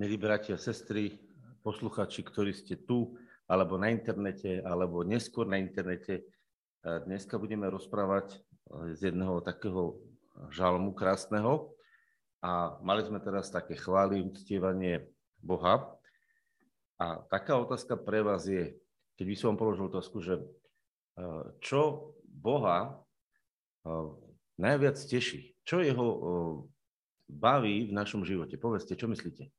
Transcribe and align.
milí 0.00 0.16
bratia, 0.16 0.56
sestry, 0.56 1.20
posluchači, 1.60 2.24
ktorí 2.24 2.56
ste 2.56 2.80
tu, 2.88 3.20
alebo 3.44 3.76
na 3.76 3.92
internete, 3.92 4.64
alebo 4.64 5.04
neskôr 5.04 5.44
na 5.44 5.60
internete. 5.60 6.24
Dneska 6.80 7.36
budeme 7.36 7.68
rozprávať 7.68 8.40
z 8.96 9.12
jedného 9.12 9.44
takého 9.44 10.00
žalmu 10.48 10.96
krásneho. 10.96 11.76
A 12.40 12.80
mali 12.80 13.04
sme 13.04 13.20
teraz 13.20 13.52
také 13.52 13.76
chvály, 13.76 14.24
uctievanie 14.24 15.04
Boha. 15.44 15.92
A 16.96 17.20
taká 17.28 17.60
otázka 17.60 18.00
pre 18.00 18.24
vás 18.24 18.48
je, 18.48 18.80
keď 19.20 19.26
by 19.28 19.36
som 19.36 19.60
položil 19.60 19.92
otázku, 19.92 20.24
že 20.24 20.40
čo 21.60 22.16
Boha 22.24 23.04
najviac 24.56 24.96
teší? 24.96 25.60
Čo 25.60 25.84
jeho 25.84 26.06
baví 27.28 27.84
v 27.84 27.92
našom 27.92 28.24
živote? 28.24 28.56
Povedzte, 28.56 28.96
čo 28.96 29.04
myslíte? 29.04 29.52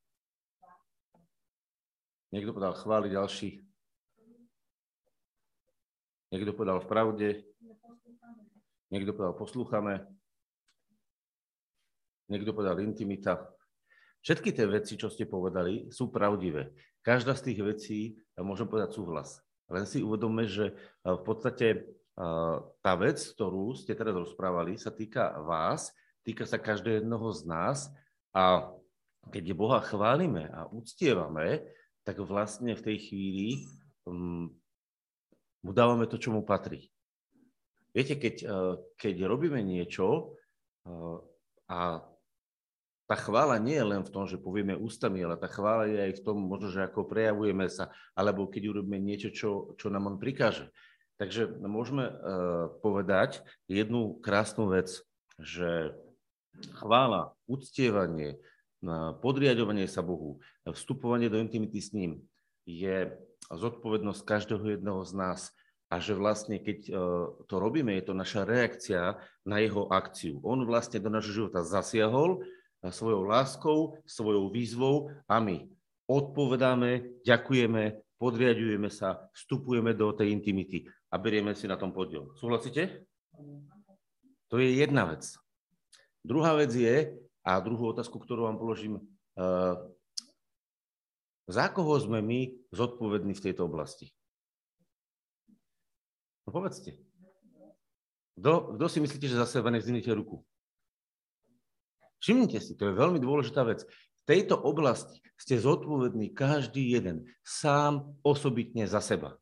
Niekto 2.31 2.55
povedal 2.55 2.79
chváli, 2.79 3.11
ďalší. 3.11 3.59
Niekto 6.31 6.55
povedal 6.55 6.79
v 6.79 6.87
pravde. 6.87 7.29
Niekto 8.87 9.11
povedal 9.11 9.35
poslúchame. 9.35 10.07
Niekto 12.31 12.55
povedal 12.55 12.79
intimita. 12.79 13.51
Všetky 14.23 14.55
tie 14.55 14.63
veci, 14.63 14.95
čo 14.95 15.11
ste 15.11 15.27
povedali, 15.27 15.91
sú 15.91 16.07
pravdivé. 16.07 16.71
Každá 17.03 17.35
z 17.35 17.51
tých 17.51 17.59
vecí, 17.67 17.99
môžem 18.39 18.63
povedať 18.63 18.95
súhlas. 18.95 19.43
Len 19.67 19.83
si 19.83 19.99
uvedome, 19.99 20.47
že 20.47 20.71
v 21.03 21.21
podstate 21.27 21.83
tá 22.79 22.93
vec, 22.95 23.19
ktorú 23.19 23.75
ste 23.75 23.91
teraz 23.91 24.15
rozprávali, 24.15 24.79
sa 24.79 24.95
týka 24.95 25.35
vás, 25.43 25.91
týka 26.23 26.47
sa 26.47 26.55
každého 26.55 27.27
z 27.35 27.41
nás 27.43 27.91
a 28.31 28.71
keď 29.35 29.51
Boha 29.51 29.83
chválime 29.83 30.47
a 30.47 30.69
uctievame, 30.71 31.67
tak 32.03 32.17
vlastne 32.21 32.73
v 32.73 32.85
tej 32.85 32.97
chvíli 33.09 33.47
um, 34.09 34.49
mu 35.61 35.71
dávame 35.71 36.09
to, 36.09 36.17
čo 36.17 36.33
mu 36.33 36.41
patrí. 36.41 36.89
Viete, 37.93 38.17
keď, 38.17 38.35
uh, 38.47 38.75
keď 38.97 39.27
robíme 39.27 39.61
niečo 39.61 40.37
uh, 40.87 41.17
a 41.69 42.01
tá 43.11 43.15
chvála 43.19 43.59
nie 43.59 43.75
je 43.75 43.89
len 43.91 44.01
v 44.07 44.13
tom, 44.13 44.23
že 44.23 44.39
povieme 44.39 44.71
ústami, 44.71 45.19
ale 45.19 45.35
tá 45.35 45.51
chvála 45.51 45.83
je 45.91 45.99
aj 45.99 46.13
v 46.15 46.23
tom, 46.23 46.47
možno, 46.47 46.71
že 46.71 46.87
ako 46.87 47.11
prejavujeme 47.11 47.67
sa, 47.67 47.91
alebo 48.15 48.47
keď 48.47 48.71
urobíme 48.71 49.03
niečo, 49.03 49.35
čo, 49.35 49.49
čo 49.75 49.91
nám 49.91 50.07
on 50.07 50.15
prikáže. 50.15 50.71
Takže 51.19 51.59
môžeme 51.59 52.07
uh, 52.07 52.13
povedať 52.79 53.43
jednu 53.67 54.17
krásnu 54.23 54.71
vec, 54.71 55.03
že 55.37 55.91
chvála, 56.79 57.35
uctievanie, 57.45 58.39
podriadovanie 59.21 59.85
sa 59.85 60.01
Bohu, 60.01 60.41
vstupovanie 60.65 61.29
do 61.29 61.37
intimity 61.37 61.77
s 61.77 61.93
ním 61.93 62.21
je 62.65 63.13
zodpovednosť 63.49 64.21
každého 64.25 64.77
jedného 64.77 65.01
z 65.05 65.11
nás 65.13 65.53
a 65.91 65.99
že 65.99 66.15
vlastne 66.15 66.55
keď 66.57 66.79
e, 66.87 66.91
to 67.51 67.55
robíme, 67.59 67.91
je 67.99 68.05
to 68.07 68.15
naša 68.15 68.47
reakcia 68.47 69.19
na 69.43 69.57
jeho 69.59 69.91
akciu. 69.91 70.39
On 70.41 70.63
vlastne 70.63 71.03
do 71.03 71.11
nášho 71.11 71.43
života 71.45 71.67
zasiahol 71.67 72.41
svojou 72.81 73.27
láskou, 73.27 73.99
svojou 74.07 74.49
výzvou 74.49 75.13
a 75.29 75.37
my 75.37 75.69
odpovedáme, 76.09 77.21
ďakujeme, 77.21 78.01
podriadujeme 78.17 78.89
sa, 78.89 79.29
vstupujeme 79.35 79.93
do 79.93 80.09
tej 80.15 80.33
intimity 80.33 80.89
a 81.13 81.21
berieme 81.21 81.53
si 81.53 81.69
na 81.69 81.77
tom 81.77 81.93
podiel. 81.93 82.33
Súhlasíte? 82.39 83.05
To 84.49 84.59
je 84.59 84.79
jedna 84.81 85.07
vec. 85.07 85.27
Druhá 86.25 86.57
vec 86.57 86.73
je, 86.73 87.15
a 87.41 87.57
druhú 87.61 87.89
otázku, 87.89 88.21
ktorú 88.21 88.45
vám 88.49 88.57
položím, 88.61 89.01
uh, 89.37 89.75
za 91.49 91.67
koho 91.73 91.97
sme 91.97 92.21
my 92.21 92.53
zodpovední 92.71 93.33
v 93.33 93.43
tejto 93.43 93.65
oblasti? 93.65 94.13
No 96.45 96.53
povedzte. 96.53 96.97
Kto, 98.37 98.85
si 98.89 99.03
myslíte, 99.03 99.27
že 99.29 99.37
za 99.37 99.45
seba 99.45 99.69
nezvinite 99.69 100.09
ruku? 100.15 100.41
Všimnite 102.21 102.61
si, 102.61 102.77
to 102.77 102.89
je 102.89 102.97
veľmi 102.97 103.17
dôležitá 103.17 103.65
vec. 103.65 103.85
V 104.21 104.23
tejto 104.29 104.57
oblasti 104.57 105.21
ste 105.37 105.57
zodpovední 105.57 106.33
každý 106.37 106.93
jeden, 106.93 107.25
sám 107.41 108.13
osobitne 108.21 108.85
za 108.85 109.01
seba. 109.01 109.41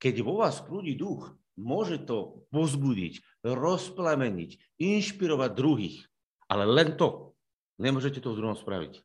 Keď 0.00 0.24
vo 0.24 0.40
vás 0.40 0.60
prúdi 0.64 0.96
duch, 0.96 1.36
môže 1.60 2.00
to 2.02 2.48
pozbudiť, 2.50 3.44
rozplameniť, 3.44 4.80
inšpirovať 4.80 5.50
druhých. 5.52 5.96
Ale 6.48 6.64
len 6.64 6.96
to. 6.96 7.33
Nemôžete 7.78 8.22
to 8.22 8.32
v 8.32 8.38
druhom 8.38 8.54
spraviť. 8.54 9.02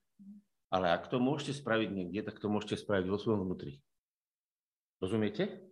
Ale 0.69 0.93
ak 0.93 1.09
to 1.09 1.17
môžete 1.17 1.57
spraviť 1.57 1.89
niekde, 1.89 2.21
tak 2.21 2.37
to 2.37 2.45
môžete 2.45 2.85
spraviť 2.85 3.09
vo 3.09 3.17
svojom 3.17 3.41
vnútri. 3.49 3.81
Rozumiete? 5.01 5.65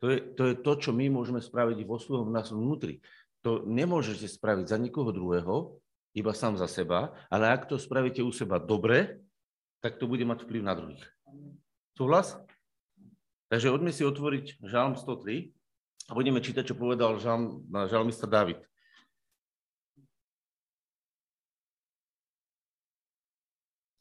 To 0.00 0.08
je, 0.08 0.22
to 0.38 0.42
je 0.48 0.54
to, 0.56 0.72
čo 0.78 0.90
my 0.94 1.10
môžeme 1.10 1.42
spraviť 1.42 1.82
vo 1.84 1.98
svojom 1.98 2.30
vnútri. 2.30 3.02
To 3.42 3.66
nemôžete 3.66 4.30
spraviť 4.30 4.70
za 4.70 4.78
nikoho 4.78 5.10
druhého, 5.10 5.80
iba 6.14 6.32
sám 6.34 6.58
za 6.58 6.66
seba, 6.70 7.14
ale 7.30 7.50
ak 7.50 7.70
to 7.70 7.78
spravíte 7.78 8.22
u 8.22 8.30
seba 8.30 8.58
dobre, 8.58 9.22
tak 9.80 9.98
to 9.98 10.06
bude 10.06 10.22
mať 10.26 10.44
vplyv 10.44 10.62
na 10.62 10.74
druhých. 10.74 11.04
Súhlas? 11.96 12.38
Takže 13.50 13.74
odme 13.74 13.90
si 13.90 14.06
otvoriť 14.06 14.62
Žalm 14.62 14.94
103 14.94 15.50
a 16.06 16.12
budeme 16.14 16.38
čítať, 16.38 16.70
čo 16.70 16.78
povedal 16.78 17.18
žalm, 17.18 17.66
žalmista 17.90 18.30
David. 18.30 18.62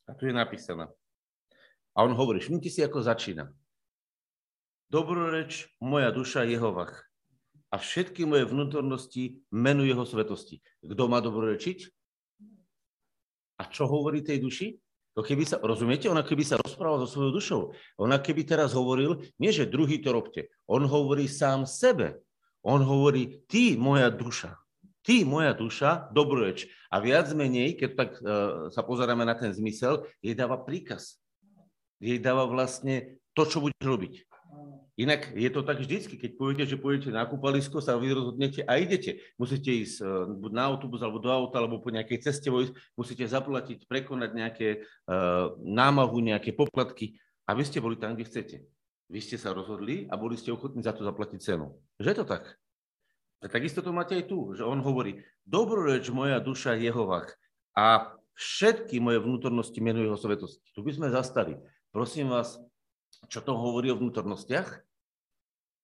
A 0.09 0.18
tu 0.18 0.25
je 0.25 0.34
napísané. 0.34 0.90
A 1.94 2.02
on 2.02 2.18
hovorí, 2.18 2.42
všimnite 2.42 2.70
si, 2.74 2.81
ako 2.81 3.06
začína. 3.06 3.53
Dobroreč 4.90 5.70
moja 5.78 6.09
duša 6.09 6.50
Jehovach 6.50 7.06
a 7.70 7.78
všetky 7.78 8.25
moje 8.25 8.50
vnútornosti 8.50 9.46
menu 9.53 9.86
jeho 9.86 10.02
svetosti. 10.02 10.66
Kto 10.81 11.03
má 11.06 11.22
dobrorečiť? 11.22 11.86
A 13.62 13.70
čo 13.70 13.86
hovorí 13.86 14.25
tej 14.25 14.42
duši? 14.42 14.68
To 15.14 15.22
keby 15.22 15.46
sa, 15.46 15.62
rozumiete, 15.62 16.09
ona 16.09 16.26
keby 16.26 16.41
sa 16.41 16.58
rozprával 16.58 17.06
so 17.06 17.09
svojou 17.12 17.31
dušou, 17.36 17.62
ona 18.00 18.18
keby 18.18 18.47
teraz 18.47 18.72
hovoril, 18.72 19.20
nie 19.36 19.52
že 19.52 19.68
druhý 19.68 20.00
to 20.00 20.16
robte, 20.16 20.47
on 20.66 20.88
hovorí 20.88 21.28
sám 21.28 21.68
sebe. 21.68 22.24
On 22.64 22.80
hovorí, 22.80 23.44
ty, 23.47 23.76
moja 23.76 24.08
duša, 24.12 24.56
ty, 25.03 25.23
moja 25.23 25.55
duša, 25.55 26.11
dobroreč. 26.11 26.69
A 26.89 26.99
viac 26.99 27.29
menej, 27.35 27.77
keď 27.77 27.89
tak 27.95 28.11
uh, 28.19 28.67
sa 28.73 28.81
pozeráme 28.81 29.23
na 29.23 29.35
ten 29.37 29.53
zmysel, 29.53 30.07
jej 30.19 30.33
dáva 30.35 30.59
príkaz. 30.61 31.19
Jej 31.99 32.19
dáva 32.23 32.47
vlastne 32.47 33.19
to, 33.35 33.43
čo 33.45 33.59
budeš 33.59 33.83
robiť. 33.83 34.13
Inak 34.99 35.31
je 35.31 35.47
to 35.47 35.63
tak 35.63 35.79
vždycky, 35.79 36.19
keď 36.19 36.31
poviete, 36.35 36.63
že 36.67 36.75
pôjdete 36.75 37.15
na 37.15 37.23
kúpalisko, 37.23 37.79
sa 37.79 37.95
vy 37.95 38.11
rozhodnete 38.11 38.67
a 38.67 38.75
idete. 38.75 39.23
Musíte 39.39 39.71
ísť 39.71 40.03
uh, 40.03 40.27
buď 40.27 40.51
na 40.51 40.63
autobus, 40.67 40.99
alebo 40.99 41.23
do 41.23 41.31
auta, 41.31 41.63
alebo 41.63 41.79
po 41.79 41.87
nejakej 41.87 42.19
ceste 42.19 42.51
vojsť, 42.51 42.75
musíte 42.99 43.23
zaplatiť, 43.23 43.87
prekonať 43.87 44.29
nejaké 44.35 44.67
uh, 44.83 45.55
námahu, 45.63 46.19
nejaké 46.19 46.51
poplatky, 46.51 47.16
aby 47.47 47.63
ste 47.63 47.79
boli 47.79 47.95
tam, 47.95 48.19
kde 48.19 48.27
chcete. 48.27 48.57
Vy 49.09 49.19
ste 49.25 49.41
sa 49.41 49.55
rozhodli 49.55 50.05
a 50.11 50.19
boli 50.19 50.37
ste 50.37 50.53
ochotní 50.53 50.85
za 50.85 50.93
to 50.93 51.01
zaplatiť 51.01 51.39
cenu. 51.41 51.73
Že 51.97 52.09
je 52.13 52.17
to 52.19 52.27
tak? 52.29 52.43
A 53.39 53.47
takisto 53.47 53.79
to 53.79 53.95
máte 53.95 54.19
aj 54.19 54.27
tu, 54.27 54.51
že 54.51 54.67
on 54.67 54.83
hovorí, 54.83 55.23
dobroreč 55.47 56.11
moja 56.11 56.44
duša 56.44 56.75
Jehovach 56.75 57.39
a 57.72 58.11
všetky 58.35 59.00
moje 59.00 59.23
vnútornosti 59.23 59.79
menujú 59.79 60.11
jeho 60.11 60.19
svetosti. 60.19 60.67
Tu 60.75 60.79
by 60.83 60.91
sme 60.91 61.07
zastali. 61.07 61.55
Prosím 61.95 62.31
vás, 62.31 62.59
čo 63.31 63.39
to 63.39 63.55
hovorí 63.55 63.91
o 63.91 63.99
vnútornostiach? 63.99 64.83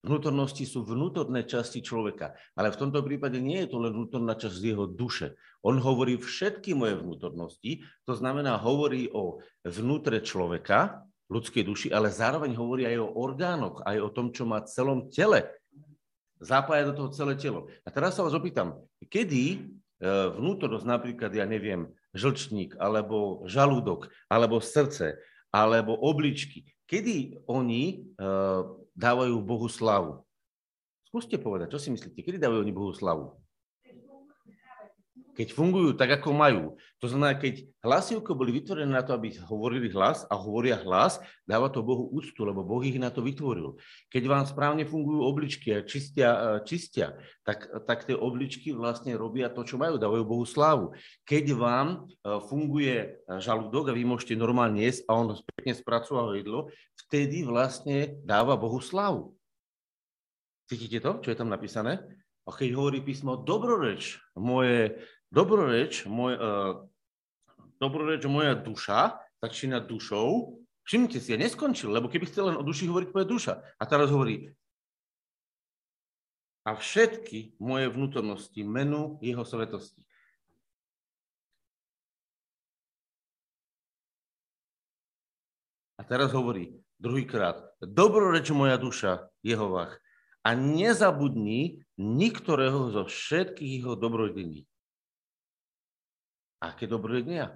Vnútornosti 0.06 0.70
sú 0.70 0.86
vnútorné 0.86 1.50
časti 1.50 1.82
človeka, 1.82 2.38
ale 2.54 2.70
v 2.70 2.78
tomto 2.78 3.02
prípade 3.02 3.42
nie 3.42 3.66
je 3.66 3.74
to 3.74 3.82
len 3.82 3.90
vnútorná 3.90 4.38
časť 4.38 4.54
z 4.54 4.64
jeho 4.76 4.86
duše. 4.86 5.34
On 5.66 5.82
hovorí 5.82 6.22
všetky 6.22 6.78
moje 6.78 7.02
vnútornosti, 7.02 7.82
to 8.06 8.14
znamená, 8.14 8.62
hovorí 8.62 9.10
o 9.10 9.42
vnútre 9.66 10.22
človeka, 10.22 11.02
ľudskej 11.26 11.64
duši, 11.66 11.88
ale 11.90 12.14
zároveň 12.14 12.54
hovorí 12.54 12.86
aj 12.86 13.02
o 13.02 13.18
orgánoch, 13.18 13.82
aj 13.82 13.98
o 13.98 14.14
tom, 14.14 14.30
čo 14.30 14.46
má 14.46 14.62
celom 14.70 15.10
tele 15.10 15.50
zapája 16.42 16.92
do 16.92 16.94
toho 16.96 17.10
celé 17.14 17.36
telo. 17.40 17.72
A 17.84 17.90
teraz 17.92 18.16
sa 18.16 18.24
vás 18.24 18.36
opýtam, 18.36 18.80
kedy 19.06 19.44
e, 19.52 19.58
vnútornosť, 20.36 20.86
napríklad, 20.86 21.32
ja 21.32 21.48
neviem, 21.48 21.88
žlčník, 22.16 22.80
alebo 22.80 23.44
žalúdok, 23.46 24.08
alebo 24.32 24.64
srdce, 24.64 25.20
alebo 25.52 25.96
obličky, 26.00 26.68
kedy 26.88 27.40
oni 27.48 28.12
uh, 28.20 28.68
dávajú 28.92 29.40
Bohu 29.40 29.68
slavu? 29.72 30.24
Skúste 31.08 31.40
povedať, 31.40 31.72
čo 31.76 31.80
si 31.80 31.92
myslíte, 31.96 32.20
kedy 32.24 32.40
dávajú 32.40 32.60
oni 32.60 32.74
Bohu 32.76 32.92
slavu? 32.92 33.40
Keď 35.36 35.52
fungujú 35.52 36.00
tak, 36.00 36.16
ako 36.18 36.32
majú, 36.32 36.64
to 37.04 37.12
znamená, 37.12 37.36
keď 37.36 37.68
hlasivky 37.84 38.32
boli 38.32 38.56
vytvorené 38.56 38.88
na 38.88 39.04
to, 39.04 39.12
aby 39.14 39.36
hovorili 39.46 39.92
hlas 39.92 40.24
a 40.32 40.40
hovoria 40.40 40.80
hlas, 40.80 41.20
dáva 41.44 41.68
to 41.68 41.84
Bohu 41.84 42.08
úctu, 42.10 42.48
lebo 42.48 42.64
Boh 42.64 42.80
ich 42.82 42.96
na 42.96 43.12
to 43.12 43.20
vytvoril. 43.20 43.76
Keď 44.10 44.24
vám 44.26 44.48
správne 44.48 44.88
fungujú 44.88 45.22
obličky 45.22 45.76
a 45.76 45.84
čistia, 45.84 46.64
čistia 46.64 47.20
tak, 47.44 47.68
tak 47.84 48.08
tie 48.08 48.16
obličky 48.16 48.72
vlastne 48.72 49.14
robia 49.20 49.52
to, 49.52 49.68
čo 49.68 49.76
majú, 49.76 50.00
dávajú 50.00 50.24
Bohu 50.24 50.48
slávu. 50.48 50.96
Keď 51.28 51.52
vám 51.54 51.88
e, 52.08 52.40
funguje 52.48 53.20
žalúdok 53.28 53.92
a 53.92 53.96
vy 53.96 54.08
môžete 54.08 54.40
normálne 54.40 54.80
jesť 54.82 55.06
a 55.06 55.20
on 55.20 55.36
pekne 55.60 55.76
spracoval 55.76 56.40
jedlo, 56.40 56.72
vtedy 57.06 57.44
vlastne 57.44 58.18
dáva 58.24 58.56
Bohu 58.56 58.80
slávu. 58.80 59.36
Cítite 60.66 60.98
to, 60.98 61.22
čo 61.22 61.30
je 61.30 61.38
tam 61.38 61.54
napísané? 61.54 62.02
A 62.46 62.54
keď 62.54 62.78
hovorí 62.78 63.02
písmo 63.02 63.42
dobroreč, 63.42 64.22
moje, 64.38 64.98
dobroreč, 65.36 66.08
môj, 66.08 66.40
uh, 66.40 66.88
dobroreč 67.84 68.24
moja 68.32 68.56
duša, 68.56 69.20
začína 69.44 69.84
dušou, 69.84 70.64
všimnite 70.88 71.20
si, 71.20 71.36
ja 71.36 71.38
neskončil, 71.38 71.92
lebo 71.92 72.08
keby 72.08 72.32
chcel 72.32 72.56
len 72.56 72.58
o 72.58 72.64
duši 72.64 72.88
hovoriť, 72.88 73.12
povie 73.12 73.28
duša. 73.28 73.60
A 73.76 73.84
teraz 73.84 74.08
hovorí, 74.08 74.56
a 76.66 76.74
všetky 76.74 77.60
moje 77.62 77.92
vnútornosti 77.92 78.64
menu 78.66 79.20
jeho 79.22 79.44
svetosti. 79.46 80.02
A 86.00 86.02
teraz 86.02 86.34
hovorí 86.34 86.80
druhýkrát, 86.98 87.76
dobroreč 87.84 88.50
moja 88.50 88.80
duša, 88.82 89.30
Jehovách, 89.46 90.00
a 90.46 90.54
nezabudni 90.58 91.86
niktorého 91.98 92.94
zo 92.94 93.06
všetkých 93.06 93.82
jeho 93.82 93.94
dobrodení. 93.98 94.66
Aké 96.66 96.90
dobrodenia? 96.90 97.54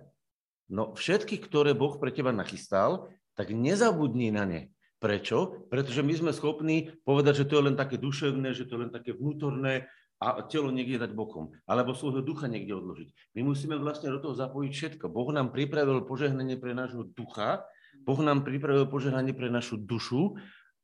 No 0.69 0.93
všetky, 0.93 1.41
ktoré 1.41 1.73
Boh 1.73 1.97
pre 1.97 2.13
teba 2.13 2.29
nachystal, 2.29 3.09
tak 3.33 3.49
nezabudni 3.49 4.29
na 4.29 4.45
ne. 4.45 4.61
Prečo? 5.01 5.65
Pretože 5.71 6.05
my 6.05 6.13
sme 6.13 6.31
schopní 6.35 6.93
povedať, 7.07 7.41
že 7.41 7.47
to 7.49 7.57
je 7.57 7.65
len 7.71 7.75
také 7.79 7.97
duševné, 7.97 8.53
že 8.53 8.69
to 8.69 8.77
je 8.77 8.81
len 8.85 8.91
také 8.93 9.17
vnútorné 9.17 9.89
a 10.19 10.43
telo 10.43 10.67
niekde 10.69 10.99
dať 10.99 11.15
bokom, 11.15 11.55
alebo 11.63 11.95
svojho 11.95 12.19
ducha 12.19 12.51
niekde 12.51 12.75
odložiť. 12.75 13.39
My 13.39 13.47
musíme 13.47 13.79
vlastne 13.79 14.11
do 14.11 14.19
toho 14.19 14.35
zapojiť 14.35 14.71
všetko. 14.75 15.07
Boh 15.07 15.31
nám 15.31 15.55
pripravil 15.55 16.03
požehnanie 16.03 16.59
pre 16.59 16.75
nášho 16.75 17.07
ducha, 17.07 17.63
Boh 18.03 18.19
nám 18.19 18.43
pripravil 18.43 18.83
požehnanie 18.91 19.31
pre 19.31 19.47
našu 19.47 19.79
dušu 19.79 20.35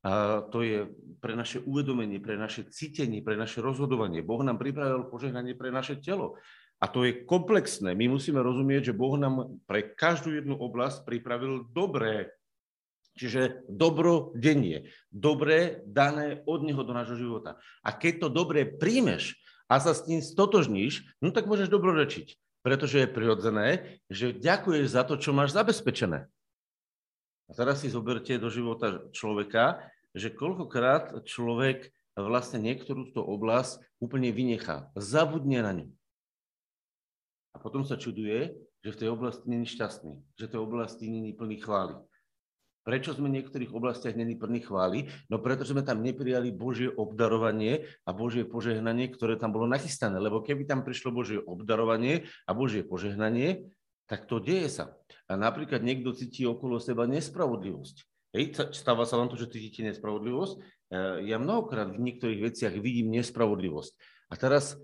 a 0.07 0.45
to 0.48 0.63
je 0.63 0.88
pre 1.19 1.36
naše 1.36 1.60
uvedomenie, 1.66 2.24
pre 2.24 2.39
naše 2.39 2.69
cítenie, 2.71 3.19
pre 3.19 3.36
naše 3.36 3.60
rozhodovanie. 3.60 4.24
Boh 4.24 4.39
nám 4.39 4.56
pripravil 4.56 5.12
požehnanie 5.12 5.57
pre 5.57 5.68
naše 5.68 6.00
telo. 6.00 6.39
A 6.83 6.86
to 6.92 7.07
je 7.07 7.24
komplexné. 7.24 7.95
My 7.95 8.12
musíme 8.12 8.44
rozumieť, 8.44 8.92
že 8.92 8.98
Boh 8.98 9.16
nám 9.16 9.57
pre 9.63 9.95
každú 9.95 10.36
jednu 10.36 10.60
oblasť 10.60 11.07
pripravil 11.07 11.66
dobré. 11.72 12.36
Čiže 13.16 13.63
dobro 13.72 14.36
denie. 14.36 14.92
Dobré 15.07 15.80
dané 15.88 16.44
od 16.44 16.68
Neho 16.68 16.83
do 16.83 16.92
nášho 16.92 17.16
života. 17.16 17.56
A 17.80 17.95
keď 17.95 18.27
to 18.27 18.27
dobré 18.27 18.68
príjmeš 18.68 19.39
a 19.72 19.80
sa 19.80 19.95
s 19.95 20.04
tým 20.04 20.19
stotožníš, 20.19 21.07
no 21.24 21.31
tak 21.31 21.48
môžeš 21.48 21.72
dobrorečiť. 21.72 22.36
Pretože 22.60 23.06
je 23.06 23.13
prirodzené, 23.13 23.68
že 24.12 24.36
ďakuješ 24.36 24.86
za 24.92 25.07
to, 25.07 25.16
čo 25.16 25.31
máš 25.31 25.56
zabezpečené. 25.56 26.28
A 27.45 27.51
teraz 27.54 27.86
si 27.86 27.94
zoberte 27.94 28.36
do 28.42 28.50
života 28.50 29.06
človeka, 29.13 29.86
že 30.18 30.33
koľkokrát 30.33 31.24
človek 31.24 31.94
vlastne 32.18 32.63
niektorú 32.63 33.12
tú 33.12 33.21
oblasť 33.21 33.83
úplne 34.01 34.33
vynechá, 34.33 34.89
zabudne 34.98 35.60
na 35.62 35.71
ňu. 35.71 35.88
A 37.56 37.57
potom 37.57 37.88
sa 37.88 37.96
čuduje, 37.96 38.52
že 38.84 38.92
v 38.92 39.00
tej 39.00 39.10
oblasti 39.16 39.48
není 39.48 39.63
šťastný, 39.63 40.13
že 40.36 40.46
v 40.46 40.52
tej 40.52 40.62
oblasti 40.62 41.07
není 41.07 41.31
plný 41.31 41.63
chvály. 41.63 41.96
Prečo 42.86 43.18
sme 43.18 43.34
v 43.34 43.42
niektorých 43.42 43.74
oblastiach 43.74 44.13
není 44.13 44.38
plný 44.38 44.62
chvály? 44.62 45.10
No 45.25 45.42
preto 45.42 45.66
sme 45.66 45.81
tam 45.81 46.06
neprijali 46.06 46.54
Božie 46.54 46.94
obdarovanie 46.94 47.90
a 48.06 48.13
Božie 48.13 48.46
požehnanie, 48.46 49.10
ktoré 49.10 49.42
tam 49.42 49.50
bolo 49.50 49.66
nachystané. 49.66 50.22
Lebo 50.22 50.46
keby 50.46 50.69
tam 50.69 50.86
prišlo 50.86 51.10
Božie 51.10 51.42
obdarovanie 51.42 52.30
a 52.46 52.54
Božie 52.54 52.86
požehnanie, 52.86 53.74
tak 54.06 54.30
to 54.30 54.38
deje 54.38 54.69
sa. 54.69 54.94
A 55.25 55.34
napríklad 55.34 55.81
niekto 55.81 56.13
cíti 56.13 56.46
okolo 56.46 56.78
seba 56.78 57.10
nespravodlivosť. 57.10 58.06
Hej, 58.38 58.54
stáva 58.78 59.10
sa 59.10 59.18
vám 59.18 59.34
to, 59.34 59.40
že 59.40 59.50
cítite 59.50 59.81
nespravodlivosť. 59.81 60.54
E, 60.54 60.60
ja 61.25 61.42
mnohokrát 61.42 61.90
v 61.90 62.04
niektorých 62.06 62.54
veciach 62.54 62.78
vidím 62.78 63.10
nespravodlivosť. 63.18 63.98
A 64.30 64.34
teraz, 64.38 64.78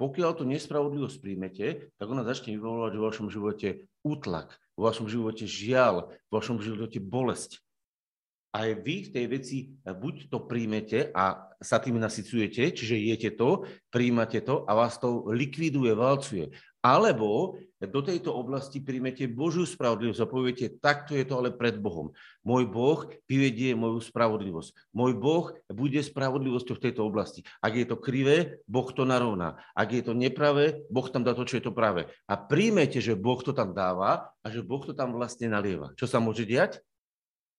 pokiaľ 0.00 0.30
tú 0.32 0.48
nespravodlivosť 0.48 1.16
príjmete, 1.20 1.92
tak 2.00 2.06
ona 2.08 2.24
začne 2.24 2.56
vyvolávať 2.56 2.92
vo 2.96 3.04
vašom 3.12 3.28
živote 3.28 3.84
útlak, 4.00 4.56
vo 4.72 4.88
vašom 4.88 5.12
živote 5.12 5.44
žiaľ, 5.44 6.08
vo 6.32 6.40
vašom 6.40 6.56
živote 6.64 6.96
bolesť. 6.98 7.60
Aj 8.52 8.68
vy 8.68 9.08
v 9.08 9.12
tej 9.12 9.26
veci 9.32 9.58
buď 9.84 10.28
to 10.28 10.44
príjmete 10.44 11.08
a 11.12 11.52
sa 11.60 11.80
tým 11.80 11.96
nasycujete, 11.96 12.72
čiže 12.76 13.00
jete 13.00 13.32
to, 13.32 13.64
príjmate 13.88 14.44
to 14.44 14.68
a 14.68 14.72
vás 14.76 15.00
to 15.00 15.24
likviduje, 15.32 15.92
valcuje. 15.96 16.52
Alebo 16.84 17.56
do 17.88 18.00
tejto 18.04 18.30
oblasti 18.30 18.78
príjmete 18.78 19.26
Božiu 19.26 19.66
spravodlivosť 19.66 20.20
a 20.22 20.30
poviete, 20.30 20.66
takto 20.78 21.18
je 21.18 21.24
to 21.26 21.38
ale 21.40 21.50
pred 21.50 21.78
Bohom. 21.80 22.14
Môj 22.46 22.70
Boh 22.70 23.10
vyvedie 23.26 23.74
moju 23.74 23.98
spravodlivosť. 23.98 24.94
Môj 24.94 25.12
Boh 25.18 25.50
bude 25.66 25.98
spravodlivosťou 25.98 26.74
v 26.78 26.84
tejto 26.84 27.02
oblasti. 27.02 27.42
Ak 27.58 27.74
je 27.74 27.86
to 27.88 27.98
krivé, 27.98 28.62
Boh 28.70 28.86
to 28.90 29.02
narovná. 29.02 29.58
Ak 29.74 29.90
je 29.90 30.02
to 30.04 30.14
nepravé, 30.14 30.84
Boh 30.92 31.06
tam 31.10 31.26
dá 31.26 31.34
to, 31.34 31.42
čo 31.42 31.58
je 31.58 31.64
to 31.66 31.74
práve. 31.74 32.06
A 32.30 32.34
príjmete, 32.38 33.02
že 33.02 33.18
Boh 33.18 33.40
to 33.42 33.50
tam 33.50 33.74
dáva 33.74 34.30
a 34.42 34.46
že 34.46 34.62
Boh 34.62 34.82
to 34.82 34.94
tam 34.94 35.14
vlastne 35.16 35.50
nalieva. 35.50 35.90
Čo 35.98 36.06
sa 36.06 36.22
môže 36.22 36.46
diať? 36.46 36.82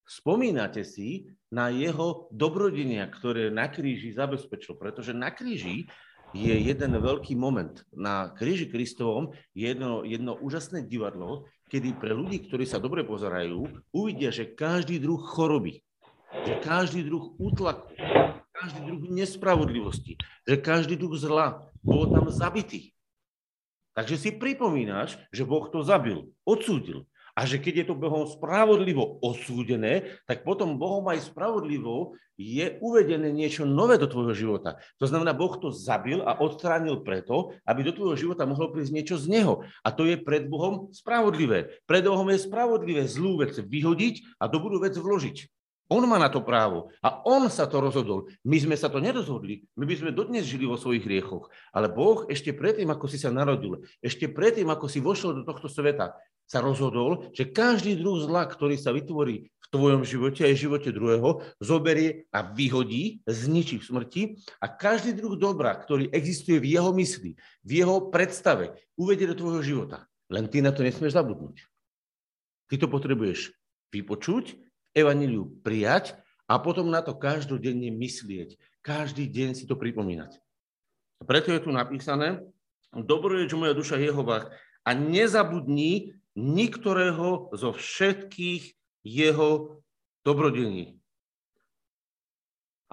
Spomínate 0.04 0.84
si 0.84 1.32
na 1.48 1.72
jeho 1.72 2.28
dobrodenia, 2.28 3.08
ktoré 3.08 3.48
na 3.48 3.72
kríži 3.72 4.12
zabezpečil, 4.12 4.76
pretože 4.76 5.16
na 5.16 5.32
kríži 5.32 5.88
je 6.34 6.54
jeden 6.58 6.92
veľký 6.98 7.38
moment. 7.38 7.86
Na 7.94 8.34
kríži 8.34 8.68
Kristovom 8.68 9.38
je 9.54 9.70
jedno, 9.70 10.02
jedno 10.02 10.34
úžasné 10.34 10.84
divadlo, 10.84 11.46
kedy 11.70 11.98
pre 12.02 12.12
ľudí, 12.12 12.50
ktorí 12.50 12.66
sa 12.66 12.82
dobre 12.82 13.06
pozerajú, 13.06 13.70
uvidia, 13.94 14.34
že 14.34 14.50
každý 14.50 14.98
druh 14.98 15.22
choroby, 15.22 15.86
že 16.46 16.58
každý 16.60 17.06
druh 17.06 17.38
útlaku, 17.38 17.94
každý 18.54 18.82
druh 18.82 19.02
nespravodlivosti, 19.14 20.18
že 20.50 20.56
každý 20.58 20.98
druh 20.98 21.14
zla 21.14 21.70
bol 21.86 22.10
tam 22.10 22.30
zabitý. 22.34 22.94
Takže 23.94 24.18
si 24.18 24.30
pripomínaš, 24.34 25.22
že 25.30 25.46
Boh 25.46 25.70
to 25.70 25.86
zabil, 25.86 26.34
odsúdil. 26.42 27.06
A 27.34 27.50
že 27.50 27.58
keď 27.58 27.74
je 27.82 27.86
to 27.90 27.98
Bohom 27.98 28.30
spravodlivo 28.30 29.18
osúdené, 29.26 30.22
tak 30.30 30.46
potom 30.46 30.78
Bohom 30.78 31.02
aj 31.10 31.34
spravodlivo 31.34 32.14
je 32.38 32.78
uvedené 32.78 33.34
niečo 33.34 33.66
nové 33.66 33.98
do 33.98 34.06
tvojho 34.06 34.34
života. 34.38 34.78
To 35.02 35.10
znamená, 35.10 35.34
Boh 35.34 35.54
to 35.58 35.74
zabil 35.74 36.22
a 36.22 36.38
odstránil 36.38 37.02
preto, 37.02 37.58
aby 37.66 37.82
do 37.82 37.94
tvojho 37.94 38.18
života 38.18 38.46
mohlo 38.46 38.70
prísť 38.70 38.94
niečo 38.94 39.16
z 39.18 39.34
neho. 39.34 39.66
A 39.82 39.90
to 39.90 40.06
je 40.06 40.18
pred 40.18 40.46
Bohom 40.46 40.94
spravodlivé. 40.94 41.82
Pred 41.90 42.06
Bohom 42.06 42.30
je 42.30 42.46
spravodlivé 42.46 43.06
zlú 43.10 43.42
vec 43.42 43.58
vyhodiť 43.58 44.38
a 44.38 44.46
dobrú 44.46 44.78
vec 44.78 44.94
vložiť. 44.94 45.50
On 45.92 46.02
má 46.08 46.16
na 46.18 46.32
to 46.32 46.42
právo 46.42 46.90
a 47.06 47.22
on 47.28 47.46
sa 47.52 47.68
to 47.70 47.78
rozhodol. 47.78 48.26
My 48.42 48.58
sme 48.58 48.74
sa 48.74 48.88
to 48.90 48.98
nerozhodli. 48.98 49.68
My 49.78 49.84
by 49.86 49.96
sme 50.00 50.16
dodnes 50.16 50.48
žili 50.48 50.66
vo 50.66 50.80
svojich 50.80 51.06
riechoch. 51.06 51.54
Ale 51.70 51.92
Boh 51.92 52.26
ešte 52.32 52.56
predtým, 52.56 52.90
ako 52.90 53.06
si 53.12 53.20
sa 53.20 53.30
narodil, 53.30 53.84
ešte 54.00 54.32
predtým, 54.32 54.72
ako 54.72 54.90
si 54.90 55.04
vošiel 55.04 55.38
do 55.38 55.44
tohto 55.44 55.68
sveta, 55.68 56.16
sa 56.48 56.60
rozhodol, 56.62 57.32
že 57.34 57.50
každý 57.50 57.98
druh 57.98 58.22
zla, 58.24 58.46
ktorý 58.46 58.78
sa 58.78 58.94
vytvorí 58.94 59.50
v 59.50 59.68
tvojom 59.74 60.06
živote 60.06 60.46
aj 60.46 60.54
v 60.54 60.64
živote 60.70 60.90
druhého, 60.94 61.42
zoberie 61.58 62.30
a 62.30 62.46
vyhodí, 62.46 63.26
zničí 63.26 63.82
v 63.82 63.88
smrti 63.88 64.22
a 64.62 64.70
každý 64.70 65.18
druh 65.18 65.34
dobra, 65.40 65.74
ktorý 65.74 66.14
existuje 66.14 66.62
v 66.62 66.78
jeho 66.78 66.92
mysli, 66.94 67.34
v 67.66 67.72
jeho 67.82 68.14
predstave, 68.14 68.78
uvedie 68.94 69.26
do 69.26 69.40
tvojho 69.40 69.66
života. 69.66 70.06
Len 70.30 70.46
ty 70.46 70.62
na 70.62 70.70
to 70.70 70.86
nesmieš 70.86 71.18
zabudnúť. 71.18 71.66
Ty 72.70 72.76
to 72.80 72.88
potrebuješ 72.90 73.54
vypočuť, 73.94 74.58
evaníliu 74.94 75.62
prijať 75.62 76.18
a 76.50 76.62
potom 76.62 76.90
na 76.90 77.02
to 77.02 77.18
každodenne 77.18 77.90
myslieť. 77.94 78.58
Každý 78.86 79.30
deň 79.30 79.58
si 79.58 79.64
to 79.66 79.78
pripomínať. 79.78 80.38
Preto 81.24 81.56
je 81.56 81.64
tu 81.64 81.72
napísané, 81.72 82.44
dobroječ 82.92 83.56
moja 83.56 83.72
duša 83.74 83.96
Jehovách 83.98 84.52
a 84.84 84.92
nezabudni 84.92 86.20
niktorého 86.34 87.54
zo 87.54 87.70
všetkých 87.74 88.64
jeho 89.06 89.82
dobrodení. 90.26 90.98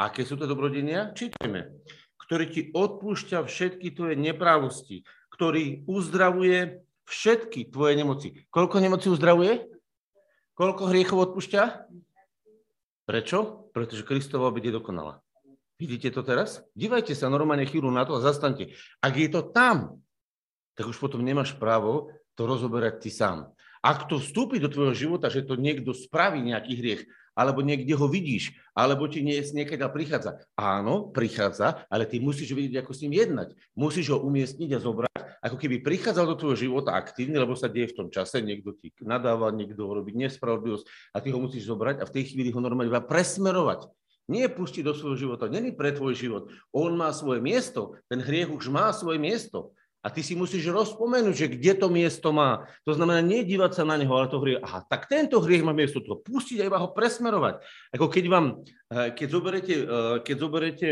Aké 0.00 0.24
sú 0.24 0.40
to 0.40 0.48
dobrodenia? 0.48 1.12
Čítajme. 1.12 1.76
Ktorý 2.16 2.44
ti 2.48 2.62
odpúšťa 2.72 3.44
všetky 3.44 3.92
tvoje 3.92 4.16
neprávosti, 4.16 5.04
ktorý 5.34 5.84
uzdravuje 5.84 6.80
všetky 7.04 7.68
tvoje 7.68 7.94
nemoci. 7.98 8.28
Koľko 8.48 8.80
nemoci 8.80 9.10
uzdravuje? 9.10 9.66
Koľko 10.54 10.88
hriechov 10.88 11.32
odpúšťa? 11.32 11.62
Prečo? 13.04 13.68
Pretože 13.74 14.06
Kristova 14.06 14.48
obeď 14.52 14.70
je 14.70 14.76
dokonala. 14.78 15.24
Vidíte 15.80 16.12
to 16.12 16.20
teraz? 16.20 16.60
Dívajte 16.76 17.16
sa 17.16 17.32
normálne 17.32 17.64
chvíľu 17.64 17.88
na 17.88 18.04
to 18.04 18.20
a 18.20 18.24
zastante. 18.24 18.76
Ak 19.00 19.16
je 19.16 19.28
to 19.32 19.40
tam, 19.40 20.04
tak 20.76 20.84
už 20.86 21.00
potom 21.00 21.24
nemáš 21.24 21.56
právo 21.56 22.12
to 22.40 22.48
rozoberať 22.48 23.04
ty 23.04 23.12
sám. 23.12 23.52
Ak 23.84 24.08
to 24.08 24.16
vstúpi 24.16 24.56
do 24.56 24.72
tvojho 24.72 24.96
života, 24.96 25.28
že 25.28 25.44
to 25.44 25.60
niekto 25.60 25.92
spraví 25.92 26.40
nejaký 26.40 26.72
hriech, 26.72 27.02
alebo 27.36 27.60
niekde 27.60 27.92
ho 27.96 28.08
vidíš, 28.08 28.56
alebo 28.72 29.08
ti 29.08 29.20
nie, 29.20 29.40
niekedy 29.40 29.80
prichádza. 29.92 30.40
Áno, 30.56 31.12
prichádza, 31.12 31.84
ale 31.92 32.08
ty 32.08 32.16
musíš 32.20 32.52
vedieť, 32.56 32.84
ako 32.84 32.92
s 32.96 33.00
ním 33.04 33.20
jednať. 33.20 33.48
Musíš 33.76 34.12
ho 34.16 34.24
umiestniť 34.24 34.70
a 34.76 34.78
zobrať, 34.80 35.20
ako 35.40 35.56
keby 35.56 35.80
prichádzal 35.80 36.26
do 36.32 36.36
tvojho 36.36 36.68
života 36.68 36.96
aktívne, 36.96 37.40
lebo 37.40 37.56
sa 37.56 37.68
deje 37.68 37.92
v 37.92 38.04
tom 38.04 38.08
čase, 38.12 38.44
niekto 38.44 38.76
ti 38.76 38.92
nadáva, 39.00 39.52
niekto 39.52 39.88
robí 39.88 40.12
nespravodlivosť 40.16 41.16
a 41.16 41.20
ty 41.20 41.28
ho 41.32 41.38
musíš 41.40 41.68
zobrať 41.68 42.00
a 42.00 42.08
v 42.08 42.14
tej 42.20 42.24
chvíli 42.32 42.52
ho 42.52 42.60
normálne 42.60 42.92
iba 42.92 43.04
presmerovať. 43.04 43.88
Nie 44.28 44.46
pustiť 44.46 44.86
do 44.86 44.94
svojho 44.94 45.16
života, 45.18 45.50
není 45.50 45.74
pre 45.74 45.90
tvoj 45.90 46.14
život. 46.14 46.52
On 46.70 46.92
má 46.94 47.10
svoje 47.10 47.42
miesto, 47.42 47.98
ten 48.06 48.20
hriech 48.20 48.52
už 48.52 48.68
má 48.68 48.92
svoje 48.92 49.18
miesto. 49.18 49.72
A 50.00 50.08
ty 50.08 50.24
si 50.24 50.32
musíš 50.32 50.64
rozpomenúť, 50.72 51.34
že 51.36 51.46
kde 51.52 51.76
to 51.76 51.92
miesto 51.92 52.32
má. 52.32 52.64
To 52.88 52.96
znamená, 52.96 53.20
nedívať 53.20 53.76
sa 53.76 53.84
na 53.84 54.00
neho, 54.00 54.08
ale 54.16 54.32
to 54.32 54.40
hriech. 54.40 54.64
Aha, 54.64 54.80
tak 54.88 55.04
tento 55.12 55.36
hriech 55.44 55.60
má 55.60 55.76
miesto 55.76 56.00
to 56.00 56.16
pustiť 56.16 56.64
a 56.64 56.68
iba 56.72 56.80
ho 56.80 56.88
presmerovať. 56.96 57.60
Ako 57.92 58.08
keď 58.08 58.24
vám, 58.32 58.64
eh, 58.64 59.12
keď 59.12 59.28
zoberete, 59.28 59.74
eh, 59.76 60.16
keď 60.24 60.36
zoberete 60.40 60.88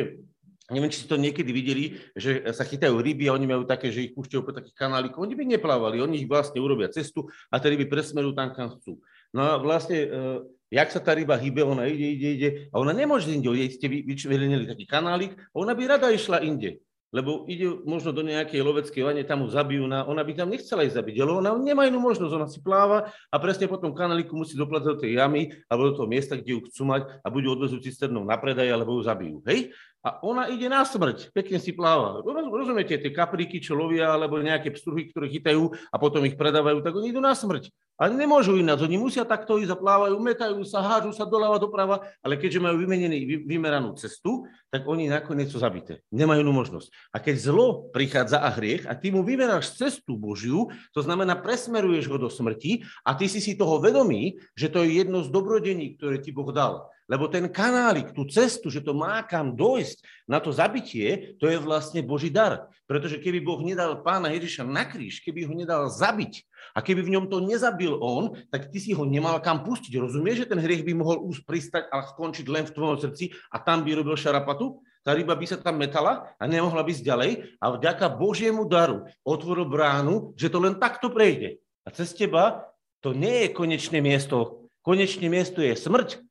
Neviem, 0.69 0.93
či 0.93 1.00
ste 1.00 1.09
to 1.09 1.17
niekedy 1.17 1.49
videli, 1.49 1.97
že 2.12 2.45
sa 2.53 2.61
chytajú 2.61 3.00
ryby 3.00 3.25
a 3.25 3.33
oni 3.33 3.49
majú 3.49 3.65
také, 3.65 3.88
že 3.88 4.05
ich 4.05 4.12
púšťajú 4.12 4.43
po 4.45 4.53
takých 4.53 4.77
kanálikov. 4.77 5.25
Oni 5.25 5.33
by 5.33 5.57
neplávali, 5.57 5.97
oni 5.97 6.21
ich 6.21 6.29
vlastne 6.29 6.61
urobia 6.61 6.93
cestu 6.93 7.25
a 7.49 7.57
tie 7.57 7.73
ryby 7.73 7.88
presmerujú 7.88 8.37
tam, 8.37 8.53
kam 8.53 8.77
chcú. 8.77 9.00
No 9.33 9.49
a 9.49 9.57
vlastne, 9.57 10.05
uh, 10.05 10.38
jak 10.69 10.93
sa 10.93 11.00
tá 11.00 11.17
ryba 11.17 11.41
hýbe, 11.41 11.65
ona 11.65 11.88
ide, 11.88 12.12
ide, 12.12 12.29
ide 12.37 12.49
a 12.69 12.85
ona 12.85 12.93
nemôže 12.93 13.33
inde, 13.33 13.49
ste 13.73 13.88
vyčlenili 13.88 14.69
taký 14.69 14.85
kanálik, 14.85 15.41
ona 15.57 15.73
by 15.73 15.97
rada 15.97 16.12
išla 16.12 16.45
inde 16.45 16.85
lebo 17.09 17.49
ide 17.49 17.73
možno 17.88 18.12
do 18.12 18.21
nejakej 18.21 18.61
loveckej 18.61 19.03
vane, 19.05 19.23
tam 19.25 19.45
mu 19.45 19.49
zabijú, 19.49 19.88
na, 19.88 20.05
ona 20.05 20.21
by 20.21 20.33
tam 20.37 20.53
nechcela 20.53 20.85
ísť 20.85 21.00
zabiť, 21.00 21.17
ale 21.25 21.33
ona 21.41 21.50
nemá 21.57 21.88
inú 21.88 22.05
možnosť, 22.05 22.33
ona 22.37 22.49
si 22.49 22.61
pláva 22.61 23.09
a 23.33 23.37
presne 23.41 23.65
potom 23.65 23.97
kanáliku 23.97 24.37
musí 24.37 24.53
doplať 24.55 24.83
do 24.85 24.95
tej 25.00 25.17
jamy 25.17 25.49
alebo 25.73 25.88
do 25.88 25.97
toho 25.97 26.09
miesta, 26.09 26.37
kde 26.37 26.57
ju 26.57 26.61
chcú 26.69 26.83
mať 26.85 27.03
a 27.25 27.27
buď 27.33 27.43
odvezú 27.57 27.81
cisternou 27.81 28.29
na 28.29 28.37
predaj, 28.37 28.69
alebo 28.69 29.00
ju 29.00 29.03
zabijú. 29.09 29.41
Hej? 29.49 29.73
A 30.07 30.23
ona 30.23 30.47
ide 30.47 30.71
na 30.71 30.87
smrť, 30.87 31.35
pekne 31.35 31.59
si 31.59 31.75
pláva. 31.75 32.23
Rozumiete, 32.23 32.95
tie 33.02 33.11
kapríky, 33.11 33.59
čo 33.59 33.75
lovia, 33.75 34.14
alebo 34.14 34.38
nejaké 34.38 34.71
pstruhy, 34.71 35.11
ktoré 35.11 35.26
chytajú 35.26 35.75
a 35.90 35.97
potom 35.99 36.23
ich 36.23 36.38
predávajú, 36.38 36.87
tak 36.87 36.95
oni 36.95 37.11
idú 37.11 37.19
na 37.19 37.35
smrť. 37.35 37.75
Ale 37.99 38.14
nemôžu 38.14 38.55
ináč, 38.55 38.87
oni 38.87 38.95
musia 38.95 39.26
takto 39.26 39.59
ísť 39.59 39.75
a 39.75 39.81
plávajú, 39.83 40.14
metajú 40.23 40.62
sa, 40.62 40.78
hážu 40.87 41.11
sa 41.11 41.26
doľava, 41.26 41.59
doprava, 41.59 42.07
ale 42.23 42.38
keďže 42.38 42.62
majú 42.62 42.78
vymenený, 42.78 43.43
vymeranú 43.43 43.99
cestu, 43.99 44.47
tak 44.71 44.87
oni 44.87 45.11
nakoniec 45.11 45.50
sú 45.50 45.59
zabité. 45.59 45.99
Nemajú 46.14 46.47
inú 46.47 46.55
možnosť. 46.55 46.95
A 47.11 47.19
keď 47.19 47.50
zlo 47.50 47.90
prichádza 47.90 48.38
a 48.38 48.55
hriech 48.55 48.87
a 48.87 48.95
ty 48.95 49.11
mu 49.11 49.26
vymeráš 49.26 49.75
cestu 49.75 50.14
Božiu, 50.14 50.71
to 50.95 51.02
znamená 51.02 51.35
presmeruješ 51.43 52.07
ho 52.07 52.23
do 52.23 52.31
smrti 52.31 52.87
a 53.02 53.19
ty 53.19 53.26
si 53.26 53.43
si 53.43 53.59
toho 53.59 53.83
vedomý, 53.83 54.38
že 54.55 54.71
to 54.71 54.87
je 54.87 55.02
jedno 55.02 55.26
z 55.26 55.35
dobrodení, 55.35 55.99
ktoré 55.99 56.23
ti 56.23 56.31
Boh 56.31 56.55
dal. 56.55 56.87
Lebo 57.09 57.25
ten 57.25 57.49
kanálik, 57.49 58.12
tú 58.12 58.29
cestu, 58.29 58.69
že 58.69 58.85
to 58.85 58.93
má 58.93 59.25
kam 59.25 59.57
dojsť 59.57 60.29
na 60.29 60.45
to 60.45 60.53
zabitie, 60.53 61.41
to 61.41 61.49
je 61.49 61.57
vlastne 61.57 62.05
Boží 62.05 62.29
dar. 62.29 62.69
Pretože 62.85 63.17
keby 63.17 63.41
Boh 63.41 63.65
nedal 63.65 64.05
pána 64.05 64.29
Ježiša 64.37 64.69
na 64.69 64.85
kríž, 64.85 65.25
keby 65.25 65.49
ho 65.49 65.57
nedal 65.57 65.88
zabiť 65.88 66.45
a 66.77 66.85
keby 66.85 67.09
v 67.09 67.12
ňom 67.17 67.33
to 67.33 67.41
nezabil 67.41 67.97
on, 67.97 68.37
tak 68.53 68.69
ty 68.69 68.77
si 68.77 68.93
ho 68.93 69.09
nemal 69.09 69.41
kam 69.41 69.65
pustiť. 69.65 69.97
Rozumieš, 69.97 70.45
že 70.45 70.50
ten 70.53 70.61
hriech 70.61 70.85
by 70.85 70.93
mohol 70.93 71.25
už 71.25 71.49
pristať 71.49 71.88
a 71.88 72.05
skončiť 72.05 72.45
len 72.45 72.69
v 72.69 72.77
tvojom 72.77 73.00
srdci 73.00 73.33
a 73.49 73.57
tam 73.57 73.88
by 73.88 73.97
robil 73.97 74.12
šarapatu? 74.12 74.85
Tá 75.00 75.17
ryba 75.17 75.33
by 75.33 75.47
sa 75.49 75.57
tam 75.57 75.81
metala 75.81 76.37
a 76.37 76.45
nemohla 76.45 76.85
byť 76.85 76.99
ďalej 77.00 77.57
a 77.57 77.73
vďaka 77.73 78.21
Božiemu 78.21 78.69
daru 78.69 79.09
otvoril 79.25 79.65
bránu, 79.65 80.37
že 80.37 80.53
to 80.53 80.61
len 80.61 80.77
takto 80.77 81.09
prejde. 81.09 81.65
A 81.88 81.88
cez 81.88 82.12
teba 82.12 82.69
to 83.00 83.17
nie 83.17 83.49
je 83.49 83.57
konečné 83.57 84.05
miesto. 84.05 84.69
Konečné 84.85 85.33
miesto 85.33 85.65
je 85.65 85.73
smrť, 85.73 86.28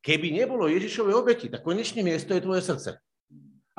Keby 0.00 0.32
nebolo 0.32 0.68
Ježišovej 0.68 1.14
obeti, 1.14 1.46
tak 1.52 1.60
konečné 1.60 2.00
miesto 2.00 2.32
je 2.32 2.44
tvoje 2.44 2.64
srdce. 2.64 2.90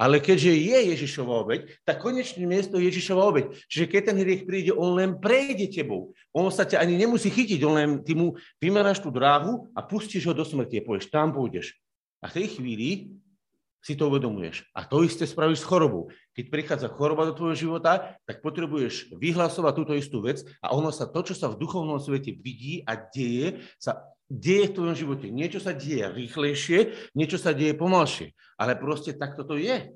Ale 0.02 0.18
keďže 0.18 0.54
je 0.56 0.78
Ježišova 0.98 1.46
obeť, 1.46 1.78
tak 1.86 2.02
konečné 2.02 2.42
miesto 2.50 2.82
je 2.82 2.90
Ježišova 2.90 3.22
obeť. 3.22 3.46
Čiže 3.70 3.86
keď 3.86 4.02
ten 4.10 4.18
hriech 4.18 4.50
príde, 4.50 4.74
on 4.74 4.98
len 4.98 5.22
prejde 5.22 5.70
tebou. 5.70 6.18
On 6.34 6.50
sa 6.50 6.66
ťa 6.66 6.82
ani 6.82 6.98
nemusí 6.98 7.30
chytiť, 7.30 7.62
on 7.62 7.76
len 7.78 7.90
ty 8.02 8.18
mu 8.18 8.34
vymeráš 8.58 8.98
tú 8.98 9.14
dráhu 9.14 9.70
a 9.78 9.86
pustíš 9.86 10.26
ho 10.26 10.34
do 10.34 10.42
smrti 10.42 10.82
povieš, 10.82 11.14
tam 11.14 11.30
pôjdeš. 11.30 11.78
A 12.18 12.34
v 12.34 12.36
tej 12.42 12.58
chvíli 12.58 13.14
si 13.82 13.98
to 13.98 14.10
uvedomuješ. 14.10 14.66
A 14.78 14.86
to 14.86 15.02
isté 15.06 15.26
spravíš 15.26 15.66
s 15.66 15.70
chorobou. 15.70 16.10
Keď 16.38 16.46
prichádza 16.54 16.88
choroba 16.90 17.26
do 17.30 17.38
tvojho 17.38 17.58
života, 17.58 18.18
tak 18.30 18.46
potrebuješ 18.46 19.14
vyhlasovať 19.18 19.74
túto 19.74 19.94
istú 19.98 20.22
vec 20.22 20.46
a 20.62 20.74
ono 20.74 20.94
sa 20.94 21.10
to, 21.10 21.26
čo 21.26 21.34
sa 21.34 21.50
v 21.50 21.58
duchovnom 21.62 21.98
svete 21.98 22.34
vidí 22.34 22.86
a 22.86 22.94
deje, 22.94 23.66
sa 23.82 24.06
deje 24.32 24.72
v 24.72 24.76
tvojom 24.80 24.96
živote. 24.96 25.28
Niečo 25.28 25.60
sa 25.60 25.76
deje 25.76 26.08
rýchlejšie, 26.08 27.12
niečo 27.12 27.36
sa 27.36 27.52
deje 27.52 27.76
pomalšie. 27.76 28.32
Ale 28.56 28.80
proste 28.80 29.12
takto 29.12 29.44
to 29.44 29.60
je. 29.60 29.92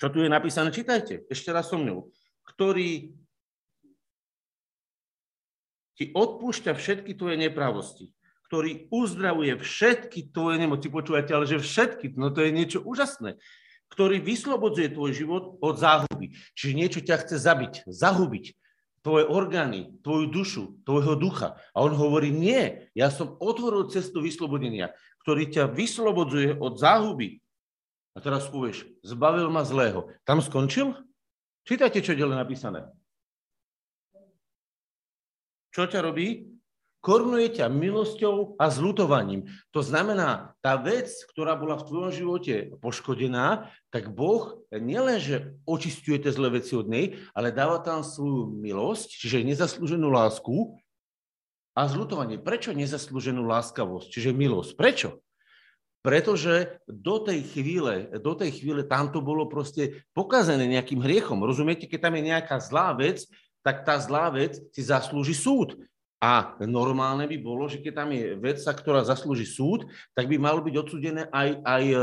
Čo 0.00 0.08
tu 0.08 0.24
je 0.24 0.32
napísané, 0.32 0.72
čítajte, 0.72 1.28
ešte 1.28 1.52
raz 1.52 1.68
so 1.68 1.76
mnou. 1.76 2.08
Ktorý 2.48 3.12
ti 6.00 6.08
odpúšťa 6.16 6.72
všetky 6.72 7.12
tvoje 7.12 7.36
nepravosti, 7.36 8.08
ktorý 8.48 8.88
uzdravuje 8.88 9.60
všetky 9.60 10.32
tvoje 10.32 10.56
nemoci. 10.56 10.88
Počúvate, 10.88 11.36
ale 11.36 11.44
že 11.44 11.60
všetky, 11.60 12.16
no 12.16 12.32
to 12.32 12.40
je 12.40 12.50
niečo 12.56 12.80
úžasné 12.80 13.36
ktorý 13.90 14.22
vyslobodzuje 14.22 14.94
tvoj 14.94 15.10
život 15.10 15.44
od 15.58 15.74
záhuby. 15.74 16.30
Čiže 16.54 16.78
niečo 16.78 17.00
ťa 17.02 17.26
chce 17.26 17.36
zabiť, 17.42 17.90
zahubiť 17.90 18.54
tvoje 19.00 19.24
orgány, 19.24 19.96
tvoju 20.04 20.26
dušu, 20.28 20.62
tvojho 20.84 21.16
ducha. 21.16 21.56
A 21.72 21.80
on 21.80 21.96
hovorí, 21.96 22.28
nie, 22.28 22.92
ja 22.92 23.08
som 23.08 23.36
otvoril 23.40 23.88
cestu 23.88 24.20
vyslobodenia, 24.20 24.92
ktorý 25.24 25.48
ťa 25.48 25.72
vyslobodzuje 25.72 26.60
od 26.60 26.76
záhuby. 26.76 27.40
A 28.12 28.18
teraz 28.20 28.50
povieš, 28.50 28.84
zbavil 29.00 29.48
ma 29.48 29.64
zlého. 29.64 30.12
Tam 30.26 30.44
skončil? 30.44 30.92
Čítajte, 31.64 32.04
čo 32.04 32.12
je 32.12 32.26
napísané. 32.26 32.84
Čo 35.70 35.86
ťa 35.86 36.02
robí? 36.02 36.59
Korunuje 37.00 37.60
ťa 37.60 37.72
milosťou 37.72 38.60
a 38.60 38.68
zlutovaním. 38.68 39.48
To 39.72 39.80
znamená, 39.80 40.52
tá 40.60 40.76
vec, 40.76 41.08
ktorá 41.32 41.56
bola 41.56 41.80
v 41.80 41.86
tvojom 41.88 42.12
živote 42.12 42.54
poškodená, 42.84 43.72
tak 43.88 44.12
Boh 44.12 44.60
nielenže 44.68 45.56
očistuje 45.64 46.20
tie 46.20 46.32
zlé 46.32 46.60
veci 46.60 46.76
od 46.76 46.86
nej, 46.86 47.16
ale 47.32 47.56
dáva 47.56 47.80
tam 47.80 48.04
svoju 48.04 48.52
milosť, 48.52 49.16
čiže 49.16 49.48
nezaslúženú 49.48 50.12
lásku 50.12 50.76
a 51.72 51.88
zlutovanie. 51.88 52.36
Prečo 52.36 52.76
nezaslúženú 52.76 53.48
láskavosť, 53.48 54.06
čiže 54.12 54.36
milosť? 54.36 54.72
Prečo? 54.76 55.10
Pretože 56.00 56.80
do 56.88 57.20
tej 57.20 57.44
chvíle, 57.44 58.08
do 58.24 58.32
tej 58.32 58.56
chvíle 58.56 58.88
tam 58.88 59.12
to 59.12 59.20
bolo 59.20 59.44
proste 59.48 60.04
pokazené 60.16 60.64
nejakým 60.64 61.00
hriechom. 61.00 61.44
Rozumiete, 61.44 61.84
keď 61.84 62.08
tam 62.08 62.16
je 62.16 62.28
nejaká 62.32 62.56
zlá 62.56 62.96
vec, 62.96 63.28
tak 63.60 63.84
tá 63.84 64.00
zlá 64.00 64.32
vec 64.32 64.56
si 64.72 64.80
zaslúži 64.80 65.36
súd. 65.36 65.76
A 66.20 66.52
normálne 66.68 67.24
by 67.24 67.40
bolo, 67.40 67.64
že 67.64 67.80
keď 67.80 67.92
tam 67.96 68.12
je 68.12 68.36
vedca, 68.36 68.76
ktorá 68.76 69.00
zaslúži 69.08 69.48
súd, 69.48 69.88
tak 70.12 70.28
by 70.28 70.36
malo 70.36 70.60
byť 70.60 70.74
odsudené 70.76 71.24
aj, 71.32 71.64
aj 71.64 71.84
e, 71.88 71.96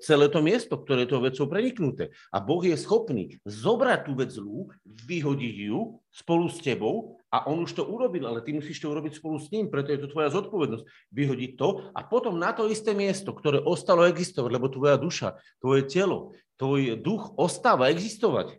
celé 0.00 0.32
to 0.32 0.40
miesto, 0.40 0.80
ktoré 0.80 1.04
je 1.04 1.12
to 1.12 1.20
vecou 1.20 1.46
preniknuté. 1.52 2.08
A 2.32 2.40
Boh 2.40 2.64
je 2.64 2.72
schopný 2.80 3.36
zobrať 3.44 4.08
tú 4.08 4.16
vec 4.16 4.32
zlú, 4.32 4.72
vyhodiť 4.88 5.56
ju 5.68 6.00
spolu 6.08 6.48
s 6.48 6.64
tebou 6.64 7.20
a 7.28 7.44
on 7.44 7.60
už 7.60 7.76
to 7.76 7.84
urobil, 7.84 8.32
ale 8.32 8.40
ty 8.40 8.56
musíš 8.56 8.80
to 8.80 8.88
urobiť 8.88 9.20
spolu 9.20 9.36
s 9.36 9.52
ním, 9.52 9.68
preto 9.68 9.92
je 9.92 10.00
to 10.00 10.08
tvoja 10.16 10.32
zodpovednosť. 10.32 10.88
Vyhodiť 11.12 11.50
to 11.60 11.92
a 11.92 12.00
potom 12.08 12.40
na 12.40 12.56
to 12.56 12.72
isté 12.72 12.96
miesto, 12.96 13.36
ktoré 13.36 13.60
ostalo 13.60 14.08
existovať, 14.08 14.48
lebo 14.48 14.72
tvoja 14.72 14.96
duša, 14.96 15.36
tvoje 15.60 15.84
telo, 15.84 16.32
tvoj 16.56 16.96
duch 16.96 17.36
ostáva 17.36 17.92
existovať. 17.92 18.56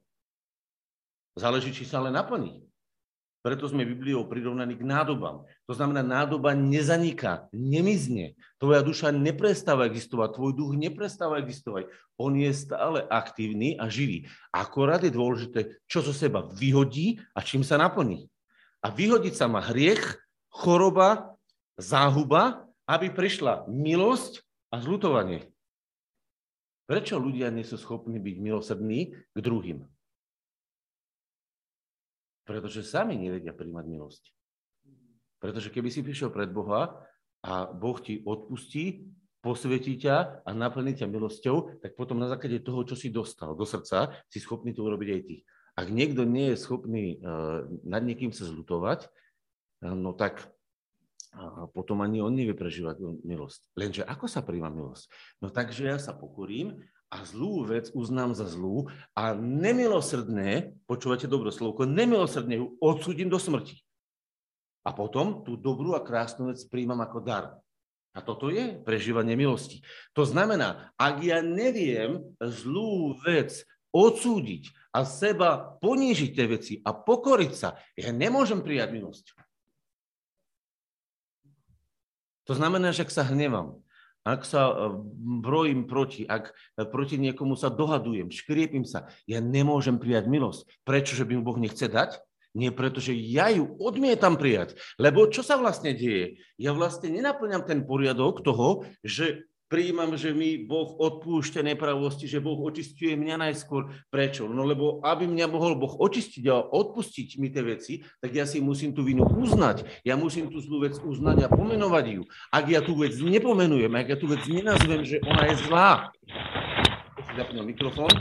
Záleží, 1.33 1.73
či 1.73 1.89
sa 1.89 1.97
ale 1.97 2.13
naplní. 2.13 2.68
Preto 3.39 3.71
sme 3.71 3.87
Bibliou 3.87 4.27
prirovnaní 4.27 4.75
k 4.75 4.83
nádobám. 4.83 5.47
To 5.63 5.71
znamená, 5.71 6.03
nádoba 6.03 6.51
nezaniká, 6.51 7.47
nemizne. 7.55 8.35
Tvoja 8.59 8.83
duša 8.83 9.15
neprestáva 9.15 9.87
existovať, 9.87 10.35
tvoj 10.35 10.51
duch 10.59 10.75
neprestáva 10.75 11.39
existovať. 11.39 11.87
On 12.19 12.35
je 12.35 12.51
stále 12.51 12.99
aktívny 13.07 13.79
a 13.79 13.87
živý. 13.87 14.27
Akorát 14.51 14.99
je 15.07 15.15
dôležité, 15.15 15.79
čo 15.87 16.03
zo 16.03 16.11
seba 16.11 16.51
vyhodí 16.51 17.23
a 17.31 17.39
čím 17.39 17.63
sa 17.63 17.79
naplní. 17.79 18.27
A 18.83 18.91
vyhodiť 18.91 19.39
sa 19.39 19.47
má 19.47 19.63
hriech, 19.63 20.19
choroba, 20.51 21.39
záhuba, 21.79 22.67
aby 22.91 23.07
prišla 23.07 23.71
milosť 23.71 24.43
a 24.75 24.83
zlutovanie. 24.83 25.47
Prečo 26.91 27.15
ľudia 27.21 27.53
nie 27.53 27.63
sú 27.63 27.79
schopní 27.79 28.19
byť 28.19 28.35
milosrdní 28.41 29.15
k 29.15 29.37
druhým? 29.39 29.87
Pretože 32.49 32.81
sami 32.81 33.13
nevedia 33.13 33.53
príjmať 33.53 33.85
milosť. 33.85 34.23
Pretože 35.37 35.69
keby 35.69 35.93
si 35.93 36.01
prišiel 36.01 36.33
pred 36.33 36.49
Boha 36.49 36.97
a 37.45 37.69
Boh 37.69 38.01
ti 38.01 38.25
odpustí, 38.25 39.05
posvetí 39.39 40.01
ťa 40.01 40.41
a 40.43 40.49
naplní 40.51 40.97
ťa 40.97 41.05
milosťou, 41.07 41.79
tak 41.79 41.93
potom 41.93 42.17
na 42.17 42.25
základe 42.27 42.59
toho, 42.65 42.81
čo 42.83 42.97
si 42.97 43.13
dostal 43.13 43.53
do 43.53 43.63
srdca, 43.63 44.17
si 44.27 44.41
schopný 44.41 44.73
to 44.73 44.81
urobiť 44.81 45.09
aj 45.13 45.21
ty. 45.29 45.37
Ak 45.79 45.87
niekto 45.93 46.27
nie 46.27 46.51
je 46.51 46.57
schopný 46.59 47.21
nad 47.87 48.03
niekým 48.03 48.35
sa 48.35 48.49
zlutovať, 48.49 49.07
no 49.85 50.11
tak 50.11 50.49
potom 51.71 52.03
ani 52.03 52.19
on 52.19 52.35
nevie 52.35 52.57
prežívať 52.57 52.99
milosť. 53.23 53.61
Lenže 53.79 54.01
ako 54.03 54.25
sa 54.27 54.43
príjma 54.43 54.67
milosť? 54.73 55.07
No 55.39 55.47
takže 55.47 55.87
ja 55.87 56.01
sa 56.01 56.11
pokorím 56.11 56.83
a 57.09 57.25
zlú 57.25 57.65
vec 57.65 57.89
uznám 57.97 58.37
za 58.37 58.45
zlú 58.45 58.85
a 59.17 59.33
nemilosrdné, 59.33 60.77
počúvate 60.85 61.25
dobro 61.25 61.49
slovko, 61.49 61.89
nemilosrdne 61.89 62.61
ju 62.61 62.65
odsúdim 62.77 63.33
do 63.33 63.41
smrti. 63.41 63.81
A 64.85 64.93
potom 64.93 65.41
tú 65.41 65.57
dobrú 65.57 65.97
a 65.97 66.05
krásnu 66.05 66.53
vec 66.53 66.61
príjmam 66.69 67.01
ako 67.01 67.19
dar. 67.25 67.45
A 68.13 68.21
toto 68.21 68.49
je 68.53 68.77
prežívanie 68.85 69.33
milosti. 69.33 69.81
To 70.13 70.25
znamená, 70.25 70.93
ak 70.97 71.21
ja 71.25 71.41
neviem 71.41 72.21
zlú 72.41 73.17
vec 73.25 73.65
odsúdiť 73.89 74.69
a 74.93 75.05
seba 75.05 75.77
ponížiť 75.81 76.29
tie 76.33 76.45
veci 76.45 76.73
a 76.85 76.93
pokoriť 76.93 77.51
sa, 77.53 77.77
ja 77.97 78.09
nemôžem 78.13 78.61
prijať 78.61 78.89
milosť. 78.93 79.25
To 82.49 82.57
znamená, 82.57 82.89
že 82.89 83.05
ak 83.05 83.13
sa 83.13 83.25
hnevám, 83.29 83.77
ak 84.27 84.41
sa 84.43 84.69
e, 84.69 84.73
brojím 85.43 85.87
proti, 85.87 86.27
ak 86.27 86.51
proti 86.91 87.15
niekomu 87.19 87.55
sa 87.55 87.71
dohadujem, 87.71 88.31
škriepím 88.31 88.83
sa, 88.83 89.07
ja 89.25 89.39
nemôžem 89.39 89.97
prijať 89.97 90.27
milosť. 90.27 90.61
Prečo, 90.83 91.15
že 91.15 91.25
by 91.25 91.39
mu 91.39 91.43
Boh 91.43 91.59
nechce 91.59 91.87
dať? 91.87 92.19
Nie 92.57 92.73
preto, 92.73 92.97
že 92.97 93.13
ja 93.13 93.53
ju 93.53 93.77
odmietam 93.77 94.33
prijať. 94.33 94.73
Lebo 94.97 95.29
čo 95.29 95.45
sa 95.45 95.53
vlastne 95.61 95.93
deje? 95.93 96.41
Ja 96.57 96.73
vlastne 96.73 97.13
nenaplňam 97.13 97.61
ten 97.61 97.85
poriadok 97.85 98.41
toho, 98.41 98.89
že 99.05 99.45
prijímam, 99.69 100.17
že 100.17 100.33
mi 100.33 100.57
Boh 100.57 100.97
odpúšťa 100.97 101.61
nepravosti, 101.61 102.25
že 102.25 102.41
Boh 102.41 102.57
očistuje 102.57 103.13
mňa 103.13 103.47
najskôr. 103.47 103.93
Prečo? 104.09 104.49
No 104.49 104.65
lebo 104.65 104.99
aby 105.05 105.29
mňa 105.29 105.45
mohol 105.45 105.77
Boh 105.77 105.93
očistiť 105.95 106.43
a 106.49 106.57
odpustiť 106.59 107.37
mi 107.37 107.53
tie 107.53 107.63
veci, 107.63 107.93
tak 108.19 108.33
ja 108.33 108.49
si 108.49 108.59
musím 108.59 108.97
tú 108.97 109.05
vinu 109.05 109.23
uznať. 109.23 109.85
Ja 110.01 110.17
musím 110.17 110.49
tú 110.49 110.59
zlú 110.59 110.83
vec 110.83 110.97
uznať 110.97 111.45
a 111.45 111.53
pomenovať 111.53 112.05
ju. 112.19 112.21
Ak 112.49 112.65
ja 112.67 112.81
tú 112.81 112.97
vec 112.97 113.13
nepomenujem, 113.15 113.93
ak 113.93 114.07
ja 114.09 114.17
tú 114.17 114.25
vec 114.27 114.41
nenazvem, 114.49 115.05
že 115.05 115.21
ona 115.23 115.53
je 115.53 115.55
zlá. 115.69 115.89
Si 117.29 117.33
zapnul 117.37 117.69
mikrofón. 117.69 118.11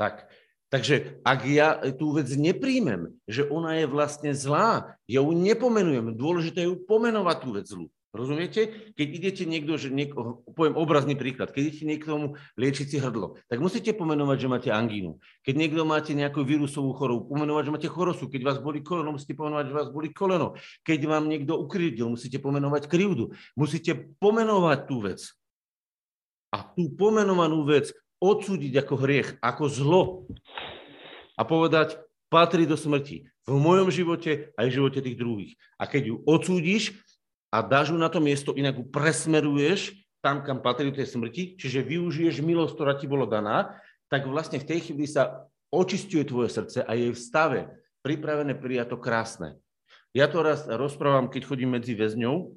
Tak, 0.00 0.30
Takže 0.68 1.24
ak 1.24 1.40
ja 1.48 1.80
tú 1.96 2.12
vec 2.12 2.28
nepríjmem, 2.28 3.16
že 3.24 3.48
ona 3.48 3.80
je 3.80 3.88
vlastne 3.88 4.36
zlá, 4.36 5.00
ja 5.08 5.24
ju 5.24 5.32
nepomenujem, 5.32 6.12
dôležité 6.12 6.60
je 6.64 6.68
ju 6.68 6.76
pomenovať 6.84 7.36
tú 7.40 7.48
vec 7.56 7.64
zlú. 7.64 7.88
Rozumiete? 8.18 8.90
Keď 8.98 9.08
idete 9.14 9.42
niekto, 9.46 9.78
že 9.78 9.94
nieko, 9.94 10.42
poviem 10.58 10.74
obrazný 10.74 11.14
príklad, 11.14 11.54
keď 11.54 11.70
idete 11.70 11.84
niekomu 11.86 12.34
liečiť 12.58 12.86
si 12.90 12.98
hrdlo, 12.98 13.38
tak 13.46 13.62
musíte 13.62 13.94
pomenovať, 13.94 14.36
že 14.42 14.48
máte 14.50 14.70
angínu. 14.74 15.22
Keď 15.46 15.54
niekto 15.54 15.86
máte 15.86 16.18
nejakú 16.18 16.42
vírusovú 16.42 16.98
chorobu, 16.98 17.30
pomenovať, 17.30 17.62
že 17.70 17.74
máte 17.78 17.86
chorosu. 17.86 18.26
Keď 18.26 18.42
vás 18.42 18.58
boli 18.58 18.82
koleno, 18.82 19.14
musíte 19.14 19.38
pomenovať, 19.38 19.70
že 19.70 19.76
vás 19.78 19.88
boli 19.94 20.10
koleno. 20.10 20.58
Keď 20.82 21.00
vám 21.06 21.30
niekto 21.30 21.54
ukrivdil, 21.62 22.10
musíte 22.10 22.42
pomenovať 22.42 22.90
krivdu. 22.90 23.30
Musíte 23.54 23.94
pomenovať 24.18 24.78
tú 24.90 24.98
vec. 24.98 25.22
A 26.50 26.66
tú 26.66 26.90
pomenovanú 26.98 27.62
vec 27.70 27.94
odsúdiť 28.18 28.82
ako 28.82 28.94
hriech, 28.98 29.28
ako 29.38 29.64
zlo. 29.70 30.02
A 31.38 31.46
povedať, 31.46 32.02
patrí 32.26 32.66
do 32.66 32.74
smrti. 32.74 33.30
V 33.46 33.56
mojom 33.56 33.94
živote 33.94 34.52
aj 34.58 34.66
v 34.68 34.74
živote 34.74 34.98
tých 35.00 35.16
druhých. 35.16 35.52
A 35.78 35.86
keď 35.86 36.12
ju 36.12 36.16
odsúdiš, 36.26 36.98
a 37.48 37.64
dáš 37.64 37.92
ju 37.92 37.98
na 37.98 38.12
to 38.12 38.20
miesto, 38.20 38.52
inak 38.52 38.76
ju 38.76 38.84
presmeruješ 38.88 39.96
tam, 40.20 40.44
kam 40.44 40.60
patrí 40.60 40.92
tej 40.92 41.08
smrti, 41.08 41.56
čiže 41.56 41.86
využiješ 41.86 42.44
milosť, 42.44 42.74
ktorá 42.74 42.92
ti 42.98 43.06
bola 43.08 43.24
daná, 43.24 43.78
tak 44.12 44.28
vlastne 44.28 44.60
v 44.60 44.68
tej 44.68 44.90
chvíli 44.90 45.08
sa 45.08 45.48
očistuje 45.72 46.24
tvoje 46.24 46.52
srdce 46.52 46.84
a 46.84 46.92
je 46.96 47.12
v 47.12 47.18
stave 47.18 47.60
pripravené 48.00 48.56
prijať 48.56 48.96
to 48.96 48.98
krásne. 49.00 49.56
Ja 50.16 50.26
to 50.26 50.40
raz 50.40 50.64
rozprávam, 50.64 51.28
keď 51.28 51.44
chodím 51.44 51.76
medzi 51.76 51.92
väzňou, 51.92 52.56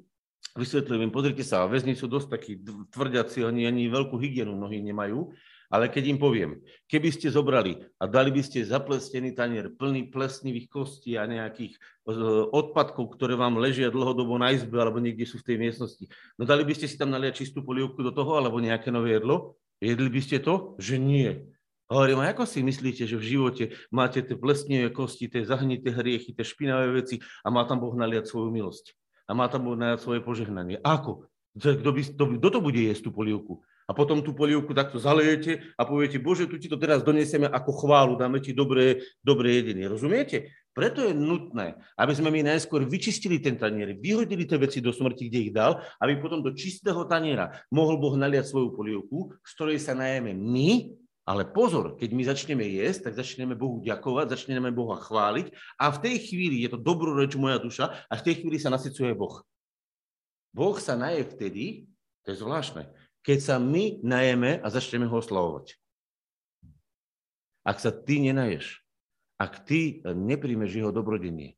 vysvetľujem, 0.56 1.12
pozrite 1.12 1.44
sa, 1.44 1.68
väzni 1.68 1.92
sú 1.92 2.08
dosť 2.08 2.28
takí 2.28 2.52
tvrdiaci, 2.92 3.44
oni 3.44 3.68
ani 3.68 3.92
veľkú 3.92 4.16
hygienu 4.16 4.56
mnohí 4.56 4.80
nemajú, 4.80 5.32
ale 5.72 5.88
keď 5.88 6.04
im 6.12 6.18
poviem, 6.20 6.60
keby 6.84 7.08
ste 7.08 7.32
zobrali 7.32 7.80
a 7.96 8.04
dali 8.04 8.28
by 8.28 8.44
ste 8.44 8.60
zaplestený 8.60 9.32
tanier 9.32 9.72
plný 9.72 10.12
plesnivých 10.12 10.68
kostí 10.68 11.16
a 11.16 11.24
nejakých 11.24 11.72
e, 11.72 11.80
odpadkov, 12.52 13.16
ktoré 13.16 13.40
vám 13.40 13.56
ležia 13.56 13.88
dlhodobo 13.88 14.36
na 14.36 14.52
izbe 14.52 14.76
alebo 14.76 15.00
niekde 15.00 15.24
sú 15.24 15.40
v 15.40 15.48
tej 15.48 15.56
miestnosti, 15.56 16.04
no 16.36 16.44
dali 16.44 16.68
by 16.68 16.76
ste 16.76 16.92
si 16.92 17.00
tam 17.00 17.08
naliať 17.08 17.40
čistú 17.40 17.64
polievku 17.64 18.04
do 18.04 18.12
toho 18.12 18.36
alebo 18.36 18.60
nejaké 18.60 18.92
nové 18.92 19.16
jedlo? 19.16 19.56
Jedli 19.80 20.12
by 20.12 20.20
ste 20.20 20.44
to? 20.44 20.76
Že 20.76 21.00
nie. 21.00 21.30
Hovorím, 21.88 22.24
a 22.24 22.32
ako 22.32 22.48
si 22.48 22.64
myslíte, 22.64 23.04
že 23.04 23.20
v 23.20 23.28
živote 23.36 23.64
máte 23.92 24.24
tie 24.24 24.36
plesnivé 24.36 24.88
kosti, 24.92 25.28
tie 25.28 25.44
zahnité 25.44 25.92
hriechy, 25.92 26.32
tie 26.32 26.44
špinavé 26.44 26.88
veci 26.88 27.20
a 27.44 27.52
má 27.52 27.64
tam 27.68 27.80
Boh 27.80 27.92
naliať 27.92 28.28
svoju 28.28 28.48
milosť? 28.48 28.96
A 29.28 29.36
má 29.36 29.48
tam 29.48 29.68
Boh 29.68 29.76
naliať 29.76 30.00
svoje 30.00 30.20
požehnanie? 30.24 30.80
Ako? 30.80 31.28
Kto, 31.52 31.90
by, 31.92 32.00
kto, 32.16 32.24
kto 32.40 32.48
to 32.48 32.60
bude 32.64 32.80
jesť 32.80 33.08
tú 33.08 33.10
polievku? 33.12 33.60
A 33.92 33.96
potom 33.96 34.24
tú 34.24 34.32
polievku 34.32 34.72
takto 34.72 34.96
zalejete 34.96 35.60
a 35.76 35.84
poviete, 35.84 36.16
Bože, 36.16 36.48
tu 36.48 36.56
ti 36.56 36.64
to 36.64 36.80
teraz 36.80 37.04
donesieme 37.04 37.44
ako 37.44 37.84
chválu, 37.84 38.16
dáme 38.16 38.40
ti 38.40 38.56
dobré, 38.56 39.04
dobré 39.20 39.60
jedenie. 39.60 39.84
Rozumiete? 39.84 40.48
Preto 40.72 41.04
je 41.04 41.12
nutné, 41.12 41.76
aby 42.00 42.12
sme 42.16 42.32
my 42.32 42.56
najskôr 42.56 42.88
vyčistili 42.88 43.36
ten 43.36 43.60
tanier, 43.60 43.92
vyhodili 43.92 44.48
tie 44.48 44.56
veci 44.56 44.80
do 44.80 44.88
smrti, 44.88 45.28
kde 45.28 45.38
ich 45.44 45.52
dal, 45.52 45.84
aby 46.00 46.16
potom 46.16 46.40
do 46.40 46.56
čistého 46.56 47.04
taniera 47.04 47.52
mohol 47.68 48.00
Boh 48.00 48.16
naliať 48.16 48.48
svoju 48.48 48.72
polievku, 48.72 49.36
z 49.44 49.50
ktorej 49.52 49.76
sa 49.84 49.92
najeme 49.92 50.32
my, 50.32 50.96
ale 51.28 51.44
pozor, 51.44 52.00
keď 52.00 52.10
my 52.16 52.22
začneme 52.24 52.64
jesť, 52.64 53.12
tak 53.12 53.20
začneme 53.20 53.52
Bohu 53.52 53.84
ďakovať, 53.84 54.32
začneme 54.32 54.72
Boha 54.72 54.96
chváliť 54.96 55.52
a 55.76 55.92
v 55.92 56.00
tej 56.00 56.16
chvíli 56.32 56.64
je 56.64 56.72
to 56.72 56.80
dobroreč 56.80 57.36
moja 57.36 57.60
duša 57.60 58.08
a 58.08 58.12
v 58.16 58.24
tej 58.24 58.40
chvíli 58.40 58.56
sa 58.56 58.72
nasycuje 58.72 59.12
Boh. 59.12 59.44
Boh 60.56 60.76
sa 60.80 60.96
naje 60.96 61.28
vtedy, 61.28 61.86
to 62.24 62.32
je 62.32 62.40
zvláštne, 62.40 62.88
keď 63.22 63.38
sa 63.38 63.56
my 63.62 64.02
najeme 64.02 64.58
a 64.58 64.66
začneme 64.70 65.06
ho 65.06 65.16
oslavovať. 65.18 65.78
Ak 67.62 67.78
sa 67.78 67.94
ty 67.94 68.18
nenaješ, 68.18 68.82
ak 69.38 69.62
ty 69.66 70.02
nepríjmeš 70.02 70.82
jeho 70.82 70.90
dobrodenie, 70.90 71.54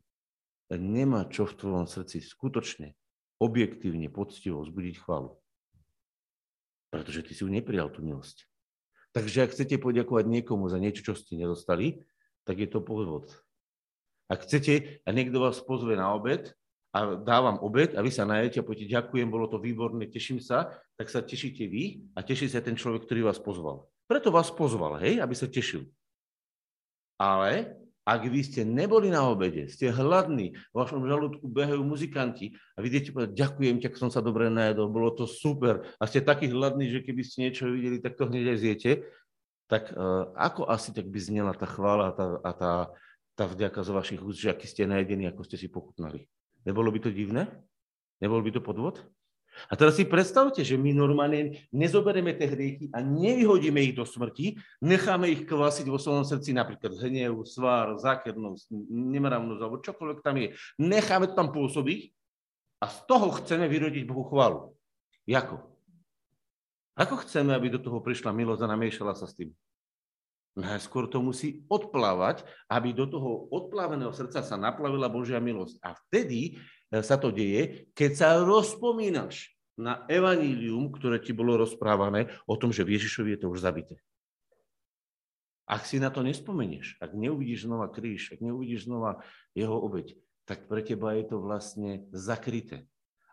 nemá 0.73 1.25
čo 1.29 1.49
v 1.49 1.57
tvojom 1.57 1.87
srdci 1.89 2.21
skutočne, 2.21 2.97
objektívne, 3.41 4.09
poctivo 4.09 4.65
vzbudiť 4.65 4.95
chválu. 5.01 5.37
Pretože 6.93 7.21
ty 7.27 7.33
si 7.33 7.43
ju 7.43 7.51
neprijal, 7.51 7.91
tú 7.91 8.05
milosť. 8.05 8.47
Takže 9.15 9.47
ak 9.47 9.53
chcete 9.55 9.77
poďakovať 9.79 10.25
niekomu 10.27 10.67
za 10.67 10.79
niečo, 10.79 11.07
čo 11.07 11.15
ste 11.15 11.39
nedostali, 11.39 12.03
tak 12.45 12.61
je 12.61 12.69
to 12.69 12.83
podvod. 12.83 13.31
Ak 14.27 14.45
chcete 14.45 15.05
a 15.05 15.09
niekto 15.13 15.39
vás 15.41 15.61
pozve 15.61 15.95
na 15.95 16.13
obed 16.13 16.53
a 16.95 17.19
dávam 17.19 17.59
obed 17.59 17.99
a 17.99 18.01
vy 18.07 18.15
sa 18.15 18.23
najete 18.23 18.63
a 18.63 18.67
poviete, 18.67 18.87
ďakujem, 18.87 19.27
bolo 19.27 19.51
to 19.51 19.59
výborné, 19.59 20.07
teším 20.07 20.39
sa, 20.39 20.71
tak 20.95 21.11
sa 21.11 21.19
tešíte 21.19 21.67
vy 21.67 22.07
a 22.15 22.23
teší 22.23 22.47
sa 22.47 22.63
ten 22.63 22.79
človek, 22.79 23.03
ktorý 23.03 23.27
vás 23.27 23.43
pozval. 23.43 23.91
Preto 24.07 24.31
vás 24.31 24.55
pozval, 24.55 25.03
hej, 25.03 25.19
aby 25.19 25.35
sa 25.35 25.51
tešil. 25.51 25.91
Ale 27.19 27.75
ak 28.07 28.21
vy 28.31 28.41
ste 28.47 28.63
neboli 28.63 29.11
na 29.11 29.27
obede, 29.27 29.67
ste 29.67 29.91
hladní, 29.91 30.55
v 30.55 30.77
vašom 30.77 31.03
žalúdku 31.03 31.49
behajú 31.51 31.83
muzikanti 31.83 32.55
a 32.77 32.85
vy 32.85 32.93
idete 32.95 33.11
povedať, 33.11 33.33
ďakujem 33.33 33.77
ťa, 33.83 33.97
som 33.99 34.13
sa 34.13 34.23
dobre 34.23 34.47
najedol, 34.53 34.93
bolo 34.93 35.11
to 35.11 35.27
super 35.27 35.89
a 35.99 36.05
ste 36.07 36.23
takí 36.23 36.47
hladní, 36.47 36.95
že 36.95 37.03
keby 37.03 37.23
ste 37.27 37.49
niečo 37.49 37.73
videli, 37.75 37.99
tak 37.99 38.15
to 38.15 38.31
hneď 38.31 38.55
aj 38.55 38.59
zjete, 38.61 38.91
tak 39.67 39.91
uh, 39.97 40.31
ako 40.37 40.69
asi 40.69 40.93
tak 40.93 41.09
by 41.09 41.19
znela 41.19 41.57
tá 41.57 41.65
chvála 41.65 42.13
a 42.13 42.15
tá, 42.15 42.27
a 42.45 42.51
tá, 42.53 42.73
tá 43.35 43.45
vďaka 43.49 43.81
z 43.83 43.91
vašich 43.91 44.21
úst, 44.21 44.39
že 44.39 44.53
aký 44.53 44.69
ste 44.69 44.85
najedení, 44.85 45.25
ako 45.27 45.43
ste 45.43 45.57
si 45.57 45.73
pochutnali. 45.73 46.29
Nebolo 46.65 46.89
by 46.91 47.01
to 47.05 47.11
divné? 47.13 47.49
Nebol 48.21 48.41
by 48.41 48.51
to 48.57 48.65
podvod? 48.65 49.05
A 49.71 49.79
teraz 49.79 49.95
si 49.95 50.03
predstavte, 50.03 50.67
že 50.67 50.75
my 50.75 50.91
normálne 50.91 51.63
nezoberieme 51.71 52.35
tie 52.35 52.51
hriechy 52.51 52.87
a 52.91 52.99
nevyhodíme 52.99 53.79
ich 53.87 53.95
do 53.95 54.03
smrti, 54.03 54.59
necháme 54.83 55.31
ich 55.31 55.47
kvasiť 55.47 55.87
vo 55.87 55.95
svojom 55.95 56.27
srdci, 56.27 56.51
napríklad 56.51 56.99
hnev, 56.99 57.39
svár, 57.47 57.95
zákernosť, 58.03 58.67
nemravnosť 58.91 59.61
alebo 59.63 59.79
čokoľvek 59.79 60.19
tam 60.27 60.37
je. 60.43 60.49
Necháme 60.83 61.31
to 61.31 61.39
tam 61.39 61.55
pôsobiť 61.55 62.11
a 62.83 62.91
z 62.91 62.99
toho 63.07 63.31
chceme 63.39 63.71
vyrodiť 63.71 64.03
Bohu 64.11 64.27
chválu. 64.27 64.75
Jako? 65.25 65.63
Ako 66.99 67.23
chceme, 67.23 67.55
aby 67.55 67.71
do 67.71 67.79
toho 67.79 68.03
prišla 68.03 68.35
milosť 68.35 68.67
a 68.67 68.73
namiešala 68.75 69.15
sa 69.15 69.31
s 69.31 69.39
tým? 69.39 69.55
Najskôr 70.55 71.11
to 71.11 71.19
musí 71.19 71.67
odplávať, 71.67 72.47
aby 72.71 72.95
do 72.95 73.11
toho 73.11 73.51
odpláveného 73.51 74.15
srdca 74.15 74.39
sa 74.39 74.55
naplavila 74.55 75.11
Božia 75.11 75.43
milosť. 75.43 75.83
A 75.83 75.99
vtedy 75.99 76.55
e, 76.55 77.03
sa 77.03 77.19
to 77.19 77.35
deje, 77.35 77.91
keď 77.91 78.11
sa 78.15 78.29
rozpomínaš 78.39 79.51
na 79.75 80.07
evanílium, 80.07 80.95
ktoré 80.95 81.19
ti 81.19 81.35
bolo 81.35 81.59
rozprávané 81.59 82.31
o 82.47 82.55
tom, 82.55 82.71
že 82.71 82.87
v 82.87 82.95
Ježišovi 82.95 83.35
je 83.35 83.41
to 83.43 83.51
už 83.51 83.67
zabité. 83.67 83.99
Ak 85.67 85.91
si 85.91 85.99
na 85.99 86.15
to 86.15 86.23
nespomenieš, 86.23 87.03
ak 87.03 87.19
neuvidíš 87.19 87.67
znova 87.67 87.91
kríž, 87.91 88.39
ak 88.39 88.39
neuvidíš 88.39 88.87
znova 88.87 89.27
jeho 89.59 89.75
obeď, 89.75 90.15
tak 90.47 90.71
pre 90.71 90.87
teba 90.87 91.19
je 91.19 91.35
to 91.35 91.43
vlastne 91.43 92.07
zakryté. 92.15 92.87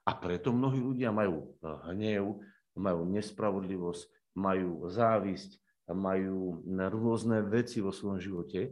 A 0.10 0.17
preto 0.17 0.49
mnohí 0.49 0.81
ľudia 0.81 1.13
majú 1.13 1.53
e, 1.62 1.69
hnev, 1.93 2.41
majú 2.73 3.05
nespravodlivosť, 3.13 4.10
majú 4.34 4.89
závisť, 4.89 5.62
majú 5.93 6.63
rôzne 6.67 7.43
veci 7.45 7.80
vo 7.80 7.93
svojom 7.93 8.19
živote 8.19 8.71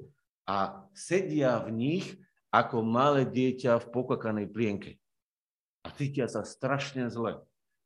a 0.49 0.83
sedia 0.97 1.61
v 1.61 1.69
nich 1.71 2.05
ako 2.49 2.81
malé 2.81 3.29
dieťa 3.29 3.77
v 3.77 3.89
pokakanej 3.93 4.47
plienke. 4.49 4.97
A 5.85 5.93
cítia 5.93 6.25
sa 6.25 6.41
strašne 6.41 7.07
zle, 7.13 7.39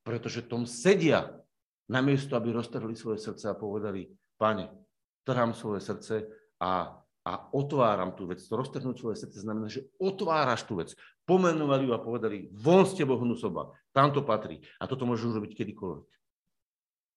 pretože 0.08 0.48
tom 0.48 0.63
sedia, 0.63 1.36
namiesto 1.91 2.39
aby 2.39 2.56
roztrhli 2.56 2.96
svoje 2.96 3.19
srdce 3.19 3.52
a 3.52 3.60
povedali, 3.60 4.10
pane, 4.39 4.72
trhám 5.28 5.52
svoje 5.52 5.84
srdce 5.84 6.15
a, 6.63 6.96
a 7.28 7.32
otváram 7.52 8.15
tú 8.15 8.32
vec. 8.32 8.39
To 8.48 8.56
roztrhnúť 8.56 8.96
svoje 8.98 9.17
srdce 9.19 9.43
znamená, 9.43 9.67
že 9.67 9.91
otváraš 10.00 10.63
tú 10.63 10.80
vec. 10.80 10.96
Pomenovali 11.28 11.88
ju 11.88 11.91
a 11.91 12.02
povedali, 12.02 12.48
von 12.56 12.88
s 12.88 12.96
tebou 12.96 13.19
hnusoba, 13.19 13.76
tam 13.91 14.15
to 14.15 14.24
patrí. 14.24 14.63
A 14.80 14.88
toto 14.88 15.04
môžeš 15.04 15.36
urobiť 15.36 15.52
kedykoľvek. 15.56 16.08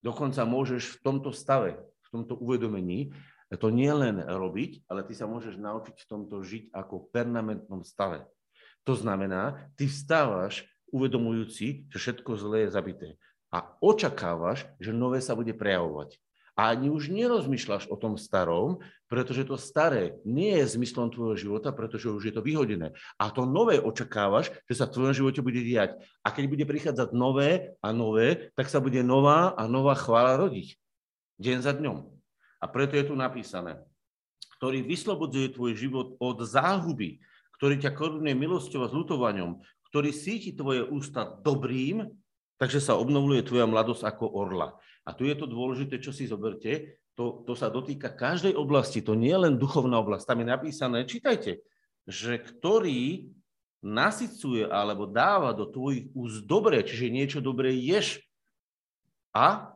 Dokonca 0.06 0.42
môžeš 0.46 0.98
v 0.98 1.00
tomto 1.02 1.30
stave, 1.34 1.82
v 2.06 2.12
tomto 2.22 2.38
uvedomení 2.38 3.10
to 3.54 3.70
nie 3.70 3.90
len 3.94 4.18
robiť, 4.18 4.90
ale 4.90 5.06
ty 5.06 5.14
sa 5.14 5.30
môžeš 5.30 5.54
naučiť 5.54 5.96
v 6.02 6.08
tomto 6.10 6.42
žiť 6.42 6.74
ako 6.74 7.06
v 7.06 7.08
permanentnom 7.14 7.86
stave. 7.86 8.26
To 8.86 8.98
znamená, 8.98 9.70
ty 9.78 9.86
vstávaš 9.86 10.66
uvedomujúci, 10.90 11.86
že 11.90 11.98
všetko 11.98 12.30
zlé 12.38 12.66
je 12.66 12.74
zabité. 12.74 13.08
A 13.54 13.62
očakávaš, 13.78 14.66
že 14.82 14.90
nové 14.90 15.22
sa 15.22 15.38
bude 15.38 15.54
prejavovať. 15.54 16.18
A 16.56 16.72
ani 16.72 16.88
už 16.88 17.12
nerozmýšľaš 17.12 17.92
o 17.92 18.00
tom 18.00 18.16
starom, 18.16 18.80
pretože 19.12 19.44
to 19.44 19.60
staré 19.60 20.16
nie 20.24 20.56
je 20.56 20.72
zmyslom 20.80 21.12
tvojho 21.12 21.36
života, 21.36 21.68
pretože 21.68 22.08
už 22.08 22.32
je 22.32 22.34
to 22.34 22.40
vyhodené. 22.40 22.96
A 23.20 23.28
to 23.28 23.44
nové 23.44 23.76
očakávaš, 23.76 24.48
že 24.64 24.74
sa 24.74 24.88
v 24.88 24.94
tvojom 24.96 25.14
živote 25.14 25.44
bude 25.44 25.60
diať. 25.60 26.00
A 26.24 26.32
keď 26.32 26.44
bude 26.48 26.64
prichádzať 26.64 27.12
nové 27.12 27.76
a 27.84 27.92
nové, 27.92 28.48
tak 28.56 28.72
sa 28.72 28.80
bude 28.80 29.04
nová 29.04 29.52
a 29.52 29.68
nová 29.68 29.92
chvála 29.92 30.40
rodiť. 30.40 30.80
Deň 31.36 31.58
za 31.60 31.76
dňom. 31.76 32.00
A 32.60 32.66
preto 32.72 32.96
je 32.96 33.04
tu 33.04 33.14
napísané, 33.14 33.76
ktorý 34.56 34.80
vyslobodzuje 34.80 35.52
tvoj 35.52 35.72
život 35.76 36.06
od 36.16 36.40
záhuby, 36.40 37.20
ktorý 37.60 37.76
ťa 37.76 37.92
korunuje 37.92 38.32
milosťou 38.32 38.84
a 38.84 38.92
zlutovaním, 38.92 39.60
ktorý 39.92 40.16
síti 40.16 40.56
tvoje 40.56 40.84
ústa 40.88 41.28
dobrým, 41.44 42.08
takže 42.56 42.80
sa 42.80 42.96
obnovuje 42.96 43.44
tvoja 43.44 43.68
mladosť 43.68 44.08
ako 44.08 44.24
orla. 44.32 44.72
A 45.04 45.12
tu 45.12 45.28
je 45.28 45.36
to 45.36 45.44
dôležité, 45.44 46.00
čo 46.00 46.08
si 46.08 46.24
zoberte, 46.24 46.96
to, 47.16 47.44
to 47.44 47.52
sa 47.52 47.72
dotýka 47.72 48.12
každej 48.12 48.56
oblasti, 48.56 49.00
to 49.04 49.16
nie 49.16 49.32
je 49.32 49.44
len 49.48 49.54
duchovná 49.56 50.00
oblasť. 50.00 50.24
Tam 50.28 50.40
je 50.40 50.48
napísané, 50.48 50.98
čítajte, 51.04 51.60
že 52.08 52.40
ktorý 52.40 53.28
nasycuje 53.84 54.68
alebo 54.68 55.04
dáva 55.04 55.52
do 55.52 55.68
tvojich 55.68 56.08
úst 56.16 56.48
dobré, 56.48 56.80
čiže 56.80 57.12
niečo 57.12 57.40
dobré 57.44 57.76
ješ 57.76 58.24
a 59.36 59.75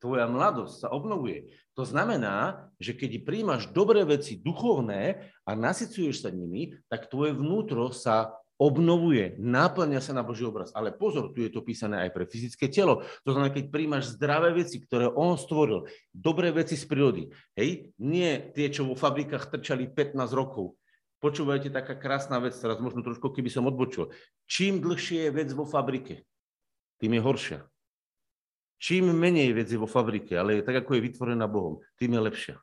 tvoja 0.00 0.24
mladosť 0.26 0.74
sa 0.82 0.88
obnovuje. 0.90 1.52
To 1.76 1.84
znamená, 1.84 2.68
že 2.80 2.96
keď 2.96 3.22
príjmaš 3.22 3.68
dobré 3.70 4.02
veci 4.02 4.40
duchovné 4.40 5.32
a 5.44 5.50
nasycuješ 5.52 6.24
sa 6.24 6.30
nimi, 6.32 6.74
tak 6.88 7.12
tvoje 7.12 7.36
vnútro 7.36 7.92
sa 7.92 8.40
obnovuje, 8.60 9.40
náplňa 9.40 10.04
sa 10.04 10.12
na 10.12 10.20
Boží 10.20 10.44
obraz. 10.44 10.68
Ale 10.76 10.92
pozor, 10.92 11.32
tu 11.32 11.40
je 11.40 11.48
to 11.48 11.64
písané 11.64 12.04
aj 12.04 12.12
pre 12.12 12.28
fyzické 12.28 12.68
telo. 12.68 13.00
To 13.24 13.32
znamená, 13.32 13.48
keď 13.48 13.72
príjmaš 13.72 14.20
zdravé 14.20 14.52
veci, 14.52 14.76
ktoré 14.84 15.08
on 15.08 15.40
stvoril, 15.40 15.88
dobré 16.12 16.52
veci 16.52 16.76
z 16.76 16.84
prírody, 16.84 17.32
hej, 17.56 17.88
nie 17.96 18.52
tie, 18.52 18.68
čo 18.68 18.84
vo 18.84 18.92
fabrikách 18.92 19.48
trčali 19.48 19.88
15 19.88 20.12
rokov. 20.36 20.76
Počúvajte, 21.24 21.72
taká 21.72 21.96
krásna 21.96 22.36
vec, 22.40 22.52
teraz 22.56 22.80
možno 22.80 23.00
trošku, 23.00 23.32
keby 23.32 23.48
som 23.48 23.64
odbočil. 23.64 24.12
Čím 24.44 24.84
dlhšie 24.84 25.28
je 25.28 25.30
vec 25.32 25.48
vo 25.56 25.64
fabrike, 25.64 26.28
tým 27.00 27.16
je 27.16 27.20
horšia. 27.24 27.69
Čím 28.80 29.12
menej 29.12 29.52
veci 29.52 29.76
vo 29.76 29.84
fabrike, 29.84 30.40
ale 30.40 30.64
tak, 30.64 30.80
ako 30.82 30.96
je 30.96 31.04
vytvorená 31.12 31.44
Bohom, 31.44 31.84
tým 32.00 32.16
je 32.16 32.20
lepšia. 32.20 32.56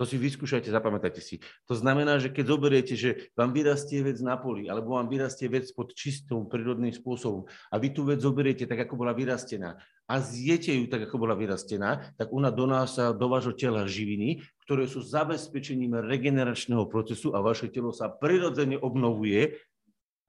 To 0.00 0.08
si 0.08 0.16
vyskúšajte, 0.16 0.72
zapamätajte 0.72 1.20
si. 1.20 1.44
To 1.68 1.76
znamená, 1.76 2.16
že 2.16 2.32
keď 2.32 2.44
zoberiete, 2.56 2.96
že 2.96 3.28
vám 3.36 3.52
vyrastie 3.52 4.00
vec 4.00 4.16
na 4.24 4.40
poli, 4.40 4.64
alebo 4.64 4.96
vám 4.96 5.12
vyrastie 5.12 5.44
vec 5.44 5.68
pod 5.76 5.92
čistým 5.92 6.48
prírodným 6.48 6.88
spôsobom 6.88 7.44
a 7.68 7.76
vy 7.76 7.92
tú 7.92 8.08
vec 8.08 8.24
zoberiete 8.24 8.64
tak, 8.64 8.88
ako 8.88 8.96
bola 8.96 9.12
vyrastená 9.12 9.76
a 10.08 10.14
zjete 10.24 10.72
ju 10.72 10.88
tak, 10.88 11.04
ako 11.04 11.20
bola 11.20 11.36
vyrastená, 11.36 12.16
tak 12.16 12.32
ona 12.32 12.48
donáša 12.48 13.12
do 13.12 13.28
vášho 13.28 13.52
tela 13.52 13.84
živiny, 13.84 14.40
ktoré 14.64 14.88
sú 14.88 15.04
zabezpečením 15.04 16.00
regeneračného 16.00 16.88
procesu 16.88 17.36
a 17.36 17.44
vaše 17.44 17.68
telo 17.68 17.92
sa 17.92 18.08
prirodzene 18.08 18.80
obnovuje 18.80 19.60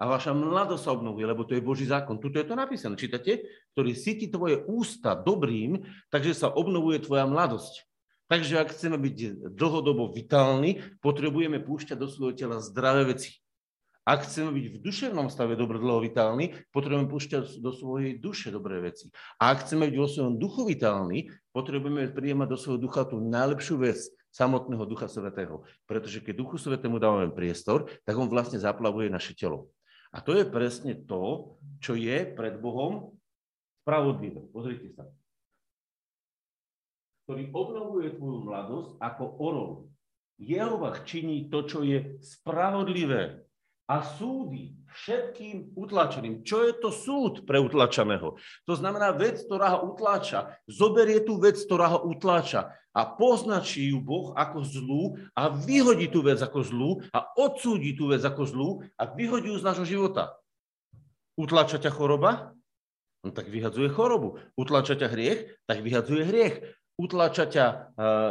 a 0.02 0.10
vaša 0.10 0.34
mladosť 0.34 0.90
sa 0.90 0.98
obnovuje, 0.98 1.30
lebo 1.30 1.46
to 1.46 1.54
je 1.54 1.62
Boží 1.62 1.86
zákon. 1.86 2.18
Tuto 2.18 2.42
je 2.42 2.50
to 2.50 2.58
napísané, 2.58 2.98
čítate? 2.98 3.46
Ktorý 3.78 3.94
síti 3.94 4.34
tvoje 4.34 4.58
ústa 4.66 5.14
dobrým, 5.14 5.86
takže 6.10 6.34
sa 6.34 6.50
obnovuje 6.50 7.06
tvoja 7.06 7.30
mladosť. 7.30 7.86
Takže 8.26 8.66
ak 8.66 8.74
chceme 8.74 8.98
byť 8.98 9.54
dlhodobo 9.54 10.10
vitálni, 10.10 10.82
potrebujeme 11.06 11.62
púšťať 11.62 12.02
do 12.02 12.10
svojho 12.10 12.34
tela 12.34 12.58
zdravé 12.58 13.14
veci. 13.14 13.38
Ak 14.02 14.26
chceme 14.26 14.50
byť 14.50 14.66
v 14.74 14.82
duševnom 14.82 15.30
stave 15.30 15.54
dobre 15.54 15.78
dlho 15.78 16.02
vitálni, 16.02 16.58
potrebujeme 16.74 17.06
púšťať 17.06 17.62
do 17.62 17.70
svojej 17.70 18.18
duše 18.18 18.50
dobré 18.50 18.82
veci. 18.82 19.14
A 19.38 19.54
ak 19.54 19.70
chceme 19.70 19.86
byť 19.86 19.98
vo 20.02 20.10
svojom 20.10 20.42
duchu 20.42 20.66
vitálni, 20.66 21.30
potrebujeme 21.54 22.10
prijímať 22.10 22.48
do 22.50 22.58
svojho 22.58 22.82
ducha 22.82 23.06
tú 23.06 23.22
najlepšiu 23.22 23.78
vec, 23.78 24.02
samotného 24.32 24.88
Ducha 24.88 25.12
Svetého. 25.12 25.68
Pretože 25.86 26.24
keď 26.24 26.34
Duchu 26.40 26.56
Svetému 26.58 26.98
dávame 26.98 27.30
priestor, 27.30 27.92
tak 28.08 28.16
on 28.16 28.32
vlastne 28.32 28.58
zaplavuje 28.58 29.12
naše 29.12 29.36
telo. 29.36 29.70
A 30.12 30.19
to 30.19 30.36
je 30.36 30.43
presne 30.43 30.93
to, 31.08 31.56
čo 31.80 31.95
je 31.95 32.28
pred 32.28 32.60
Bohom 32.60 33.15
spravodlivé. 33.82 34.43
Pozrite 34.52 34.91
sa. 34.91 35.08
Ktorý 37.26 37.47
obnovuje 37.56 38.19
tvoju 38.19 38.43
mladosť 38.43 38.89
ako 39.00 39.24
orol. 39.39 39.71
Jehovah 40.41 41.00
činí 41.06 41.47
to, 41.47 41.63
čo 41.63 41.80
je 41.86 42.19
spravodlivé 42.19 43.45
a 43.88 43.95
súdy 44.04 44.81
všetkým 44.91 45.73
utlačeným. 45.73 46.43
Čo 46.43 46.67
je 46.67 46.73
to 46.77 46.89
súd 46.91 47.47
pre 47.47 47.58
utlačeného? 47.58 48.36
To 48.67 48.73
znamená 48.75 49.15
vec, 49.15 49.39
ktorá 49.43 49.80
ho 49.80 49.95
utláča. 49.95 50.60
Zoberie 50.67 51.23
tú 51.23 51.39
vec, 51.39 51.58
ktorá 51.58 51.95
ho 51.97 51.99
utláča 52.08 52.75
a 52.91 53.01
poznačí 53.08 53.95
ju 53.95 54.04
Boh 54.04 54.36
ako 54.36 54.60
zlú 54.67 55.04
a 55.32 55.47
vyhodí 55.47 56.12
tú 56.12 56.19
vec 56.21 56.43
ako 56.43 56.60
zlú 56.62 56.89
a 57.15 57.23
odsúdi 57.39 57.95
tú 57.95 58.12
vec 58.12 58.19
ako 58.19 58.43
zlú 58.43 58.69
a 58.99 59.08
vyhodí 59.08 59.47
ju 59.47 59.58
z 59.60 59.65
nášho 59.65 59.88
života. 59.88 60.36
Utlača 61.39 61.80
ťa 61.80 61.91
choroba? 61.95 62.51
No 63.23 63.32
tak 63.32 63.47
vyhadzuje 63.47 63.88
chorobu. 63.93 64.41
Utlača 64.60 64.97
ťa 64.97 65.08
hriech? 65.08 65.39
Tak 65.69 65.80
vyhadzuje 65.86 66.21
hriech. 66.27 66.56
Utlača 67.02 67.50
ťa 67.50 67.66
uh, 67.66 67.76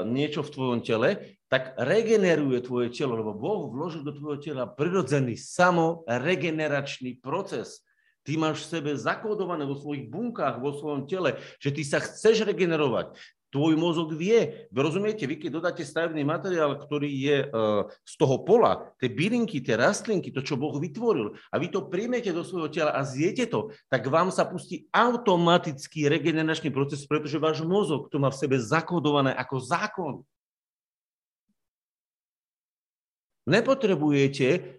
niečo 0.06 0.46
v 0.46 0.52
tvojom 0.54 0.80
tele? 0.87 1.42
Tak 1.50 1.74
regeneruje 1.74 2.62
tvoje 2.62 2.94
telo, 2.94 3.18
lebo 3.18 3.35
Boh 3.35 3.66
vložil 3.66 4.06
do 4.06 4.14
tvojho 4.14 4.38
tela 4.38 4.70
prirodzený 4.70 5.35
samoregeneračný 5.35 7.18
proces. 7.18 7.83
Ty 8.22 8.38
máš 8.38 8.62
v 8.62 8.78
sebe 8.78 8.90
zakódované 8.94 9.66
vo 9.66 9.74
svojich 9.74 10.06
bunkách, 10.06 10.62
vo 10.62 10.70
svojom 10.70 11.11
tele, 11.11 11.42
že 11.59 11.74
ty 11.74 11.83
sa 11.83 11.98
chceš 11.98 12.46
regenerovať. 12.46 13.18
Tvoj 13.50 13.74
mozog 13.74 14.14
vie. 14.14 14.70
Vy 14.70 14.78
rozumiete, 14.78 15.26
vy 15.26 15.34
keď 15.34 15.50
dodáte 15.58 15.82
stavebný 15.82 16.22
materiál, 16.22 16.78
ktorý 16.78 17.10
je 17.10 17.38
uh, 17.50 17.90
z 18.06 18.14
toho 18.14 18.46
pola, 18.46 18.94
tie 19.02 19.10
bylinky, 19.10 19.58
tie 19.58 19.74
rastlinky, 19.74 20.30
to, 20.30 20.38
čo 20.38 20.54
Boh 20.54 20.78
vytvoril, 20.78 21.34
a 21.50 21.58
vy 21.58 21.66
to 21.66 21.90
príjmete 21.90 22.30
do 22.30 22.46
svojho 22.46 22.70
tela 22.70 22.94
a 22.94 23.02
zjete 23.02 23.50
to, 23.50 23.74
tak 23.90 24.06
vám 24.06 24.30
sa 24.30 24.46
pustí 24.46 24.86
automatický 24.94 26.06
regeneračný 26.06 26.70
proces, 26.70 27.02
pretože 27.10 27.42
váš 27.42 27.66
mozog 27.66 28.06
to 28.06 28.22
má 28.22 28.30
v 28.30 28.38
sebe 28.38 28.54
zakodované 28.54 29.34
ako 29.34 29.56
zákon. 29.58 30.14
Nepotrebujete, 33.50 34.78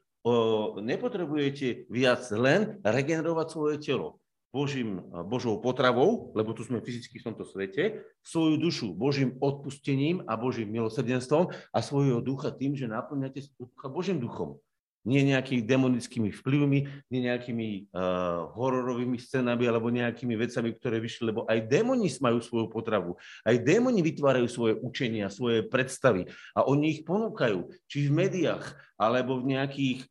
nepotrebujete 0.80 1.92
viac 1.92 2.24
len 2.32 2.80
regenerovať 2.80 3.48
svoje 3.52 3.76
telo. 3.84 4.21
Božím, 4.52 5.00
Božou 5.32 5.64
potravou, 5.64 6.36
lebo 6.36 6.52
tu 6.52 6.68
sme 6.68 6.84
fyzicky 6.84 7.24
v 7.24 7.26
tomto 7.32 7.48
svete, 7.48 8.04
svoju 8.20 8.60
dušu 8.60 8.92
Božím 8.92 9.40
odpustením 9.40 10.28
a 10.28 10.36
Božím 10.36 10.76
milosrdenstvom 10.76 11.56
a 11.72 11.78
svojho 11.80 12.20
ducha 12.20 12.52
tým, 12.52 12.76
že 12.76 12.92
naplňate 12.92 13.48
ducha 13.56 13.88
Božím 13.88 14.20
duchom. 14.20 14.60
Nie 15.02 15.26
nejakými 15.26 15.66
demonickými 15.66 16.30
vplyvmi, 16.30 16.80
nie 17.10 17.22
nejakými 17.26 17.90
uh, 17.90 18.54
hororovými 18.54 19.18
scénami 19.18 19.66
alebo 19.66 19.90
nejakými 19.90 20.38
vecami, 20.38 20.78
ktoré 20.78 21.02
vyšli, 21.02 21.34
lebo 21.34 21.50
aj 21.50 21.66
démoni 21.66 22.06
majú 22.22 22.38
svoju 22.38 22.70
potravu. 22.70 23.18
Aj 23.42 23.58
démoni 23.58 24.06
vytvárajú 24.06 24.46
svoje 24.46 24.78
učenia, 24.78 25.34
svoje 25.34 25.66
predstavy 25.66 26.30
a 26.54 26.70
oni 26.70 27.00
ich 27.00 27.02
ponúkajú, 27.02 27.74
či 27.90 28.06
v 28.06 28.14
médiách, 28.14 28.78
alebo 29.02 29.42
v 29.42 29.58
nejakých 29.58 30.06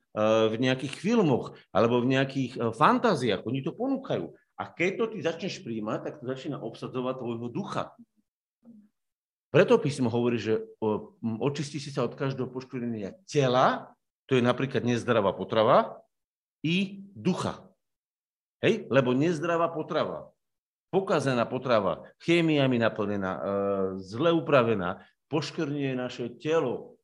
v 0.50 0.55
nejakých 0.59 0.94
filmoch 0.98 1.55
alebo 1.70 2.03
v 2.03 2.18
nejakých 2.18 2.53
e, 2.59 2.61
fantáziách. 2.74 3.46
Oni 3.46 3.62
to 3.62 3.70
ponúkajú. 3.70 4.35
A 4.59 4.66
keď 4.68 4.90
to 4.98 5.05
ty 5.14 5.18
začneš 5.22 5.62
príjmať, 5.62 5.98
tak 6.03 6.14
to 6.18 6.26
začína 6.26 6.59
obsadzovať 6.59 7.14
tvojho 7.22 7.48
ducha. 7.48 7.94
Preto 9.50 9.83
písmo 9.83 10.07
hovorí, 10.12 10.38
že 10.38 10.62
očistí 11.22 11.83
si 11.83 11.90
sa 11.90 12.07
od 12.07 12.14
každého 12.14 12.46
poškodenia 12.55 13.18
tela, 13.26 13.90
to 14.31 14.38
je 14.38 14.43
napríklad 14.47 14.87
nezdravá 14.87 15.35
potrava, 15.35 15.99
i 16.62 17.03
ducha. 17.19 17.66
Hej? 18.62 18.87
Lebo 18.93 19.11
nezdravá 19.16 19.73
potrava 19.75 20.31
pokazená 20.90 21.47
potrava, 21.47 22.03
chémiami 22.19 22.83
naplnená, 22.83 23.33
e, 23.33 23.43
zle 24.03 24.35
upravená, 24.35 25.07
poškrnie 25.31 25.95
naše 25.95 26.35
telo. 26.43 26.99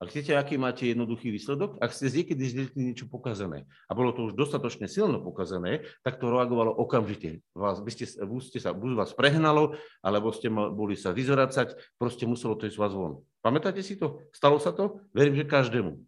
A 0.00 0.08
chcete, 0.08 0.32
aký 0.32 0.56
máte 0.56 0.88
jednoduchý 0.88 1.28
výsledok? 1.28 1.76
Ak 1.76 1.92
ste 1.92 2.08
niekedy 2.08 2.40
zjedli 2.40 2.80
niečo 2.88 3.04
pokazené 3.04 3.68
a 3.84 3.92
bolo 3.92 4.16
to 4.16 4.24
už 4.24 4.32
dostatočne 4.32 4.88
silno 4.88 5.20
pokazené, 5.20 5.84
tak 6.00 6.16
to 6.16 6.32
reagovalo 6.32 6.72
okamžite. 6.72 7.44
Vás, 7.52 7.84
by 7.84 7.92
ste, 7.92 8.08
buď, 8.08 8.40
ste 8.40 8.58
sa, 8.64 8.72
buď 8.72 8.96
vás 8.96 9.12
prehnalo, 9.12 9.76
alebo 10.00 10.32
ste 10.32 10.48
boli 10.48 10.96
sa 10.96 11.12
vyzoracať, 11.12 12.00
proste 12.00 12.24
muselo 12.24 12.56
to 12.56 12.64
ísť 12.64 12.80
vás 12.80 12.96
von. 12.96 13.20
Pamätáte 13.44 13.84
si 13.84 14.00
to? 14.00 14.24
Stalo 14.32 14.56
sa 14.56 14.72
to? 14.72 15.04
Verím, 15.12 15.36
že 15.36 15.44
každému. 15.44 16.00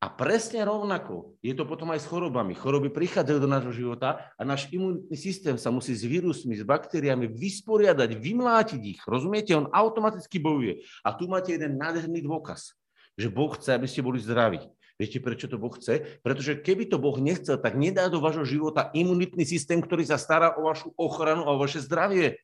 A 0.00 0.08
presne 0.08 0.64
rovnako 0.64 1.36
je 1.44 1.52
to 1.52 1.68
potom 1.68 1.92
aj 1.92 2.00
s 2.00 2.08
chorobami. 2.08 2.56
Choroby 2.56 2.88
prichádzajú 2.88 3.36
do 3.36 3.52
nášho 3.52 3.68
života 3.68 4.32
a 4.40 4.42
náš 4.48 4.64
imunitný 4.72 5.12
systém 5.12 5.60
sa 5.60 5.68
musí 5.68 5.92
s 5.92 6.08
vírusmi, 6.08 6.56
s 6.56 6.64
baktériami 6.64 7.28
vysporiadať, 7.28 8.16
vymlátiť 8.16 8.80
ich. 8.80 9.00
Rozumiete? 9.04 9.52
On 9.52 9.68
automaticky 9.68 10.40
bojuje. 10.40 10.88
A 11.04 11.12
tu 11.12 11.28
máte 11.28 11.52
jeden 11.52 11.76
nádherný 11.76 12.24
dôkaz, 12.24 12.80
že 13.12 13.28
Boh 13.28 13.52
chce, 13.52 13.76
aby 13.76 13.84
ste 13.84 14.00
boli 14.00 14.16
zdraví. 14.24 14.64
Viete, 14.96 15.20
prečo 15.20 15.52
to 15.52 15.60
Boh 15.60 15.76
chce? 15.76 16.20
Pretože 16.24 16.64
keby 16.64 16.88
to 16.88 16.96
Boh 16.96 17.20
nechcel, 17.20 17.60
tak 17.60 17.76
nedá 17.76 18.08
do 18.08 18.24
vášho 18.24 18.48
života 18.48 18.88
imunitný 18.96 19.44
systém, 19.44 19.84
ktorý 19.84 20.08
sa 20.08 20.16
stará 20.16 20.56
o 20.56 20.64
vašu 20.64 20.96
ochranu 20.96 21.44
a 21.44 21.52
o 21.52 21.60
vaše 21.60 21.80
zdravie. 21.84 22.40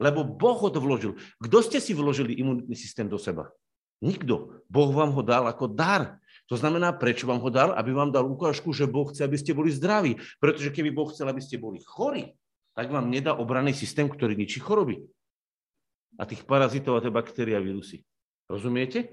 Lebo 0.00 0.24
Boh 0.24 0.56
ho 0.64 0.72
to 0.72 0.80
vložil. 0.80 1.20
Kto 1.44 1.60
ste 1.60 1.76
si 1.76 1.92
vložili 1.92 2.40
imunitný 2.40 2.72
systém 2.72 3.04
do 3.04 3.20
seba? 3.20 3.52
Nikto. 4.04 4.62
Boh 4.68 4.90
vám 4.92 5.14
ho 5.14 5.22
dal 5.24 5.46
ako 5.48 5.70
dar. 5.70 6.20
To 6.46 6.54
znamená, 6.54 6.94
prečo 6.94 7.26
vám 7.26 7.42
ho 7.42 7.50
dal? 7.50 7.74
Aby 7.74 7.90
vám 7.96 8.14
dal 8.14 8.26
ukážku, 8.28 8.70
že 8.70 8.86
Boh 8.86 9.08
chce, 9.10 9.26
aby 9.26 9.38
ste 9.38 9.56
boli 9.56 9.72
zdraví. 9.72 10.20
Pretože 10.38 10.70
keby 10.70 10.94
Boh 10.94 11.10
chcel, 11.10 11.26
aby 11.26 11.42
ste 11.42 11.58
boli 11.58 11.82
chorí, 11.82 12.36
tak 12.76 12.92
vám 12.92 13.08
nedá 13.10 13.34
obranný 13.34 13.72
systém, 13.72 14.06
ktorý 14.06 14.36
ničí 14.36 14.60
choroby. 14.60 15.00
A 16.20 16.28
tých 16.28 16.44
parazitov 16.44 17.00
a 17.00 17.02
tie 17.02 17.12
baktérie 17.12 17.56
a 17.56 17.64
vírusy. 17.64 18.04
Rozumiete? 18.46 19.10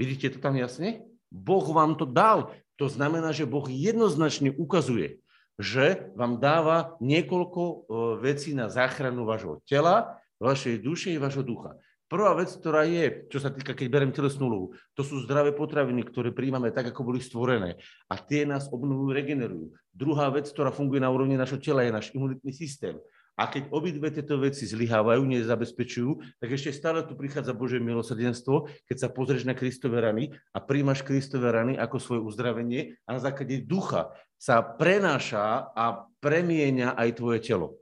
Vidíte 0.00 0.34
to 0.34 0.38
tam 0.42 0.56
jasne? 0.56 1.04
Boh 1.28 1.64
vám 1.68 1.94
to 2.00 2.08
dal. 2.08 2.54
To 2.78 2.86
znamená, 2.86 3.34
že 3.34 3.46
Boh 3.46 3.66
jednoznačne 3.66 4.54
ukazuje, 4.54 5.20
že 5.58 6.14
vám 6.14 6.38
dáva 6.38 6.94
niekoľko 7.02 7.62
e, 7.62 7.76
vecí 8.22 8.54
na 8.54 8.70
záchranu 8.70 9.26
vášho 9.26 9.58
tela, 9.66 10.22
vašej 10.38 10.78
duše 10.78 11.10
i 11.10 11.18
vašho 11.18 11.42
ducha. 11.42 11.74
Prvá 12.08 12.32
vec, 12.32 12.48
ktorá 12.48 12.88
je, 12.88 13.28
čo 13.28 13.36
sa 13.36 13.52
týka, 13.52 13.76
keď 13.76 13.86
berem 13.92 14.12
telesnú 14.16 14.48
úlohu, 14.48 14.66
to 14.96 15.04
sú 15.04 15.20
zdravé 15.28 15.52
potraviny, 15.52 16.08
ktoré 16.08 16.32
príjmame 16.32 16.72
tak, 16.72 16.88
ako 16.88 17.12
boli 17.12 17.20
stvorené. 17.20 17.76
A 18.08 18.16
tie 18.16 18.48
nás 18.48 18.72
obnovujú, 18.72 19.12
regenerujú. 19.12 19.76
Druhá 19.92 20.32
vec, 20.32 20.48
ktorá 20.48 20.72
funguje 20.72 21.04
na 21.04 21.12
úrovni 21.12 21.36
našho 21.36 21.60
tela, 21.60 21.84
je 21.84 21.92
náš 21.92 22.08
imunitný 22.16 22.48
systém. 22.56 22.96
A 23.38 23.46
keď 23.46 23.70
obidve 23.70 24.10
tieto 24.10 24.34
veci 24.42 24.66
zlyhávajú, 24.66 25.22
nezabezpečujú, 25.22 26.42
tak 26.42 26.48
ešte 26.50 26.74
stále 26.74 27.06
tu 27.06 27.14
prichádza 27.14 27.54
Božie 27.54 27.78
milosrdenstvo, 27.78 28.66
keď 28.90 28.96
sa 28.98 29.08
pozrieš 29.14 29.46
na 29.46 29.54
Kristové 29.54 30.02
rany 30.02 30.34
a 30.50 30.58
príjmaš 30.58 31.06
Kristové 31.06 31.54
rany 31.54 31.78
ako 31.78 32.02
svoje 32.02 32.20
uzdravenie 32.26 32.98
a 33.06 33.14
na 33.14 33.20
základe 33.22 33.62
ducha 33.62 34.10
sa 34.34 34.58
prenáša 34.58 35.70
a 35.70 36.10
premieňa 36.18 36.98
aj 36.98 37.08
tvoje 37.14 37.38
telo. 37.46 37.77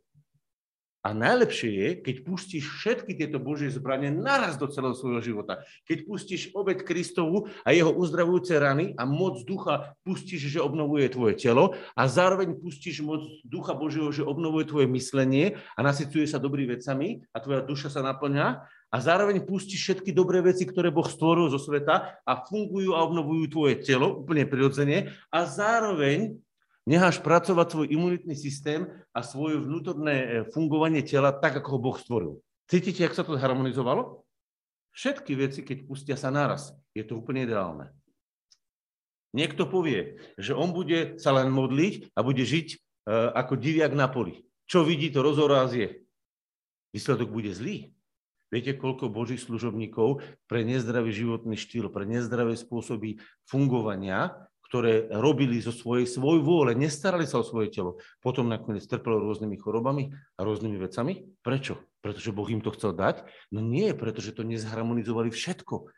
A 1.06 1.14
najlepšie 1.14 1.70
je, 1.70 1.88
keď 2.02 2.16
pustíš 2.26 2.66
všetky 2.66 3.14
tieto 3.14 3.38
Božie 3.38 3.70
zbranie 3.70 4.10
naraz 4.10 4.58
do 4.58 4.66
celého 4.66 4.90
svojho 4.90 5.22
života. 5.22 5.62
Keď 5.86 6.02
pustíš 6.02 6.50
obed 6.50 6.82
Kristovu 6.82 7.46
a 7.62 7.70
jeho 7.70 7.94
uzdravujúce 7.94 8.58
rany 8.58 8.90
a 8.98 9.06
moc 9.06 9.38
ducha 9.46 9.94
pustíš, 10.02 10.50
že 10.50 10.58
obnovuje 10.58 11.06
tvoje 11.06 11.38
telo 11.38 11.78
a 11.94 12.10
zároveň 12.10 12.58
pustíš 12.58 13.06
moc 13.06 13.22
ducha 13.46 13.78
Božieho, 13.78 14.10
že 14.10 14.26
obnovuje 14.26 14.66
tvoje 14.66 14.90
myslenie 14.90 15.54
a 15.78 15.86
nasycuje 15.86 16.26
sa 16.26 16.42
dobrými 16.42 16.74
vecami 16.74 17.22
a 17.30 17.38
tvoja 17.38 17.62
duša 17.62 17.86
sa 17.94 18.02
naplňa 18.02 18.66
a 18.90 18.96
zároveň 18.98 19.46
pustíš 19.46 19.86
všetky 19.86 20.10
dobré 20.10 20.42
veci, 20.42 20.66
ktoré 20.66 20.90
Boh 20.90 21.06
stvoril 21.06 21.54
zo 21.54 21.62
sveta 21.62 22.18
a 22.26 22.32
fungujú 22.50 22.98
a 22.98 23.06
obnovujú 23.06 23.46
tvoje 23.46 23.78
telo 23.78 24.26
úplne 24.26 24.42
prirodzene 24.42 25.14
a 25.30 25.46
zároveň 25.46 26.34
Necháš 26.86 27.18
pracovať 27.18 27.66
svoj 27.66 27.86
imunitný 27.90 28.38
systém 28.38 28.86
a 29.10 29.26
svoje 29.26 29.58
vnútorné 29.58 30.14
e, 30.14 30.28
fungovanie 30.54 31.02
tela 31.02 31.34
tak, 31.34 31.58
ako 31.58 31.68
ho 31.74 31.82
Boh 31.82 31.98
stvoril. 31.98 32.38
Cítite, 32.70 33.02
jak 33.02 33.14
sa 33.18 33.26
to 33.26 33.34
zharmonizovalo? 33.34 34.22
Všetky 34.94 35.34
veci, 35.34 35.60
keď 35.66 35.82
pustia 35.82 36.14
sa 36.14 36.30
naraz, 36.30 36.70
je 36.94 37.02
to 37.02 37.18
úplne 37.18 37.42
ideálne. 37.42 37.90
Niekto 39.34 39.66
povie, 39.66 40.22
že 40.38 40.54
on 40.54 40.70
bude 40.70 41.18
sa 41.18 41.34
len 41.34 41.50
modliť 41.50 42.14
a 42.14 42.22
bude 42.22 42.46
žiť 42.46 42.68
e, 42.70 42.76
ako 43.34 43.58
diviak 43.58 43.90
na 43.90 44.06
poli. 44.06 44.46
Čo 44.70 44.86
vidí, 44.86 45.10
to 45.10 45.26
rozorázie. 45.26 46.06
Výsledok 46.94 47.34
bude 47.34 47.50
zlý. 47.50 47.90
Viete, 48.46 48.78
koľko 48.78 49.10
božích 49.10 49.42
služobníkov 49.42 50.22
pre 50.46 50.62
nezdravý 50.62 51.10
životný 51.10 51.58
štýl, 51.58 51.90
pre 51.90 52.06
nezdravé 52.06 52.54
spôsoby 52.54 53.18
fungovania 53.42 54.45
ktoré 54.66 55.06
robili 55.14 55.62
zo 55.62 55.70
svojej 55.70 56.06
svoj 56.10 56.42
vôle, 56.42 56.74
nestarali 56.74 57.24
sa 57.24 57.38
o 57.40 57.46
svoje 57.46 57.70
telo, 57.70 58.02
potom 58.18 58.50
nakoniec 58.50 58.82
trpelo 58.84 59.22
rôznymi 59.22 59.56
chorobami 59.62 60.10
a 60.36 60.40
rôznymi 60.42 60.76
vecami. 60.82 61.12
Prečo? 61.40 61.78
Pretože 62.02 62.34
Boh 62.34 62.46
im 62.50 62.62
to 62.62 62.74
chcel 62.74 62.94
dať? 62.94 63.26
No 63.54 63.62
nie, 63.62 63.94
pretože 63.94 64.34
to 64.34 64.42
nezharmonizovali 64.42 65.30
všetko. 65.30 65.90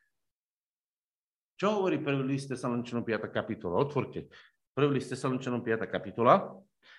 Čo 1.58 1.66
hovorí 1.82 1.98
1. 1.98 2.22
list 2.28 2.54
Tesaloničanom 2.54 3.02
5. 3.02 3.34
kapitola? 3.34 3.82
Otvorte. 3.82 4.30
1. 4.78 4.94
list 4.94 5.10
Tesaloničanom 5.10 5.64
5. 5.64 5.90
kapitola 5.90 6.54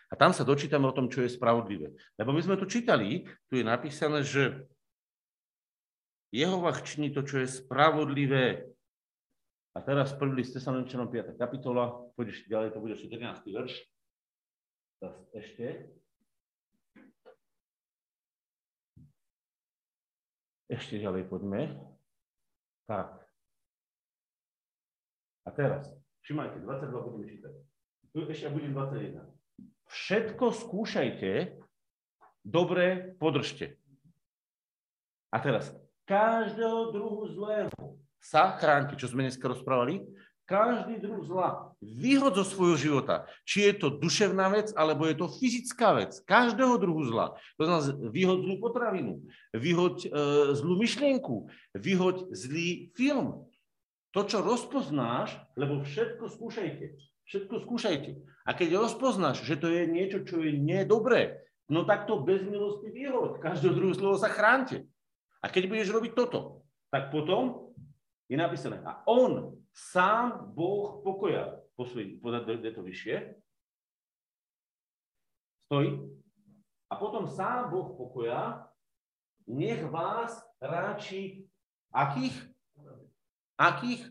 a 0.10 0.14
tam 0.18 0.36
sa 0.36 0.44
dočítame 0.44 0.84
o 0.90 0.96
tom, 0.96 1.08
čo 1.08 1.24
je 1.24 1.32
spravodlivé. 1.32 1.96
Lebo 2.20 2.36
my 2.36 2.42
sme 2.44 2.60
tu 2.60 2.66
čítali, 2.68 3.24
tu 3.48 3.56
je 3.56 3.64
napísané, 3.64 4.26
že 4.26 4.68
Jehova 6.30 6.76
činí 6.78 7.10
to, 7.10 7.26
čo 7.26 7.42
je 7.42 7.48
spravodlivé 7.50 8.70
a 9.74 9.78
teraz 9.86 10.18
prvý 10.18 10.42
list 10.42 10.58
Tesaloničanom 10.58 11.14
5. 11.14 11.38
kapitola, 11.38 12.10
pôjdeš 12.18 12.50
ďalej, 12.50 12.74
to 12.74 12.82
bude 12.82 12.94
ešte 12.98 13.14
13. 13.14 13.46
verš. 13.54 13.74
Teraz 15.00 15.18
ešte. 15.32 15.66
Ešte 20.70 20.96
ďalej 21.02 21.30
poďme. 21.30 21.78
Tak. 22.90 23.22
A 25.46 25.50
teraz, 25.54 25.90
všimajte, 26.26 26.62
22 26.62 27.06
budeme 27.10 27.26
čítať. 27.30 27.54
Tu 28.14 28.18
ešte 28.26 28.50
budem 28.50 28.74
21. 28.74 29.22
Všetko 29.90 30.46
skúšajte, 30.54 31.58
dobre 32.46 33.18
podržte. 33.18 33.78
A 35.30 35.38
teraz, 35.42 35.74
každého 36.10 36.94
druhu 36.94 37.30
zlého 37.34 37.74
sa 38.20 38.56
chránte, 38.60 39.00
čo 39.00 39.10
sme 39.10 39.26
dneska 39.26 39.48
rozprávali, 39.48 40.04
každý 40.50 40.98
druh 40.98 41.22
zla 41.30 41.78
vyhod 41.78 42.34
zo 42.42 42.42
svojho 42.42 42.74
života. 42.74 43.30
Či 43.46 43.70
je 43.70 43.74
to 43.86 43.88
duševná 44.02 44.50
vec, 44.50 44.74
alebo 44.74 45.06
je 45.06 45.14
to 45.14 45.30
fyzická 45.30 45.94
vec. 45.94 46.18
Každého 46.26 46.82
druhu 46.82 47.06
zla. 47.06 47.38
To 47.62 47.70
znamená, 47.70 48.10
vyhod 48.10 48.50
zlú 48.50 48.56
potravinu, 48.58 49.22
vyhoď 49.54 49.98
e, 50.06 50.12
zlú 50.58 50.74
myšlienku, 50.82 51.54
vyhoď 51.78 52.34
zlý 52.34 52.90
film. 52.98 53.46
To, 54.18 54.26
čo 54.26 54.42
rozpoznáš, 54.42 55.38
lebo 55.54 55.86
všetko 55.86 56.26
skúšajte. 56.34 56.98
Všetko 57.30 57.56
skúšajte. 57.70 58.18
A 58.42 58.58
keď 58.58 58.82
rozpoznáš, 58.82 59.46
že 59.46 59.54
to 59.54 59.70
je 59.70 59.86
niečo, 59.86 60.26
čo 60.26 60.42
je 60.42 60.58
nedobré, 60.58 61.46
no 61.70 61.86
tak 61.86 62.10
to 62.10 62.26
bez 62.26 62.42
milosti 62.42 62.90
vyhoď. 62.90 63.38
Každého 63.38 63.78
druhého 63.78 63.94
slovo 63.94 64.18
sa 64.18 64.34
chránte. 64.34 64.90
A 65.46 65.54
keď 65.54 65.70
budeš 65.70 65.94
robiť 65.94 66.18
toto, 66.18 66.66
tak 66.90 67.14
potom 67.14 67.69
je 68.30 68.38
napísané, 68.38 68.78
a 68.86 69.02
on, 69.10 69.58
sám 69.74 70.54
Boh 70.54 71.02
pokoja, 71.02 71.60
posledný, 71.74 72.22
podať 72.22 72.78
to 72.78 72.82
vyššie, 72.86 73.16
stojí, 75.66 75.98
a 76.90 76.94
potom 76.98 77.26
sám 77.26 77.74
Boh 77.74 77.98
pokoja, 77.98 78.70
nech 79.50 79.82
vás 79.90 80.42
ráči 80.62 81.50
akých? 81.94 82.38
Akých? 83.58 84.06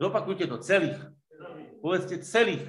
Zopakujte 0.00 0.44
to, 0.48 0.60
celých. 0.60 1.00
Povedzte 1.80 2.20
celých. 2.20 2.64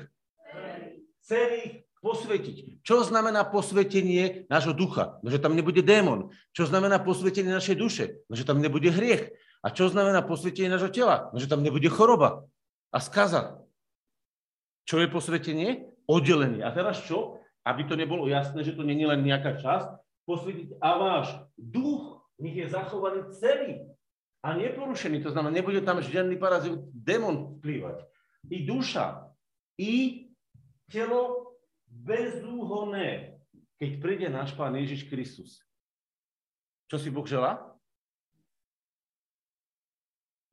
Celých 1.23 1.83
posvetiť. 1.99 2.83
Čo 2.83 3.03
znamená 3.03 3.43
posvetenie 3.43 4.47
nášho 4.47 4.71
ducha? 4.71 5.19
No, 5.19 5.27
že 5.27 5.43
tam 5.43 5.55
nebude 5.55 5.83
démon. 5.83 6.31
Čo 6.55 6.71
znamená 6.71 7.03
posvetenie 7.03 7.51
našej 7.51 7.75
duše? 7.75 8.05
No, 8.31 8.39
že 8.39 8.47
tam 8.47 8.63
nebude 8.63 8.87
hriech. 8.87 9.35
A 9.65 9.73
čo 9.73 9.89
znamená 9.89 10.21
posvetenie 10.21 10.69
nášho 10.69 10.93
tela? 10.93 11.33
No, 11.33 11.41
že 11.41 11.49
tam 11.49 11.65
nebude 11.65 11.89
choroba 11.89 12.45
a 12.93 12.97
skaza. 13.01 13.61
Čo 14.87 15.03
je 15.03 15.07
posvetenie? 15.11 15.69
Oddelenie. 16.07 16.63
A 16.63 16.71
teraz 16.71 17.03
čo? 17.03 17.43
Aby 17.67 17.83
to 17.83 17.99
nebolo 17.99 18.31
jasné, 18.31 18.63
že 18.63 18.77
to 18.77 18.87
není 18.87 19.03
len 19.03 19.27
nejaká 19.27 19.59
časť, 19.59 19.89
posvetiť 20.23 20.79
a 20.79 20.89
váš 20.95 21.27
duch 21.55 22.23
nech 22.39 22.55
je 22.55 22.67
zachovaný 22.71 23.27
celý 23.35 23.83
a 24.45 24.53
neporušený. 24.55 25.23
To 25.25 25.33
znamená, 25.33 25.59
nebude 25.59 25.81
tam 25.83 25.99
žiadny 25.99 26.39
parazit, 26.39 26.77
démon 26.93 27.59
vplývať. 27.59 28.05
I 28.47 28.63
duša, 28.63 29.27
i 29.75 30.27
telo 30.87 31.53
bezúhonné. 31.87 33.39
keď 33.77 33.91
príde 34.01 34.27
náš 34.29 34.57
Pán 34.57 34.73
Ježiš 34.73 35.05
Kristus. 35.05 35.61
Čo 36.89 36.97
si 36.97 37.13
Boh 37.13 37.27
želá? 37.27 37.76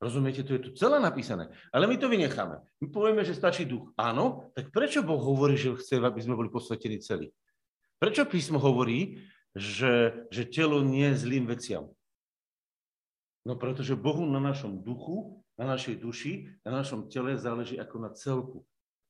Rozumiete, 0.03 0.43
to 0.43 0.59
je 0.59 0.63
tu 0.69 0.71
celé 0.75 1.01
napísané. 1.01 1.49
Ale 1.71 1.87
my 1.87 1.97
to 1.97 2.11
vynecháme. 2.11 2.61
My 2.83 2.87
povieme, 2.91 3.23
že 3.25 3.39
stačí 3.39 3.65
duch. 3.65 3.95
Áno, 3.97 4.51
tak 4.53 4.75
prečo 4.75 5.01
Boh 5.07 5.23
hovorí, 5.23 5.57
že 5.57 5.79
chce, 5.79 6.03
aby 6.03 6.21
sme 6.21 6.37
boli 6.37 6.51
posvetení 6.51 6.99
celí? 6.99 7.31
Prečo 8.03 8.27
písmo 8.27 8.59
hovorí, 8.59 9.23
že, 9.55 10.27
že 10.35 10.51
telo 10.51 10.83
nie 10.83 11.09
je 11.15 11.21
zlým 11.25 11.47
veciam? 11.47 11.89
No 13.47 13.55
pretože 13.55 13.95
Bohu 13.95 14.27
na 14.27 14.43
našom 14.43 14.83
duchu, 14.83 15.45
na 15.55 15.69
našej 15.77 16.03
duši, 16.03 16.51
na 16.67 16.83
našom 16.83 17.07
tele 17.07 17.39
záleží 17.39 17.79
ako 17.79 17.97
na 18.03 18.11
celku. 18.11 18.59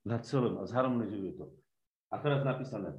Na 0.05 0.21
celom 0.21 0.61
a 0.61 0.69
zharmonizuje 0.69 1.33
to. 1.33 1.49
A 2.13 2.21
teraz 2.21 2.45
napísané. 2.45 2.93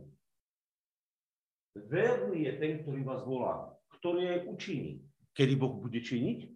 Verný 1.75 2.49
je 2.49 2.53
ten, 2.57 2.71
ktorý 2.81 3.05
vás 3.05 3.21
volá, 3.21 3.77
ktorý 3.99 4.31
aj 4.31 4.39
učiní. 4.49 5.05
Kedy 5.35 5.53
Boh 5.59 5.75
bude 5.75 6.01
činiť? 6.01 6.54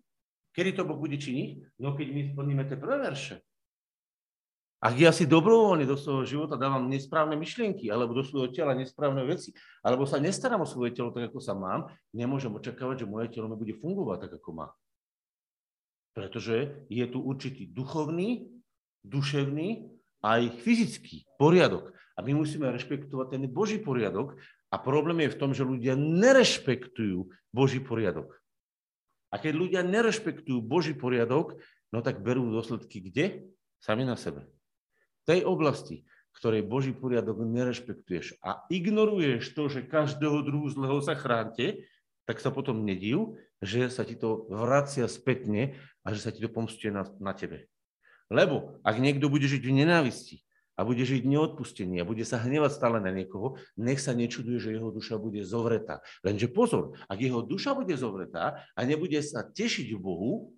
Kedy 0.54 0.76
to 0.76 0.84
Boh 0.86 0.98
bude 0.98 1.16
činiť? 1.16 1.80
No 1.82 1.94
keď 1.94 2.08
my 2.10 2.22
splníme 2.34 2.64
tie 2.66 2.78
prvé 2.78 2.98
verše. 3.00 3.42
Ak 4.80 4.96
ja 4.96 5.12
si 5.12 5.28
dobrovoľne 5.28 5.84
do 5.84 6.00
svojho 6.00 6.24
života 6.24 6.56
dávam 6.56 6.88
nesprávne 6.88 7.36
myšlienky, 7.36 7.92
alebo 7.92 8.16
do 8.16 8.24
svojho 8.24 8.48
tela 8.56 8.72
nesprávne 8.72 9.28
veci, 9.28 9.52
alebo 9.84 10.08
sa 10.08 10.24
nestarám 10.24 10.64
o 10.64 10.72
svoje 10.72 10.96
telo 10.96 11.12
tak, 11.12 11.28
ako 11.28 11.44
sa 11.44 11.52
mám, 11.52 11.92
nemôžem 12.16 12.48
očakávať, 12.48 13.04
že 13.04 13.12
moje 13.12 13.28
telo 13.28 13.52
mi 13.52 13.60
bude 13.60 13.76
fungovať 13.76 14.18
tak, 14.24 14.40
ako 14.40 14.50
má. 14.56 14.68
Pretože 16.16 16.88
je 16.88 17.06
tu 17.12 17.20
určitý 17.20 17.68
duchovný, 17.68 18.48
duševný 19.04 20.00
a 20.24 20.40
aj 20.40 20.64
fyzický 20.64 21.28
poriadok. 21.36 21.92
A 22.16 22.24
my 22.24 22.40
musíme 22.40 22.72
rešpektovať 22.72 23.36
ten 23.36 23.44
Boží 23.52 23.84
poriadok. 23.84 24.40
A 24.72 24.80
problém 24.80 25.28
je 25.28 25.34
v 25.36 25.40
tom, 25.40 25.52
že 25.52 25.68
ľudia 25.68 26.00
nerešpektujú 26.00 27.28
Boží 27.52 27.84
poriadok. 27.84 28.38
A 29.30 29.38
keď 29.38 29.54
ľudia 29.54 29.82
nerešpektujú 29.86 30.60
Boží 30.62 30.98
poriadok, 30.98 31.62
no 31.94 32.02
tak 32.02 32.26
berú 32.26 32.50
dôsledky 32.50 33.02
kde? 33.02 33.54
Sami 33.80 34.04
na 34.04 34.18
sebe. 34.18 34.50
V 35.24 35.38
tej 35.38 35.39
oblasti, 35.46 36.04
ktorej 36.36 36.65
Boží 36.65 36.92
poriadok 36.92 37.42
nerešpektuješ 37.46 38.42
a 38.42 38.65
ignoruješ 38.74 39.54
to, 39.54 39.70
že 39.70 39.86
každého 39.86 40.42
druhu 40.46 40.68
zlého 40.72 41.00
sa 41.04 41.13
chránte, 41.13 41.86
tak 42.30 42.42
sa 42.42 42.54
potom 42.54 42.86
nediv, 42.86 43.38
že 43.60 43.89
sa 43.89 44.06
ti 44.06 44.13
to 44.13 44.46
vracia 44.50 45.10
spätne 45.10 45.78
a 46.06 46.13
že 46.13 46.22
sa 46.22 46.30
ti 46.30 46.39
to 46.42 46.50
pomstuje 46.50 46.94
na, 46.94 47.06
na 47.18 47.34
tebe. 47.34 47.65
Lebo 48.30 48.78
ak 48.86 49.02
niekto 49.02 49.26
bude 49.28 49.50
žiť 49.50 49.65
v 49.65 49.84
nenávisti, 49.84 50.46
a 50.80 50.88
bude 50.88 51.04
žiť 51.04 51.28
neodpustenie 51.28 52.00
a 52.00 52.08
bude 52.08 52.24
sa 52.24 52.39
hnevať 52.39 52.72
stále 52.72 53.04
na 53.04 53.12
niekoho, 53.12 53.60
nech 53.76 54.00
sa 54.00 54.15
nečuduje, 54.15 54.63
že 54.63 54.80
jeho 54.80 54.96
duša 54.96 55.20
bude 55.20 55.44
zovretá. 55.44 56.00
Lenže 56.24 56.48
pozor, 56.48 56.96
ak 57.12 57.20
jeho 57.20 57.44
duša 57.44 57.76
bude 57.76 58.00
zovretá 58.00 58.63
a 58.72 58.80
nebude 58.88 59.20
sa 59.20 59.44
tešiť 59.44 59.92
v 59.92 60.00
Bohu 60.00 60.56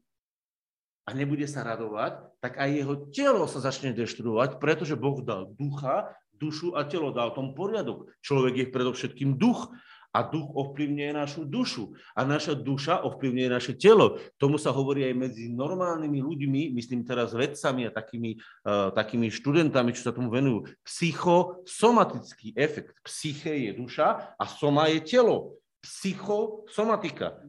a 1.09 1.17
nebude 1.17 1.49
sa 1.49 1.65
radovať, 1.65 2.37
tak 2.37 2.61
aj 2.61 2.69
jeho 2.69 2.95
telo 3.09 3.49
sa 3.49 3.65
začne 3.65 3.97
deštruovať, 3.97 4.61
pretože 4.61 4.93
Boh 4.93 5.17
dal 5.25 5.49
ducha, 5.57 6.13
dušu 6.37 6.77
a 6.77 6.85
telo, 6.85 7.09
dal 7.09 7.33
tom 7.33 7.57
poriadok. 7.57 8.13
Človek 8.21 8.53
je 8.61 8.73
predovšetkým 8.73 9.41
duch 9.41 9.73
a 10.11 10.19
duch 10.27 10.51
ovplyvňuje 10.51 11.11
našu 11.15 11.41
dušu 11.47 11.95
a 12.15 12.27
naša 12.27 12.55
duša 12.55 13.03
ovplyvňuje 13.07 13.49
naše 13.49 13.73
telo. 13.79 14.19
Tomu 14.35 14.59
sa 14.59 14.75
hovorí 14.75 15.07
aj 15.07 15.15
medzi 15.15 15.47
normálnymi 15.51 16.19
ľuďmi, 16.19 16.61
myslím 16.75 17.07
teraz 17.07 17.31
vedcami 17.31 17.87
a 17.87 17.91
takými, 17.91 18.35
uh, 18.67 18.91
takými 18.91 19.31
študentami, 19.31 19.95
čo 19.95 20.11
sa 20.11 20.15
tomu 20.15 20.27
venujú, 20.27 20.67
psychosomatický 20.83 22.53
efekt. 22.59 22.95
Psyche 23.07 23.55
je 23.55 23.71
duša 23.75 24.35
a 24.35 24.43
soma 24.45 24.91
je 24.91 24.99
telo. 25.03 25.55
Psychosomatika. 25.81 27.41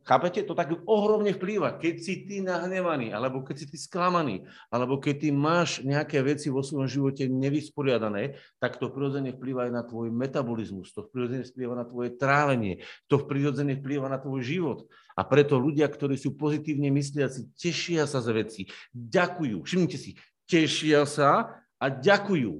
Chápete? 0.00 0.40
To 0.48 0.56
tak 0.56 0.72
ohromne 0.88 1.36
vplýva. 1.36 1.76
Keď 1.76 1.94
si 2.00 2.24
ty 2.24 2.40
nahnevaný, 2.40 3.12
alebo 3.12 3.44
keď 3.44 3.56
si 3.62 3.66
ty 3.68 3.76
sklamaný, 3.76 4.48
alebo 4.72 4.96
keď 4.96 5.14
ty 5.22 5.28
máš 5.28 5.84
nejaké 5.84 6.24
veci 6.24 6.48
vo 6.48 6.64
svojom 6.64 6.88
živote 6.88 7.28
nevysporiadané, 7.28 8.40
tak 8.56 8.80
to 8.80 8.88
prirodzene 8.88 9.36
vplýva 9.36 9.68
aj 9.68 9.72
na 9.76 9.82
tvoj 9.84 10.08
metabolizmus, 10.08 10.96
to 10.96 11.04
prirodzene 11.04 11.44
vplýva 11.44 11.74
na 11.76 11.84
tvoje 11.84 12.16
trávenie, 12.16 12.80
to 13.12 13.20
prirodzene 13.20 13.76
vplýva 13.76 14.08
na 14.08 14.16
tvoj 14.16 14.40
život. 14.40 14.78
A 15.14 15.22
preto 15.28 15.60
ľudia, 15.60 15.84
ktorí 15.84 16.16
sú 16.16 16.32
pozitívne 16.32 16.88
mysliaci, 16.88 17.52
tešia 17.60 18.08
sa 18.08 18.24
z 18.24 18.28
veci, 18.32 18.62
ďakujú. 18.96 19.60
Všimnite 19.68 19.98
si, 20.00 20.16
tešia 20.48 21.04
sa 21.04 21.60
a 21.76 21.86
ďakujú. 21.92 22.56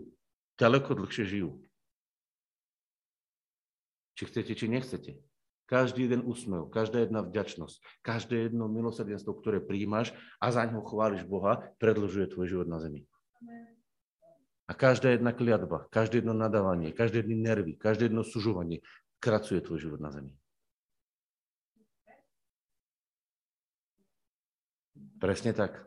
Ďaleko 0.61 0.93
dlhšie 0.93 1.25
žijú. 1.25 1.57
Či 4.21 4.29
chcete, 4.29 4.53
či 4.53 4.69
nechcete. 4.69 5.30
Každý 5.71 6.11
jeden 6.11 6.27
úsmev, 6.27 6.67
každá 6.67 7.07
jedna 7.07 7.23
vďačnosť, 7.23 8.03
každé 8.03 8.51
jedno 8.51 8.67
milosrdenstvo, 8.67 9.39
ktoré 9.39 9.63
príjmaš 9.63 10.11
a 10.43 10.51
za 10.51 10.67
ňo 10.67 10.83
chváliš 10.83 11.23
Boha, 11.31 11.71
predlžuje 11.79 12.27
tvoj 12.27 12.47
život 12.51 12.67
na 12.67 12.83
zemi. 12.83 13.07
A 14.67 14.75
každá 14.75 15.15
jedna 15.15 15.31
kliatba, 15.31 15.87
každé 15.95 16.27
jedno 16.27 16.35
nadávanie, 16.35 16.91
každé 16.91 17.23
jedno 17.23 17.39
nervy, 17.39 17.79
každé 17.79 18.11
jedno 18.11 18.27
sužovanie 18.27 18.83
kracuje 19.23 19.63
tvoj 19.63 19.79
život 19.79 20.03
na 20.03 20.11
zemi. 20.11 20.35
Presne 25.23 25.55
tak. 25.55 25.87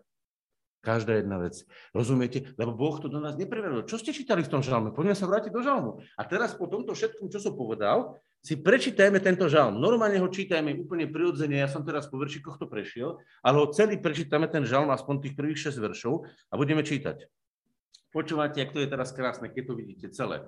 Každá 0.83 1.19
jedna 1.19 1.39
vec. 1.43 1.63
Rozumiete? 1.95 2.55
Lebo 2.55 2.75
Boh 2.75 2.99
to 2.99 3.07
do 3.11 3.19
nás 3.19 3.39
neprevedol. 3.39 3.87
Čo 3.87 3.99
ste 3.99 4.15
čítali 4.15 4.43
v 4.43 4.51
tom 4.51 4.59
žalme? 4.59 4.91
Poďme 4.91 5.15
sa 5.15 5.27
vrátiť 5.27 5.51
do 5.51 5.63
žalmu. 5.63 6.03
A 6.19 6.21
teraz 6.27 6.55
po 6.55 6.67
tomto 6.67 6.91
všetkom, 6.91 7.31
čo 7.31 7.39
som 7.39 7.55
povedal, 7.55 8.19
si 8.43 8.59
prečítajme 8.59 9.23
tento 9.23 9.47
žalm. 9.47 9.79
Normálne 9.79 10.19
ho 10.19 10.27
čítajme 10.27 10.75
úplne 10.83 11.07
prirodzene, 11.07 11.63
ja 11.63 11.71
som 11.71 11.87
teraz 11.87 12.11
po 12.11 12.19
veršikoch 12.19 12.59
to 12.59 12.67
prešiel, 12.67 13.23
ale 13.39 13.55
ho 13.55 13.71
celý 13.71 13.95
prečítame 13.95 14.51
ten 14.51 14.67
žalm, 14.67 14.91
aspoň 14.91 15.23
tých 15.23 15.35
prvých 15.39 15.71
6 15.71 15.79
veršov 15.79 16.27
a 16.51 16.53
budeme 16.59 16.83
čítať. 16.83 17.23
Počúvate, 18.11 18.59
jak 18.59 18.75
to 18.75 18.83
je 18.83 18.91
teraz 18.91 19.15
krásne, 19.15 19.47
keď 19.47 19.63
to 19.71 19.73
vidíte 19.79 20.07
celé. 20.11 20.43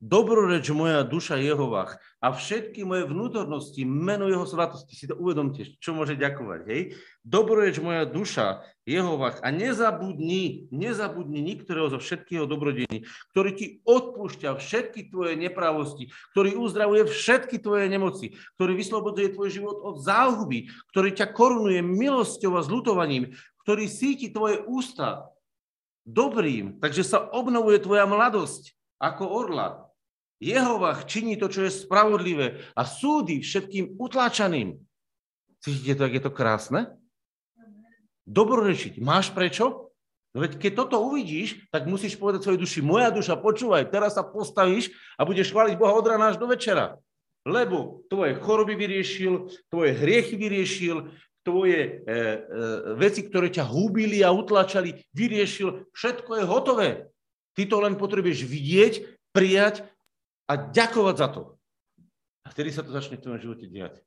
Dobroreč 0.00 0.64
moja 0.72 1.04
duša 1.04 1.36
Jehovách 1.36 2.00
a 2.24 2.32
všetky 2.32 2.88
moje 2.88 3.04
vnútornosti, 3.04 3.84
meno 3.84 4.32
jeho 4.32 4.48
svatosti, 4.48 4.96
si 4.96 5.04
to 5.04 5.12
uvedomte, 5.12 5.76
čo 5.76 5.92
môže 5.92 6.16
ďakovať, 6.16 6.60
hej? 6.72 6.96
Dobroreč 7.20 7.84
moja 7.84 8.08
duša 8.08 8.64
Jehovách 8.88 9.44
a 9.44 9.52
nezabudni, 9.52 10.72
nezabudni 10.72 11.44
niktorého 11.44 11.92
zo 11.92 12.00
všetkého 12.00 12.48
dobrodení, 12.48 13.04
ktorý 13.36 13.50
ti 13.52 13.66
odpúšťa 13.84 14.56
všetky 14.56 15.12
tvoje 15.12 15.36
nepravosti, 15.36 16.08
ktorý 16.32 16.56
uzdravuje 16.56 17.04
všetky 17.04 17.60
tvoje 17.60 17.92
nemoci, 17.92 18.40
ktorý 18.56 18.80
vyslobodzuje 18.80 19.36
tvoj 19.36 19.52
život 19.52 19.84
od 19.84 20.00
záhuby, 20.00 20.72
ktorý 20.96 21.12
ťa 21.12 21.28
korunuje 21.28 21.84
milosťou 21.84 22.56
a 22.56 22.64
zlutovaním, 22.64 23.36
ktorý 23.68 23.84
síti 23.84 24.32
tvoje 24.32 24.64
ústa 24.64 25.28
dobrým, 26.08 26.80
takže 26.80 27.04
sa 27.04 27.20
obnovuje 27.20 27.84
tvoja 27.84 28.08
mladosť 28.08 28.72
ako 28.96 29.28
orla, 29.28 29.89
Jehovah 30.40 31.04
činí 31.04 31.36
to, 31.36 31.52
čo 31.52 31.68
je 31.68 31.76
spravodlivé 31.84 32.64
a 32.72 32.82
súdy 32.88 33.44
všetkým 33.44 34.00
utláčaným. 34.00 34.80
Cítite 35.60 36.00
to, 36.00 36.02
ak 36.08 36.16
je 36.16 36.22
to 36.24 36.32
krásne? 36.32 36.80
Dobrorečiť. 38.24 38.96
Máš 39.04 39.36
prečo? 39.36 39.92
No 40.32 40.40
veď 40.40 40.56
keď 40.56 40.72
toto 40.80 40.96
uvidíš, 41.04 41.68
tak 41.68 41.84
musíš 41.84 42.16
povedať 42.16 42.46
svojej 42.46 42.62
duši, 42.62 42.80
moja 42.80 43.12
duša, 43.12 43.36
počúvaj, 43.36 43.92
teraz 43.92 44.16
sa 44.16 44.24
postavíš 44.24 44.88
a 45.20 45.26
budeš 45.26 45.52
chváliť 45.52 45.76
Boha 45.76 45.92
od 45.92 46.06
rána 46.06 46.32
až 46.32 46.40
do 46.40 46.48
večera. 46.48 46.96
Lebo 47.44 48.06
tvoje 48.06 48.38
choroby 48.38 48.78
vyriešil, 48.78 49.50
tvoje 49.68 49.90
hriechy 49.98 50.38
vyriešil, 50.38 51.10
tvoje 51.42 51.80
e, 51.82 51.90
e, 52.14 52.36
veci, 52.94 53.26
ktoré 53.26 53.50
ťa 53.50 53.66
húbili 53.66 54.22
a 54.22 54.30
utlačali, 54.30 55.02
vyriešil, 55.10 55.90
všetko 55.90 56.30
je 56.38 56.44
hotové. 56.46 56.90
Ty 57.58 57.62
to 57.66 57.76
len 57.82 57.98
potrebuješ 57.98 58.46
vidieť, 58.46 58.94
prijať 59.34 59.82
a 60.50 60.52
ďakovať 60.58 61.14
za 61.14 61.28
to. 61.30 61.42
A 62.42 62.50
vtedy 62.50 62.74
sa 62.74 62.82
to 62.82 62.90
začne 62.90 63.22
v 63.22 63.22
tvojom 63.22 63.38
živote 63.38 63.70
diať. 63.70 64.02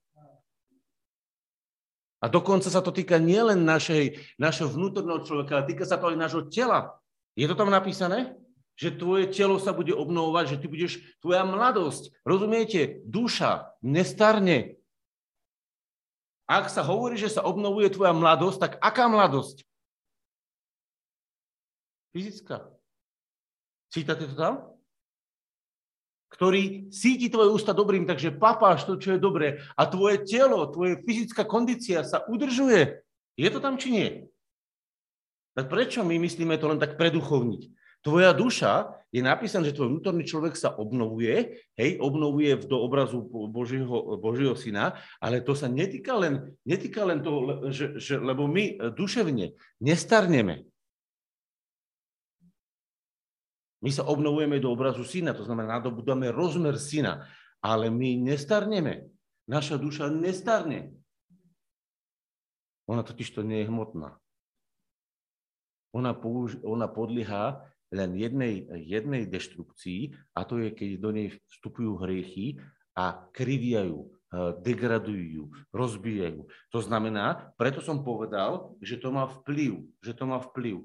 A 2.19 2.27
dokonca 2.27 2.67
sa 2.67 2.83
to 2.83 2.91
týka 2.91 3.19
nielen 3.19 3.63
našej, 3.63 4.35
našeho 4.39 4.71
vnútorného 4.71 5.23
človeka, 5.23 5.59
ale 5.59 5.67
týka 5.71 5.87
sa 5.87 5.99
to 5.99 6.11
aj 6.11 6.19
nášho 6.19 6.43
tela. 6.51 6.99
Je 7.35 7.47
to 7.47 7.55
tam 7.55 7.71
napísané? 7.71 8.35
Že 8.79 8.99
tvoje 8.99 9.25
telo 9.31 9.59
sa 9.59 9.75
bude 9.75 9.91
obnovovať, 9.91 10.55
že 10.55 10.59
ty 10.59 10.65
budeš, 10.67 10.91
tvoja 11.19 11.43
mladosť, 11.43 12.11
rozumiete, 12.23 13.03
duša 13.07 13.75
nestarne. 13.83 14.79
Ak 16.47 16.67
sa 16.67 16.83
hovorí, 16.83 17.15
že 17.15 17.31
sa 17.31 17.43
obnovuje 17.43 17.91
tvoja 17.91 18.11
mladosť, 18.11 18.57
tak 18.59 18.73
aká 18.83 19.07
mladosť? 19.07 19.63
Fyzická. 22.11 22.71
Cítate 23.91 24.27
to 24.31 24.35
tam? 24.35 24.72
Ktorý 26.33 26.89
síti 26.89 27.29
tvoje 27.29 27.53
ústa 27.53 27.77
dobrým, 27.77 28.09
takže 28.09 28.33
papáš 28.33 28.89
to, 28.89 28.97
čo 28.97 29.15
je 29.15 29.21
dobré 29.21 29.61
a 29.77 29.85
tvoje 29.85 30.25
telo, 30.25 30.65
tvoje 30.73 30.97
fyzická 31.05 31.45
kondícia 31.45 32.01
sa 32.01 32.25
udržuje. 32.25 33.05
Je 33.37 33.49
to 33.53 33.61
tam, 33.61 33.77
či 33.77 33.87
nie? 33.93 34.07
Tak 35.53 35.69
prečo 35.69 36.01
my 36.01 36.17
myslíme 36.17 36.57
to 36.57 36.73
len 36.73 36.81
tak 36.81 36.97
preduchovniť? 36.97 37.69
Tvoja 38.03 38.35
duša, 38.35 38.99
je 39.15 39.23
napísané, 39.23 39.71
že 39.71 39.77
tvoj 39.79 39.95
vnútorný 39.95 40.27
človek 40.27 40.59
sa 40.59 40.75
obnovuje, 40.75 41.63
hej, 41.79 41.91
obnovuje 42.03 42.65
do 42.67 42.81
obrazu 42.83 43.23
Božieho, 43.29 44.19
Božieho 44.19 44.57
syna, 44.59 44.99
ale 45.23 45.39
to 45.39 45.55
sa 45.55 45.71
netýka 45.71 46.17
len, 46.17 46.51
netýka 46.67 47.05
len 47.07 47.23
toho, 47.23 47.69
že, 47.71 47.95
že, 48.01 48.19
lebo 48.19 48.49
my 48.49 48.91
duševne 48.91 49.55
nestarneme. 49.79 50.67
My 53.83 53.91
sa 53.91 54.07
obnovujeme 54.07 54.63
do 54.63 54.71
obrazu 54.71 55.03
syna, 55.03 55.35
to 55.35 55.43
znamená, 55.43 55.83
nadobudáme 55.83 56.31
rozmer 56.31 56.79
syna, 56.79 57.27
ale 57.59 57.91
my 57.91 58.15
nestarneme. 58.15 59.11
Naša 59.43 59.75
duša 59.75 60.07
nestarne. 60.07 60.95
Ona 62.87 63.03
totiž 63.03 63.35
to 63.35 63.43
nie 63.43 63.63
je 63.63 63.67
hmotná. 63.67 64.15
Ona, 65.91 66.15
použ- 66.15 66.63
ona 66.63 66.87
podlieha 66.87 67.67
len 67.91 68.15
jednej, 68.15 68.65
jednej 68.87 69.27
deštrukcii 69.27 70.33
a 70.33 70.47
to 70.47 70.63
je, 70.63 70.71
keď 70.71 70.89
do 70.97 71.09
nej 71.11 71.27
vstupujú 71.51 72.01
hriechy 72.01 72.57
a 72.97 73.29
kriviajú, 73.35 73.99
e, 73.99 74.07
degradujú 74.63 75.53
rozbijajú. 75.69 76.49
To 76.73 76.79
znamená, 76.81 77.53
preto 77.59 77.83
som 77.83 78.01
povedal, 78.01 78.73
že 78.81 78.97
to 78.97 79.13
má 79.13 79.29
vplyv, 79.29 79.85
že 80.01 80.17
to 80.17 80.25
má 80.25 80.41
vplyv, 80.41 80.81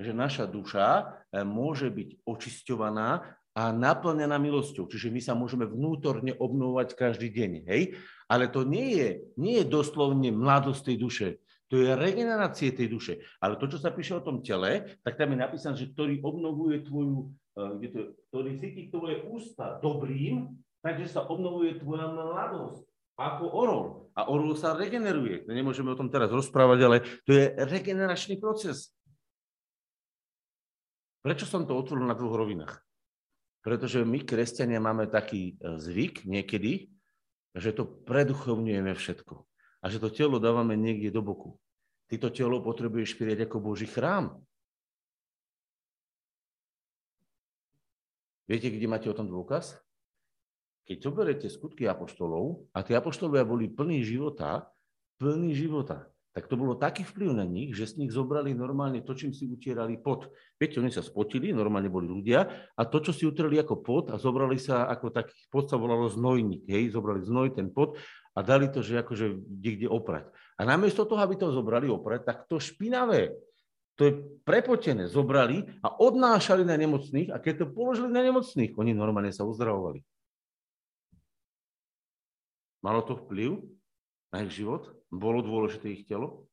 že 0.00 0.16
naša 0.16 0.48
duša 0.48 0.86
e, 1.30 1.44
môže 1.44 1.92
byť 1.92 2.24
očisťovaná 2.24 3.22
a 3.52 3.62
naplnená 3.74 4.40
milosťou. 4.40 4.88
Čiže 4.88 5.12
my 5.12 5.20
sa 5.20 5.34
môžeme 5.36 5.68
vnútorne 5.68 6.32
obnovovať 6.38 6.96
každý 6.96 7.28
deň. 7.28 7.50
Hej? 7.68 7.82
Ale 8.30 8.48
to 8.48 8.64
nie 8.64 8.96
je, 8.96 9.08
nie 9.36 9.60
je 9.60 9.66
doslovne 9.68 10.32
mladosť 10.32 10.82
tej 10.86 10.96
duše. 10.96 11.28
To 11.70 11.78
je 11.78 11.94
regenerácie 11.94 12.74
tej 12.74 12.90
duše. 12.90 13.12
Ale 13.38 13.58
to, 13.58 13.70
čo 13.70 13.78
sa 13.78 13.94
píše 13.94 14.18
o 14.18 14.24
tom 14.24 14.42
tele, 14.42 14.98
tak 15.06 15.14
tam 15.14 15.34
je 15.34 15.38
napísané, 15.38 15.74
že 15.78 15.90
ktorý 15.94 16.18
obnovuje 16.18 16.82
tvoju, 16.82 17.30
uh, 17.58 17.78
to, 17.78 18.18
ktorý 18.30 18.58
cíti 18.58 18.90
tvoje 18.90 19.22
ústa 19.30 19.78
dobrým, 19.78 20.50
takže 20.82 21.06
sa 21.06 21.26
obnovuje 21.30 21.78
tvoja 21.78 22.10
mladosť 22.10 22.90
ako 23.20 23.44
orol. 23.52 23.82
A 24.16 24.26
orol 24.26 24.56
sa 24.56 24.74
regeneruje. 24.74 25.46
Nemôžeme 25.46 25.92
o 25.92 25.98
tom 25.98 26.08
teraz 26.08 26.32
rozprávať, 26.32 26.78
ale 26.82 26.96
to 27.28 27.36
je 27.36 27.52
regeneračný 27.68 28.40
proces. 28.40 28.90
Prečo 31.20 31.44
som 31.44 31.68
to 31.68 31.76
otvoril 31.76 32.08
na 32.08 32.16
dvoch 32.16 32.32
rovinách? 32.32 32.80
Pretože 33.60 34.08
my, 34.08 34.24
kresťania, 34.24 34.80
máme 34.80 35.04
taký 35.04 35.60
e, 35.60 35.76
zvyk 35.76 36.24
niekedy, 36.24 36.88
že 37.52 37.76
to 37.76 37.84
preduchovňujeme 37.84 38.96
všetko 38.96 39.44
a 39.80 39.84
že 39.92 40.00
to 40.00 40.08
telo 40.08 40.40
dávame 40.40 40.80
niekde 40.80 41.12
do 41.12 41.20
boku. 41.20 41.60
Ty 42.08 42.16
to 42.24 42.28
telo 42.32 42.64
potrebuješ 42.64 43.20
prijať 43.20 43.46
ako 43.46 43.56
Boží 43.60 43.84
chrám. 43.84 44.40
Viete, 48.48 48.72
kde 48.72 48.86
máte 48.90 49.06
o 49.06 49.14
tom 49.14 49.30
dôkaz? 49.30 49.78
Keď 50.88 50.96
zoberiete 51.06 51.46
skutky 51.46 51.86
apoštolov 51.86 52.66
a 52.74 52.82
tí 52.82 52.98
apoštolovia 52.98 53.46
boli 53.46 53.70
plní 53.70 54.02
života, 54.02 54.66
plní 55.22 55.54
života, 55.54 56.10
tak 56.30 56.46
to 56.46 56.54
bolo 56.54 56.78
taký 56.78 57.02
vplyv 57.02 57.34
na 57.34 57.42
nich, 57.42 57.74
že 57.74 57.90
z 57.90 58.06
nich 58.06 58.14
zobrali 58.14 58.54
normálne 58.54 59.02
to, 59.02 59.18
čím 59.18 59.34
si 59.34 59.50
utierali 59.50 59.98
pot. 59.98 60.30
Viete, 60.62 60.78
oni 60.78 60.94
sa 60.94 61.02
spotili, 61.02 61.50
normálne 61.50 61.90
boli 61.90 62.06
ľudia, 62.06 62.70
a 62.78 62.82
to, 62.86 63.02
čo 63.02 63.10
si 63.10 63.26
utreli 63.26 63.58
ako 63.58 63.82
pot 63.82 64.04
a 64.14 64.16
zobrali 64.16 64.54
sa 64.54 64.86
ako 64.86 65.10
taký 65.10 65.34
pot 65.50 65.66
sa 65.66 65.74
volalo 65.74 66.06
znojník, 66.06 66.70
hej, 66.70 66.94
zobrali 66.94 67.26
znoj, 67.26 67.58
ten 67.58 67.66
pot 67.74 67.98
a 68.38 68.46
dali 68.46 68.70
to, 68.70 68.78
že 68.78 69.02
akože 69.02 69.42
niekde 69.58 69.90
oprať. 69.90 70.30
A 70.54 70.62
namiesto 70.62 71.02
toho, 71.02 71.18
aby 71.18 71.34
to 71.34 71.50
zobrali 71.50 71.90
oprať, 71.90 72.22
tak 72.22 72.36
to 72.46 72.62
špinavé, 72.62 73.34
to 73.98 74.06
je 74.06 74.12
prepotené, 74.46 75.10
zobrali 75.10 75.66
a 75.82 75.98
odnášali 75.98 76.62
na 76.62 76.78
nemocných 76.78 77.34
a 77.34 77.42
keď 77.42 77.66
to 77.66 77.74
položili 77.74 78.06
na 78.06 78.22
nemocných, 78.22 78.78
oni 78.78 78.94
normálne 78.94 79.34
sa 79.34 79.42
uzdravovali. 79.42 80.00
Malo 82.80 83.02
to 83.02 83.18
vplyv 83.18 83.60
na 84.30 84.46
ich 84.46 84.56
život? 84.56 84.99
Bolo 85.10 85.42
dôležité 85.42 85.90
ich 85.90 86.06
telo? 86.06 86.46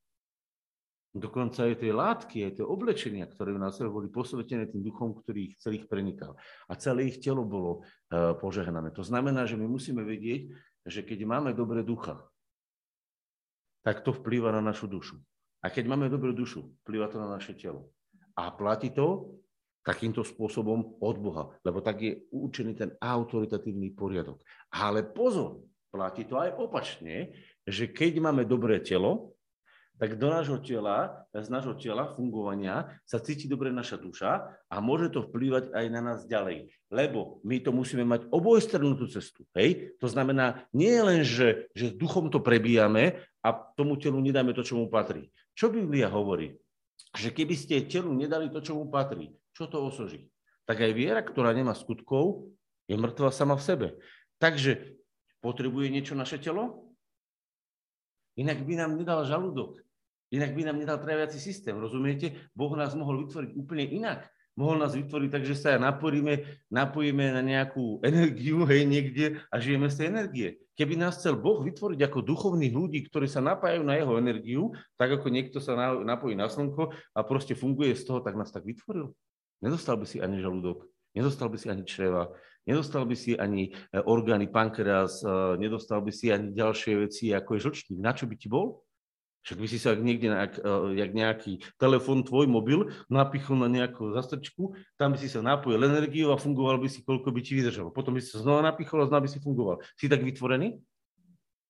Dokonca 1.18 1.66
aj 1.66 1.82
tie 1.82 1.94
látky, 1.94 2.38
aj 2.46 2.52
tie 2.62 2.66
oblečenia, 2.66 3.26
ktoré 3.26 3.56
na 3.58 3.74
sebe 3.74 3.90
boli 3.90 4.06
posvetené 4.12 4.70
tým 4.70 4.86
duchom, 4.86 5.18
ktorý 5.18 5.50
ich 5.50 5.56
celých 5.58 5.90
prenikal. 5.90 6.38
A 6.70 6.78
celé 6.78 7.10
ich 7.10 7.18
telo 7.18 7.42
bolo 7.42 7.82
uh, 7.82 8.38
požehnané. 8.38 8.94
To 8.94 9.02
znamená, 9.02 9.50
že 9.50 9.58
my 9.58 9.66
musíme 9.66 10.06
vedieť, 10.06 10.54
že 10.86 11.02
keď 11.02 11.26
máme 11.26 11.58
dobré 11.58 11.82
ducha, 11.82 12.22
tak 13.82 14.06
to 14.06 14.14
vplýva 14.14 14.54
na 14.54 14.62
našu 14.62 14.86
dušu. 14.86 15.18
A 15.64 15.74
keď 15.74 15.90
máme 15.90 16.12
dobrú 16.12 16.36
dušu, 16.38 16.70
vplýva 16.86 17.10
to 17.10 17.18
na 17.18 17.34
naše 17.34 17.58
telo. 17.58 17.90
A 18.38 18.54
platí 18.54 18.94
to 18.94 19.40
takýmto 19.82 20.22
spôsobom 20.22 21.00
od 21.00 21.16
Boha, 21.18 21.44
lebo 21.64 21.80
tak 21.80 22.04
je 22.04 22.28
určený 22.36 22.76
ten 22.76 22.92
autoritatívny 23.00 23.96
poriadok. 23.96 24.44
Ale 24.76 25.08
pozor, 25.08 25.64
platí 25.88 26.28
to 26.28 26.36
aj 26.36 26.60
opačne, 26.60 27.32
že 27.68 27.92
keď 27.92 28.24
máme 28.24 28.48
dobré 28.48 28.80
telo, 28.80 29.38
tak 29.98 30.22
do 30.22 30.30
nášho 30.30 30.62
tela, 30.62 31.26
z 31.34 31.50
nášho 31.50 31.74
tela 31.74 32.06
fungovania 32.14 32.86
sa 33.02 33.18
cíti 33.18 33.50
dobre 33.50 33.74
naša 33.74 33.98
duša 33.98 34.46
a 34.70 34.76
môže 34.78 35.10
to 35.10 35.26
vplývať 35.26 35.74
aj 35.74 35.86
na 35.90 36.02
nás 36.06 36.20
ďalej. 36.30 36.70
Lebo 36.94 37.42
my 37.42 37.58
to 37.66 37.74
musíme 37.74 38.06
mať 38.06 38.30
obojstrannú 38.30 38.94
cestu. 39.10 39.42
Hej? 39.58 39.98
To 39.98 40.06
znamená, 40.06 40.70
nie 40.70 40.94
len, 41.02 41.26
že, 41.26 41.66
že 41.74 41.98
duchom 41.98 42.30
to 42.30 42.46
prebíjame 42.46 43.18
a 43.42 43.50
tomu 43.74 43.98
telu 43.98 44.22
nedáme 44.22 44.54
to, 44.54 44.62
čo 44.62 44.78
mu 44.78 44.86
patrí. 44.86 45.34
Čo 45.58 45.74
Biblia 45.74 46.14
hovorí? 46.14 46.54
Že 47.18 47.34
keby 47.34 47.56
ste 47.58 47.90
telu 47.90 48.14
nedali 48.14 48.54
to, 48.54 48.62
čo 48.62 48.78
mu 48.78 48.86
patrí, 48.94 49.34
čo 49.58 49.66
to 49.66 49.82
osoží? 49.82 50.30
Tak 50.70 50.78
aj 50.78 50.94
viera, 50.94 51.26
ktorá 51.26 51.58
nemá 51.58 51.74
skutkov, 51.74 52.54
je 52.86 52.94
mŕtva 52.94 53.34
sama 53.34 53.58
v 53.58 53.66
sebe. 53.66 53.88
Takže 54.38 54.94
potrebuje 55.42 55.90
niečo 55.90 56.14
naše 56.14 56.38
telo? 56.38 56.87
Inak 58.38 58.62
by 58.62 58.74
nám 58.78 58.96
nedal 58.96 59.26
žalúdok. 59.26 59.82
Inak 60.30 60.54
by 60.54 60.62
nám 60.70 60.78
nedal 60.78 61.02
traviaci 61.02 61.40
systém, 61.40 61.74
rozumiete? 61.80 62.36
Boh 62.54 62.72
nás 62.78 62.94
mohol 62.94 63.26
vytvoriť 63.26 63.52
úplne 63.58 63.86
inak. 63.90 64.28
Mohol 64.58 64.82
nás 64.82 64.98
vytvoriť 64.98 65.30
tak, 65.30 65.44
že 65.46 65.54
sa 65.54 65.78
napojíme, 65.78 66.66
napojíme 66.74 67.30
na 67.30 67.46
nejakú 67.46 68.02
energiu, 68.02 68.66
hej, 68.66 68.90
niekde 68.90 69.38
a 69.54 69.56
žijeme 69.62 69.86
z 69.86 69.96
tej 70.02 70.08
energie. 70.10 70.48
Keby 70.74 70.98
nás 70.98 71.22
chcel 71.22 71.38
Boh 71.38 71.62
vytvoriť 71.62 72.02
ako 72.10 72.26
duchovných 72.26 72.74
ľudí, 72.74 73.06
ktorí 73.06 73.30
sa 73.30 73.38
napájajú 73.42 73.86
na 73.86 74.02
jeho 74.02 74.18
energiu, 74.18 74.74
tak 74.98 75.14
ako 75.14 75.30
niekto 75.30 75.62
sa 75.62 75.78
napojí 76.02 76.34
na 76.34 76.50
slnko 76.50 76.90
a 76.90 77.20
proste 77.22 77.54
funguje 77.54 77.94
z 77.94 78.06
toho, 78.10 78.22
tak 78.22 78.34
nás 78.34 78.50
tak 78.50 78.66
vytvoril. 78.66 79.14
Nedostal 79.62 79.98
by 79.98 80.06
si 80.10 80.22
ani 80.22 80.42
žalúdok, 80.42 80.90
nedostal 81.14 81.54
by 81.54 81.58
si 81.62 81.70
ani 81.70 81.86
čreva, 81.86 82.30
nedostal 82.68 83.08
by 83.08 83.16
si 83.16 83.40
ani 83.40 83.72
e, 83.72 84.04
orgány 84.04 84.52
pankreas, 84.52 85.24
e, 85.24 85.56
nedostal 85.58 86.04
by 86.04 86.12
si 86.12 86.30
ani 86.30 86.52
ďalšie 86.52 87.08
veci, 87.08 87.32
ako 87.32 87.56
je 87.56 87.64
žlčník. 87.64 87.98
Na 88.04 88.12
čo 88.12 88.28
by 88.28 88.36
ti 88.36 88.52
bol? 88.52 88.84
Však 89.48 89.64
by 89.64 89.68
si 89.72 89.80
sa 89.80 89.96
niekde, 89.96 90.28
jak, 90.28 90.60
e, 90.60 91.00
jak 91.00 91.12
nejaký 91.16 91.54
telefón, 91.80 92.28
tvoj 92.28 92.52
mobil, 92.52 92.92
napichol 93.08 93.64
na 93.64 93.72
nejakú 93.72 94.12
zastrčku, 94.12 94.76
tam 95.00 95.16
by 95.16 95.18
si 95.24 95.32
sa 95.32 95.40
napojil 95.40 95.80
energiu 95.88 96.36
a 96.36 96.38
fungoval 96.38 96.84
by 96.84 96.92
si, 96.92 97.00
koľko 97.00 97.32
by 97.32 97.40
ti 97.40 97.56
vydržalo. 97.56 97.96
Potom 97.96 98.12
by 98.12 98.20
si 98.20 98.36
sa 98.36 98.44
znova 98.44 98.60
napichol 98.60 99.02
a 99.02 99.08
znova 99.08 99.24
by 99.24 99.32
si 99.32 99.40
fungoval. 99.40 99.80
Si 99.96 100.12
tak 100.12 100.20
vytvorený? 100.20 100.76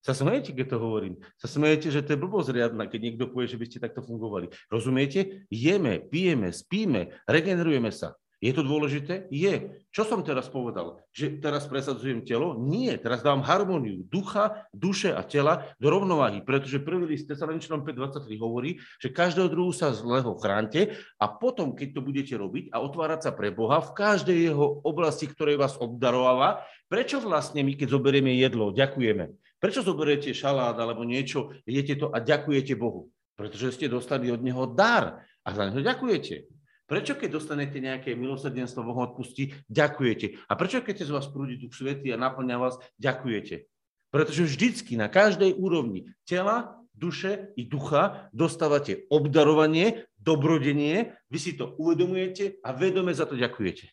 Sa 0.01 0.17
smejete, 0.17 0.57
keď 0.57 0.73
to 0.73 0.77
hovorím. 0.81 1.21
Sa 1.37 1.45
smejete, 1.51 1.93
že 1.93 2.01
to 2.01 2.15
je 2.15 2.21
blbosť 2.21 2.49
riadna, 2.55 2.89
keď 2.89 2.99
niekto 3.03 3.29
povie, 3.29 3.45
že 3.45 3.59
by 3.61 3.65
ste 3.69 3.83
takto 3.83 4.01
fungovali. 4.01 4.49
Rozumiete? 4.73 5.45
Jeme, 5.53 6.01
pijeme, 6.01 6.49
spíme, 6.49 7.13
regenerujeme 7.29 7.91
sa. 7.93 8.17
Je 8.37 8.53
to 8.53 8.61
dôležité? 8.61 9.25
Je. 9.33 9.81
Čo 9.89 10.05
som 10.05 10.21
teraz 10.21 10.45
povedal? 10.45 11.01
Že 11.09 11.41
teraz 11.41 11.65
presadzujem 11.65 12.21
telo? 12.21 12.53
Nie. 12.53 12.93
Teraz 13.01 13.25
dám 13.25 13.41
harmóniu 13.41 14.05
ducha, 14.05 14.69
duše 14.69 15.09
a 15.09 15.25
tela 15.25 15.65
do 15.81 15.89
rovnováhy, 15.89 16.45
pretože 16.45 16.85
prvý 16.85 17.17
list 17.17 17.25
Tesaloničnom 17.25 17.81
5.23 17.81 18.29
hovorí, 18.37 18.77
že 19.01 19.09
každého 19.09 19.49
druhu 19.49 19.73
sa 19.73 19.89
zlého 19.89 20.37
chránte 20.37 20.93
a 21.17 21.25
potom, 21.25 21.73
keď 21.73 21.97
to 21.97 22.01
budete 22.05 22.33
robiť 22.37 22.69
a 22.69 22.77
otvárať 22.77 23.25
sa 23.25 23.31
pre 23.33 23.49
Boha 23.49 23.81
v 23.81 23.97
každej 23.97 24.53
jeho 24.53 24.85
oblasti, 24.85 25.25
ktorej 25.25 25.57
vás 25.57 25.73
obdarováva, 25.81 26.61
prečo 26.85 27.17
vlastne 27.17 27.65
my, 27.65 27.73
keď 27.73 27.89
zoberieme 27.89 28.37
jedlo, 28.37 28.69
ďakujeme? 28.69 29.33
Prečo 29.57 29.81
zoberiete 29.81 30.29
šalát 30.37 30.77
alebo 30.77 31.01
niečo, 31.01 31.57
jete 31.65 31.97
to 31.97 32.13
a 32.13 32.21
ďakujete 32.21 32.77
Bohu? 32.77 33.09
Pretože 33.33 33.73
ste 33.73 33.89
dostali 33.89 34.29
od 34.29 34.45
Neho 34.45 34.69
dar 34.69 35.25
a 35.41 35.49
za 35.49 35.65
neho 35.65 35.81
ďakujete. 35.81 36.56
Prečo 36.87 37.19
keď 37.19 37.29
dostanete 37.35 37.83
nejaké 37.83 38.15
milosrdenstvo, 38.15 38.79
Boh 38.87 39.11
odpustí, 39.11 39.51
ďakujete? 39.67 40.47
A 40.47 40.55
prečo 40.55 40.79
keď 40.79 41.03
z 41.03 41.11
vás 41.11 41.27
prúdi 41.27 41.59
Duch 41.59 41.75
Svety 41.75 42.15
a 42.15 42.17
naplňa 42.17 42.55
vás, 42.55 42.79
ďakujete? 42.95 43.67
Pretože 44.07 44.47
vždycky 44.47 44.95
na 44.95 45.11
každej 45.11 45.51
úrovni 45.59 46.15
tela, 46.23 46.79
duše 46.95 47.51
i 47.59 47.67
ducha 47.67 48.31
dostávate 48.31 49.03
obdarovanie, 49.11 50.07
dobrodenie, 50.15 51.11
vy 51.27 51.37
si 51.37 51.59
to 51.59 51.75
uvedomujete 51.75 52.63
a 52.63 52.71
vedome 52.71 53.11
za 53.11 53.27
to 53.27 53.35
ďakujete. 53.35 53.91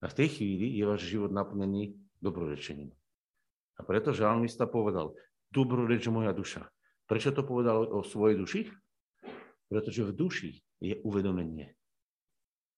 A 0.00 0.06
v 0.06 0.16
tej 0.22 0.38
chvíli 0.38 0.78
je 0.78 0.86
váš 0.86 1.02
život 1.10 1.34
naplnený 1.34 1.98
dobrorečením. 2.22 2.94
A 3.76 3.80
preto 3.82 4.14
žalmista 4.14 4.70
povedal, 4.70 5.18
dobroreč 5.50 6.06
moja 6.06 6.30
duša. 6.30 6.70
Prečo 7.10 7.34
to 7.34 7.42
povedal 7.42 7.90
o 7.90 8.06
svojej 8.06 8.38
duši? 8.38 8.60
Pretože 9.66 10.06
v 10.06 10.12
duši 10.14 10.50
je 10.80 10.96
uvedomenie. 11.02 11.72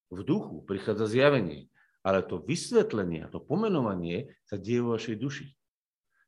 v 0.08 0.24
duchu 0.24 0.64
prichádza 0.64 1.04
zjavenie, 1.04 1.68
ale 2.00 2.24
to 2.24 2.40
vysvetlenie, 2.40 3.28
to 3.28 3.44
pomenovanie 3.44 4.32
sa 4.48 4.56
deje 4.56 4.80
vo 4.80 4.96
vašej 4.96 5.16
duši. 5.20 5.46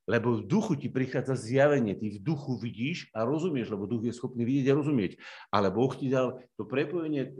Lebo 0.05 0.37
v 0.37 0.45
duchu 0.45 0.75
ti 0.75 0.91
prichádza 0.91 1.39
zjavenie, 1.39 1.95
ty 1.95 2.13
v 2.13 2.21
duchu 2.21 2.59
vidíš 2.59 3.09
a 3.15 3.23
rozumieš, 3.23 3.71
lebo 3.71 3.87
duch 3.87 4.05
je 4.05 4.13
schopný 4.13 4.43
vidieť 4.43 4.75
a 4.75 4.79
rozumieť. 4.83 5.13
Ale 5.55 5.71
Boh 5.71 5.93
ti 5.95 6.11
dal 6.11 6.45
to 6.59 6.67
prepojenie, 6.67 7.31
e, 7.31 7.33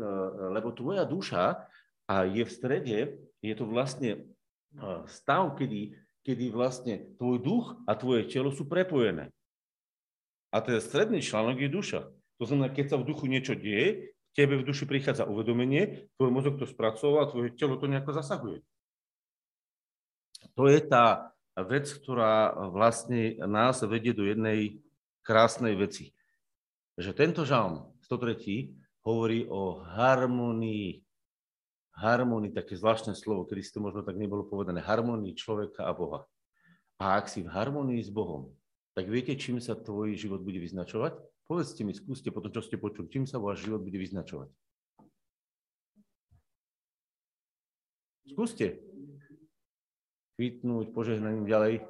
lebo 0.55 0.71
tvoja 0.71 1.03
duša 1.03 1.67
a 2.07 2.15
je 2.25 2.47
v 2.47 2.53
strede, 2.53 2.99
je 3.43 3.55
to 3.59 3.67
vlastne 3.67 4.11
e, 4.15 4.21
stav, 5.11 5.59
kedy, 5.59 5.99
kedy 6.23 6.45
vlastne 6.55 7.11
tvoj 7.19 7.43
duch 7.43 7.67
a 7.91 7.99
tvoje 7.99 8.31
telo 8.31 8.55
sú 8.55 8.71
prepojené. 8.71 9.35
A 10.55 10.63
ten 10.63 10.79
stredný 10.79 11.21
článok 11.21 11.59
je 11.59 11.71
duša. 11.75 12.01
To 12.39 12.45
znamená, 12.47 12.71
keď 12.71 12.95
sa 12.95 12.97
v 13.03 13.09
duchu 13.09 13.27
niečo 13.27 13.59
deje, 13.59 14.15
tebe 14.35 14.59
v 14.59 14.67
duši 14.67 14.87
prichádza 14.87 15.27
uvedomenie, 15.27 16.11
tvoj 16.19 16.31
mozog 16.31 16.59
to 16.59 16.67
spracová, 16.67 17.27
tvoje 17.27 17.55
telo 17.59 17.77
to 17.77 17.91
nejako 17.91 18.15
zasahuje. 18.15 18.63
To 20.57 20.67
je 20.71 20.81
tá 20.81 21.35
vec, 21.57 21.91
ktorá 21.91 22.55
vlastne 22.73 23.37
nás 23.45 23.83
vedie 23.85 24.17
do 24.17 24.25
jednej 24.25 24.81
krásnej 25.21 25.77
veci. 25.77 26.17
Že 26.97 27.13
tento 27.17 27.43
žalm 27.45 27.93
103 28.09 28.73
hovorí 29.05 29.49
o 29.49 29.81
harmonii. 29.85 31.05
Harmonii, 32.01 32.57
také 32.57 32.77
zvláštne 32.81 33.13
slovo, 33.13 33.45
kedy 33.45 33.61
si 33.61 33.73
to 33.77 33.85
možno 33.85 34.01
tak 34.01 34.17
nebolo 34.17 34.49
povedané. 34.49 34.81
Harmonii 34.81 35.37
človeka 35.37 35.85
a 35.85 35.93
Boha. 35.93 36.25
A 37.01 37.17
ak 37.21 37.29
si 37.29 37.45
v 37.45 37.53
harmonii 37.53 38.01
s 38.01 38.13
Bohom, 38.13 38.53
tak 38.93 39.09
viete, 39.09 39.33
čím 39.37 39.61
sa 39.61 39.77
tvoj 39.77 40.17
život 40.17 40.45
bude 40.45 40.61
vyznačovať? 40.61 41.17
Povedzte 41.51 41.83
mi, 41.83 41.91
skúste 41.91 42.31
po 42.31 42.39
tom, 42.39 42.55
čo 42.55 42.63
ste 42.63 42.79
počuli, 42.79 43.11
čím 43.11 43.27
sa 43.27 43.43
váš 43.43 43.67
život 43.67 43.83
bude 43.83 43.99
vyznačovať. 43.99 44.55
Skúste. 48.31 48.79
Kvitnúť, 50.39 50.95
požehnaním 50.95 51.51
ďalej. 51.51 51.83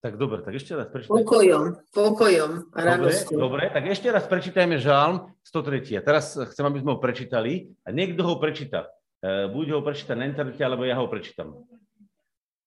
Tak 0.00 0.16
dobre, 0.16 0.40
tak 0.40 0.56
ešte 0.56 0.72
raz 0.72 0.88
prečítajme. 0.88 1.28
Pokojom, 1.28 1.64
pokojom 1.92 2.50
a 2.72 2.80
radosťou. 2.80 3.36
Dobre, 3.36 3.68
dobre, 3.68 3.76
tak 3.76 3.84
ešte 3.92 4.08
raz 4.08 4.24
prečítajme 4.24 4.80
Žálm 4.80 5.28
103. 5.44 6.00
A 6.00 6.00
teraz 6.00 6.40
chcem, 6.40 6.64
aby 6.64 6.80
sme 6.80 6.96
ho 6.96 6.98
prečítali 7.04 7.76
a 7.84 7.92
niekto 7.92 8.24
ho 8.24 8.40
prečíta. 8.40 8.88
E, 9.20 9.52
buď 9.52 9.76
ho 9.76 9.84
prečíta 9.84 10.16
na 10.16 10.24
internete, 10.24 10.64
alebo 10.64 10.88
ja 10.88 10.96
ho 10.96 11.04
prečítam. 11.04 11.68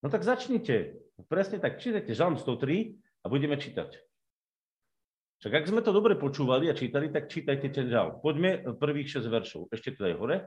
No 0.03 0.11
tak 0.11 0.27
začnite. 0.27 0.99
Presne 1.31 1.63
tak, 1.63 1.79
čítajte 1.79 2.11
Žalm 2.11 2.35
103 2.35 3.23
a 3.23 3.25
budeme 3.31 3.55
čítať. 3.55 3.95
Však 5.39 5.53
ak 5.59 5.69
sme 5.71 5.83
to 5.83 5.95
dobre 5.95 6.19
počúvali 6.19 6.67
a 6.67 6.75
čítali, 6.75 7.11
tak 7.11 7.27
čítajte 7.27 7.67
ten 7.71 7.87
žal. 7.91 8.19
Poďme 8.23 8.63
prvých 8.79 9.19
6 9.19 9.27
veršov. 9.27 9.61
Ešte 9.75 9.95
teda 9.95 10.11
aj 10.11 10.19
hore, 10.19 10.37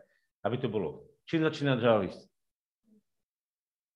aby 0.41 0.57
to 0.57 0.73
bolo. 0.73 1.05
Čím 1.29 1.45
začína 1.45 1.77
žalist? 1.77 2.21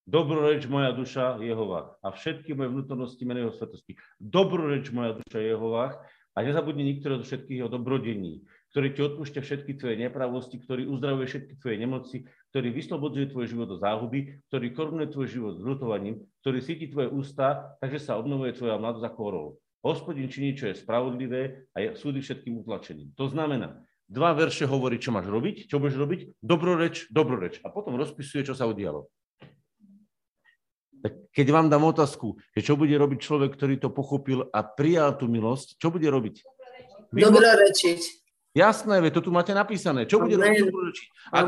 Dobroreč 0.05 0.69
moja 0.69 0.93
duša 0.93 1.41
Jehovách 1.41 1.97
a 2.05 2.13
všetky 2.13 2.53
moje 2.53 2.69
vnútornosti 2.73 3.25
mene 3.25 3.49
jeho 3.49 3.55
svetosti. 3.57 3.97
Dobroreč 4.21 4.93
moja 4.93 5.17
duša 5.17 5.41
Jehovách 5.41 6.05
a 6.37 6.39
nezabudni 6.45 6.85
niektoré 6.85 7.17
zo 7.21 7.25
všetkých 7.25 7.65
jeho 7.65 7.71
dobrodení, 7.73 8.45
ktorý 8.71 8.89
ti 8.95 9.01
odpúšťa 9.03 9.41
všetky 9.43 9.73
tvoje 9.83 9.99
nepravosti, 9.99 10.63
ktorý 10.63 10.87
uzdravuje 10.87 11.27
všetky 11.27 11.55
tvoje 11.59 11.77
nemoci, 11.77 12.17
ktorý 12.55 12.71
vyslobodzuje 12.71 13.27
tvoj 13.35 13.47
život 13.51 13.67
do 13.67 13.77
záhuby, 13.83 14.47
ktorý 14.47 14.67
korunuje 14.71 15.11
tvoj 15.11 15.27
život 15.27 15.55
s 15.59 15.63
ľutovaním, 15.63 16.23
ktorý 16.47 16.59
síti 16.63 16.87
tvoje 16.87 17.11
ústa, 17.11 17.75
takže 17.83 17.99
sa 17.99 18.19
obnovuje 18.19 18.55
tvoja 18.55 18.79
mladosť 18.79 19.07
ako 19.11 19.21
orol. 19.27 19.49
Hospodin 19.83 20.31
činí, 20.31 20.55
čo 20.55 20.71
je 20.71 20.79
spravodlivé 20.79 21.67
a 21.75 21.83
je 21.83 21.99
súdy 21.99 22.23
všetkým 22.23 22.63
utlačeným. 22.63 23.17
To 23.19 23.27
znamená, 23.27 23.81
dva 24.07 24.37
verše 24.37 24.69
hovorí, 24.69 25.01
čo 25.01 25.11
máš 25.11 25.27
robiť, 25.27 25.67
čo 25.67 25.81
budeš 25.81 25.97
robiť, 25.99 26.21
dobroreč, 26.39 27.09
dobroreč. 27.09 27.59
A 27.65 27.73
potom 27.73 27.97
rozpisuje, 27.97 28.45
čo 28.45 28.55
sa 28.55 28.69
udialo. 28.69 29.09
Tak 31.01 31.33
keď 31.33 31.47
vám 31.49 31.73
dám 31.73 31.89
otázku, 31.89 32.37
že 32.53 32.61
čo 32.61 32.77
bude 32.77 32.93
robiť 32.93 33.19
človek, 33.25 33.57
ktorý 33.57 33.81
to 33.81 33.89
pochopil 33.89 34.53
a 34.53 34.61
prijal 34.61 35.17
tú 35.17 35.33
milosť, 35.33 35.81
čo 35.81 35.89
bude 35.89 36.05
robiť? 36.13 36.45
Dobrorečiť. 37.09 38.20
Jasné, 38.51 38.99
ve, 38.99 39.15
to 39.15 39.23
tu 39.23 39.31
máte 39.31 39.55
napísané. 39.55 40.11
Čo 40.11 40.27
bude 40.27 40.35
robiť 40.35 40.67
dobrorečiť? 40.67 41.07
Ak 41.31 41.47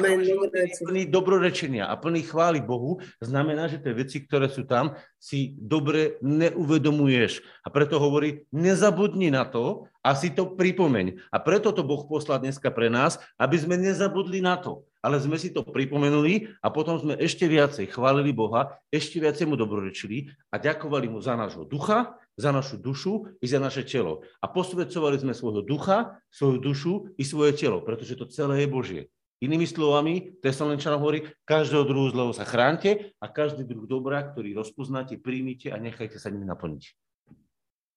plný 0.86 1.02
dobrorečenia 1.10 1.90
a 1.90 1.98
plný 1.98 2.22
chvály 2.22 2.62
Bohu, 2.62 3.02
znamená, 3.18 3.66
že 3.66 3.82
tie 3.82 3.90
veci, 3.90 4.22
ktoré 4.22 4.46
sú 4.46 4.62
tam, 4.62 4.94
si 5.18 5.58
dobre 5.58 6.22
neuvedomuješ. 6.22 7.42
A 7.66 7.74
preto 7.74 7.98
hovorí, 7.98 8.46
nezabudni 8.54 9.34
na 9.34 9.42
to 9.42 9.90
a 9.98 10.14
si 10.14 10.30
to 10.30 10.54
pripomeň. 10.54 11.18
A 11.34 11.42
preto 11.42 11.74
to 11.74 11.82
Boh 11.82 12.06
poslal 12.06 12.38
dneska 12.38 12.70
pre 12.70 12.86
nás, 12.86 13.18
aby 13.34 13.58
sme 13.58 13.74
nezabudli 13.74 14.38
na 14.38 14.54
to. 14.62 14.86
Ale 15.02 15.18
sme 15.18 15.34
si 15.34 15.50
to 15.50 15.66
pripomenuli 15.66 16.54
a 16.62 16.70
potom 16.70 16.96
sme 16.96 17.18
ešte 17.18 17.50
viacej 17.50 17.90
chválili 17.90 18.30
Boha, 18.30 18.78
ešte 18.88 19.18
viacej 19.18 19.50
mu 19.50 19.58
dobrorečili 19.58 20.30
a 20.54 20.62
ďakovali 20.62 21.10
mu 21.10 21.18
za 21.18 21.34
nášho 21.34 21.66
ducha, 21.66 22.14
za 22.38 22.54
našu 22.54 22.78
dušu 22.78 23.36
i 23.42 23.46
za 23.50 23.58
naše 23.58 23.82
telo. 23.82 24.22
A 24.38 24.46
posvedcovali 24.46 25.18
sme 25.18 25.34
svojho 25.34 25.66
ducha, 25.66 26.22
svoju 26.30 26.62
dušu 26.62 26.92
i 27.18 27.26
svoje 27.26 27.52
telo, 27.58 27.82
pretože 27.82 28.14
to 28.14 28.30
celé 28.30 28.64
je 28.64 28.68
Božie. 28.70 29.02
Inými 29.42 29.66
slovami, 29.66 30.38
Tesalenčanom 30.38 31.02
hovorí, 31.02 31.26
každého 31.50 31.82
druhu 31.82 32.14
zlého 32.14 32.30
sa 32.30 32.46
chránte 32.46 33.10
a 33.18 33.26
každý 33.26 33.66
druh 33.66 33.90
dobrá, 33.90 34.22
ktorý 34.22 34.54
rozpoznáte, 34.54 35.18
príjmite 35.18 35.74
a 35.74 35.82
nechajte 35.82 36.14
sa 36.22 36.30
nimi 36.30 36.46
naplniť. 36.46 36.94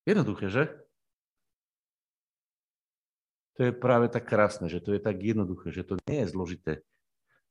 Jednoduché, 0.09 0.49
že? 0.49 0.63
To 3.61 3.69
je 3.69 3.71
práve 3.71 4.09
tak 4.09 4.25
krásne, 4.25 4.67
že 4.73 4.81
to 4.81 4.97
je 4.97 4.99
tak 4.99 5.21
jednoduché, 5.21 5.69
že 5.69 5.85
to 5.85 6.01
nie 6.09 6.25
je 6.25 6.33
zložité. 6.33 6.73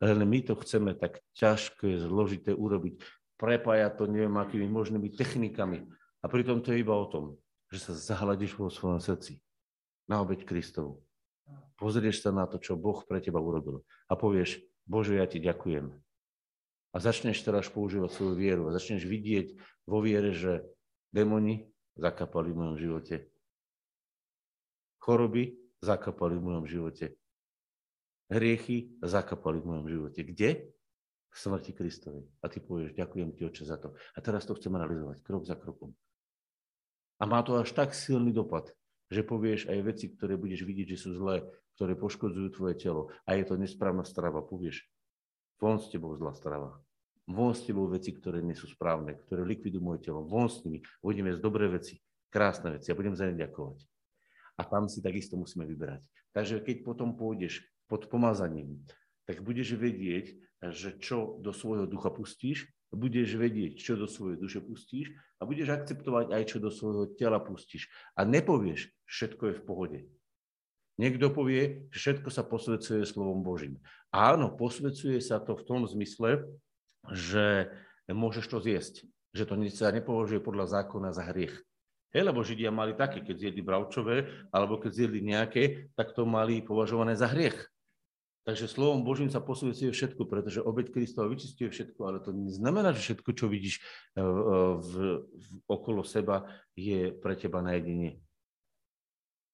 Len 0.04 0.20
my 0.20 0.38
to 0.44 0.52
chceme 0.60 0.92
tak 0.92 1.24
ťažko 1.32 1.88
je 1.88 1.96
zložité 2.04 2.52
urobiť. 2.52 3.00
Prepájať 3.40 3.92
to 3.96 4.04
neviem 4.04 4.36
akými 4.36 4.68
možnými 4.68 5.08
technikami. 5.16 5.88
A 6.20 6.28
pritom 6.28 6.60
to 6.60 6.76
je 6.76 6.84
iba 6.84 6.92
o 6.92 7.08
tom, 7.08 7.40
že 7.72 7.88
sa 7.88 7.92
zahľadíš 7.96 8.60
vo 8.60 8.68
svojom 8.68 9.00
srdci 9.00 9.40
na 10.04 10.20
obeď 10.20 10.44
Kristovu. 10.44 11.00
Pozrieš 11.80 12.20
sa 12.20 12.30
na 12.36 12.44
to, 12.44 12.60
čo 12.60 12.76
Boh 12.76 13.00
pre 13.08 13.24
teba 13.24 13.40
urobil 13.40 13.80
a 14.08 14.14
povieš, 14.14 14.60
Bože, 14.84 15.16
ja 15.16 15.24
ti 15.24 15.40
ďakujem. 15.40 15.88
A 16.94 16.96
začneš 17.00 17.40
teraz 17.40 17.66
používať 17.72 18.12
svoju 18.12 18.36
vieru 18.36 18.68
a 18.68 18.76
začneš 18.76 19.08
vidieť 19.08 19.56
vo 19.88 20.04
viere, 20.04 20.30
že 20.30 20.62
démoni 21.10 21.66
zakapali 21.96 22.52
v 22.52 22.58
mojom 22.60 22.76
živote. 22.78 23.16
Choroby 25.00 25.56
zakapali 25.80 26.36
v 26.38 26.44
mojom 26.44 26.66
živote. 26.68 27.16
Hriechy 28.34 28.98
zakapali 28.98 29.62
v 29.62 29.68
mojom 29.70 29.86
živote. 29.86 30.20
Kde? 30.26 30.74
V 31.30 31.36
smrti 31.38 31.70
Kristovej. 31.70 32.26
A 32.42 32.50
ty 32.50 32.58
povieš, 32.58 32.98
ďakujem 32.98 33.30
ti, 33.30 33.46
oče, 33.46 33.62
za 33.62 33.78
to. 33.78 33.94
A 34.14 34.18
teraz 34.18 34.42
to 34.42 34.58
chcem 34.58 34.74
realizovať 34.74 35.22
krok 35.22 35.46
za 35.46 35.54
krokom. 35.54 35.94
A 37.22 37.30
má 37.30 37.46
to 37.46 37.62
až 37.62 37.70
tak 37.70 37.94
silný 37.94 38.34
dopad, 38.34 38.74
že 39.06 39.22
povieš 39.22 39.70
aj 39.70 39.78
veci, 39.86 40.10
ktoré 40.10 40.34
budeš 40.34 40.66
vidieť, 40.66 40.98
že 40.98 40.98
sú 40.98 41.14
zlé, 41.14 41.46
ktoré 41.78 41.94
poškodzujú 41.94 42.48
tvoje 42.58 42.74
telo. 42.74 43.14
A 43.22 43.38
je 43.38 43.46
to 43.46 43.54
nesprávna 43.54 44.02
strava, 44.02 44.42
povieš, 44.42 44.82
von 45.62 45.78
s 45.78 45.86
tebou 45.94 46.10
zlá 46.18 46.34
strava. 46.34 46.74
Von 47.30 47.54
s 47.54 47.62
tebou 47.62 47.86
veci, 47.86 48.10
ktoré 48.12 48.42
nie 48.42 48.58
sú 48.58 48.66
správne, 48.66 49.14
ktoré 49.14 49.46
likvidujú 49.46 49.80
moje 49.80 50.10
telo. 50.10 50.26
Von 50.26 50.50
s 50.50 50.60
nimi. 50.66 50.82
Budeme 50.98 51.30
z 51.32 51.38
dobré 51.38 51.70
veci, 51.70 52.02
krásne 52.34 52.74
veci 52.76 52.90
a 52.90 52.98
budem 52.98 53.14
za 53.14 53.30
ne 53.30 53.38
ďakovať. 53.38 53.78
A 54.58 54.62
tam 54.66 54.90
si 54.90 54.98
takisto 55.00 55.38
musíme 55.38 55.64
vyberať. 55.66 56.02
Takže 56.34 56.62
keď 56.66 56.76
potom 56.82 57.14
pôjdeš 57.14 57.62
pod 57.94 58.10
pomazaním, 58.10 58.82
tak 59.30 59.46
budeš 59.46 59.78
vedieť, 59.78 60.34
že 60.74 60.98
čo 60.98 61.38
do 61.38 61.54
svojho 61.54 61.86
ducha 61.86 62.10
pustíš 62.10 62.66
budeš 62.94 63.36
vedieť, 63.36 63.74
čo 63.78 63.98
do 63.98 64.06
svojej 64.06 64.38
duše 64.38 64.62
pustíš 64.62 65.12
a 65.42 65.46
budeš 65.46 65.74
akceptovať 65.74 66.30
aj, 66.30 66.42
čo 66.46 66.58
do 66.62 66.70
svojho 66.70 67.10
tela 67.18 67.42
pustíš. 67.42 67.90
A 68.14 68.22
nepovieš, 68.22 68.88
všetko 69.04 69.42
je 69.50 69.54
v 69.58 69.66
pohode. 69.66 69.98
Niekto 70.94 71.34
povie, 71.34 71.90
že 71.90 71.98
všetko 71.98 72.30
sa 72.30 72.46
posvedcuje 72.46 73.02
slovom 73.02 73.42
Božím. 73.42 73.82
Áno, 74.14 74.54
posvedcuje 74.54 75.18
sa 75.18 75.42
to 75.42 75.58
v 75.58 75.66
tom 75.66 75.82
zmysle, 75.90 76.46
že 77.10 77.74
môžeš 78.06 78.46
to 78.46 78.62
zjesť. 78.62 78.94
Že 79.34 79.44
to 79.50 79.54
sa 79.74 79.90
nepovažuje 79.90 80.38
podľa 80.38 80.78
zákona 80.78 81.10
za 81.10 81.26
hriech. 81.34 81.58
Hej, 82.14 82.30
lebo 82.30 82.46
Židia 82.46 82.70
mali 82.70 82.94
také, 82.94 83.26
keď 83.26 83.42
zjedli 83.42 83.58
bravčové, 83.58 84.46
alebo 84.54 84.78
keď 84.78 84.90
zjedli 84.94 85.34
nejaké, 85.34 85.90
tak 85.98 86.14
to 86.14 86.22
mali 86.22 86.62
považované 86.62 87.18
za 87.18 87.26
hriech. 87.26 87.58
Takže 88.44 88.68
slovom 88.68 89.08
Božím 89.08 89.32
sa 89.32 89.40
posvedcuje 89.40 89.88
všetko, 89.88 90.28
pretože 90.28 90.60
obeď 90.60 90.92
Kristova 90.92 91.32
vyčistuje 91.32 91.72
všetko, 91.72 92.00
ale 92.04 92.20
to 92.20 92.36
neznamená, 92.36 92.92
že 92.92 93.00
všetko, 93.00 93.30
čo 93.32 93.48
vidíš 93.48 93.80
v, 94.12 94.20
e, 94.20 94.24
v, 94.84 94.92
v, 95.24 95.46
okolo 95.64 96.04
seba, 96.04 96.44
je 96.76 97.08
pre 97.08 97.40
teba 97.40 97.64
najedenie. 97.64 98.20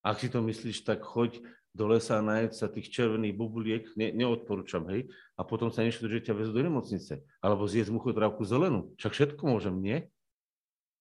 Ak 0.03 0.19
si 0.19 0.27
to 0.27 0.43
myslíš, 0.43 0.83
tak 0.83 1.07
choď 1.07 1.39
do 1.71 1.87
lesa 1.87 2.19
a 2.19 2.27
najeď 2.27 2.51
sa 2.51 2.67
tých 2.67 2.91
červených 2.91 3.39
bubuliek, 3.39 3.87
ne, 3.95 4.11
neodporúčam, 4.11 4.83
hej, 4.91 5.07
a 5.39 5.47
potom 5.47 5.71
sa 5.71 5.87
nešlo, 5.87 6.11
že 6.11 6.27
ťa 6.27 6.35
vezú 6.35 6.51
do 6.51 6.67
nemocnice, 6.67 7.23
alebo 7.39 7.71
zjesť 7.71 7.95
muchotrávku 7.95 8.43
zelenú. 8.43 8.91
Však 8.99 9.15
všetko 9.15 9.43
môžem, 9.47 9.79
nie? 9.79 9.99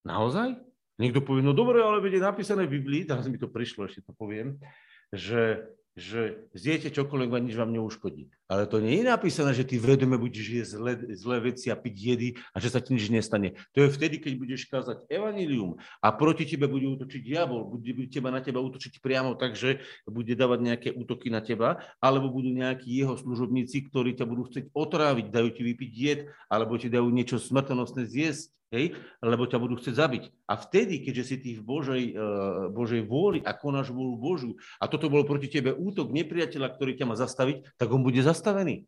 Naozaj? 0.05 0.61
Niekto 1.01 1.25
povie, 1.25 1.41
no 1.41 1.57
dobre, 1.57 1.81
ale 1.81 2.05
vedie 2.05 2.21
napísané 2.21 2.69
v 2.69 2.77
Biblii, 2.77 3.09
teraz 3.09 3.25
mi 3.25 3.41
to 3.41 3.49
prišlo, 3.49 3.89
ešte 3.89 4.05
to 4.05 4.13
poviem, 4.13 4.61
že 5.09 5.65
že 5.95 6.49
zjete 6.53 6.93
čokoľvek 6.93 7.31
a 7.33 7.39
nič 7.39 7.55
vám 7.57 7.73
neuškodí. 7.73 8.29
Ale 8.49 8.65
to 8.65 8.81
nie 8.81 8.97
je 8.97 9.05
napísané, 9.05 9.53
že 9.53 9.61
ty 9.61 9.77
vedome 9.77 10.17
budeš 10.17 10.45
jesť 10.49 10.71
zlé, 10.81 10.93
zlé 11.13 11.37
veci 11.53 11.69
a 11.69 11.77
piť 11.77 11.95
jedy 11.95 12.29
a 12.49 12.57
že 12.57 12.73
sa 12.73 12.81
ti 12.81 12.97
nič 12.97 13.05
nestane. 13.13 13.53
To 13.77 13.85
je 13.85 13.93
vtedy, 13.93 14.17
keď 14.17 14.33
budeš 14.41 14.65
kázať 14.65 15.05
evanilium 15.05 15.77
a 16.01 16.09
proti 16.09 16.49
tebe 16.49 16.65
bude 16.65 16.89
útočiť 16.89 17.21
diabol, 17.21 17.69
bude, 17.69 17.93
bude 17.93 18.09
teba 18.09 18.33
na 18.33 18.41
teba 18.41 18.57
útočiť 18.57 19.05
priamo 19.05 19.37
tak, 19.37 19.53
že 19.53 19.85
bude 20.09 20.33
dávať 20.33 20.59
nejaké 20.65 20.89
útoky 20.97 21.29
na 21.29 21.45
teba, 21.45 21.77
alebo 22.01 22.33
budú 22.33 22.49
nejakí 22.49 22.89
jeho 22.89 23.13
služobníci, 23.21 23.85
ktorí 23.85 24.17
ťa 24.17 24.25
budú 24.25 24.49
chcieť 24.49 24.73
otráviť, 24.73 25.29
dajú 25.29 25.49
ti 25.53 25.61
vypiť 25.69 25.91
jed, 25.93 26.19
alebo 26.49 26.73
ti 26.81 26.89
dajú 26.89 27.05
niečo 27.13 27.37
smrtonosné 27.37 28.09
zjesť 28.09 28.49
hej? 28.73 28.95
lebo 29.21 29.49
ťa 29.49 29.57
budú 29.57 29.77
chcieť 29.77 29.95
zabiť. 29.97 30.23
A 30.49 30.53
vtedy, 30.57 31.01
keďže 31.01 31.23
si 31.25 31.35
ty 31.41 31.49
v 31.57 31.63
Božej, 31.65 32.03
uh, 32.13 32.69
Božej 32.73 33.05
vôli 33.05 33.41
a 33.41 33.53
konáš 33.53 33.93
vôľu 33.93 34.15
Božu 34.17 34.51
a 34.77 34.85
toto 34.89 35.09
bol 35.09 35.25
proti 35.25 35.49
tebe 35.49 35.73
útok 35.73 36.13
nepriateľa, 36.13 36.73
ktorý 36.73 36.97
ťa 36.97 37.05
má 37.09 37.15
zastaviť, 37.17 37.77
tak 37.77 37.89
on 37.89 38.05
bude 38.05 38.21
zastavený. 38.39 38.87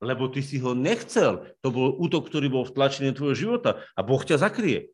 Lebo 0.00 0.32
ty 0.32 0.40
si 0.40 0.56
ho 0.56 0.72
nechcel. 0.72 1.52
To 1.60 1.68
bol 1.68 1.92
útok, 2.00 2.32
ktorý 2.32 2.48
bol 2.48 2.64
vtlačený 2.64 3.12
do 3.12 3.18
tvojho 3.20 3.36
života 3.36 3.84
a 3.92 4.00
Boh 4.00 4.22
ťa 4.24 4.40
zakrie. 4.40 4.88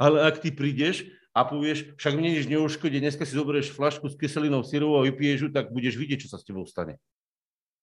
Ale 0.00 0.24
ak 0.24 0.40
ty 0.40 0.48
prídeš 0.48 1.04
a 1.36 1.44
povieš, 1.44 1.98
však 2.00 2.16
mne 2.16 2.40
nič 2.40 2.48
neuškodí, 2.48 2.96
dneska 2.96 3.28
si 3.28 3.36
zoberieš 3.36 3.76
flašku 3.76 4.08
s 4.08 4.16
kyselinou 4.16 4.64
syrovou 4.64 5.02
a 5.02 5.06
vypiješ 5.06 5.38
ju, 5.44 5.48
tak 5.52 5.68
budeš 5.68 6.00
vidieť, 6.00 6.24
čo 6.24 6.32
sa 6.32 6.40
s 6.40 6.46
tebou 6.48 6.64
stane. 6.64 6.96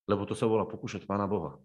Lebo 0.10 0.26
to 0.26 0.34
sa 0.34 0.50
volá 0.50 0.66
pokúšať 0.66 1.06
Pána 1.06 1.30
Boha. 1.30 1.62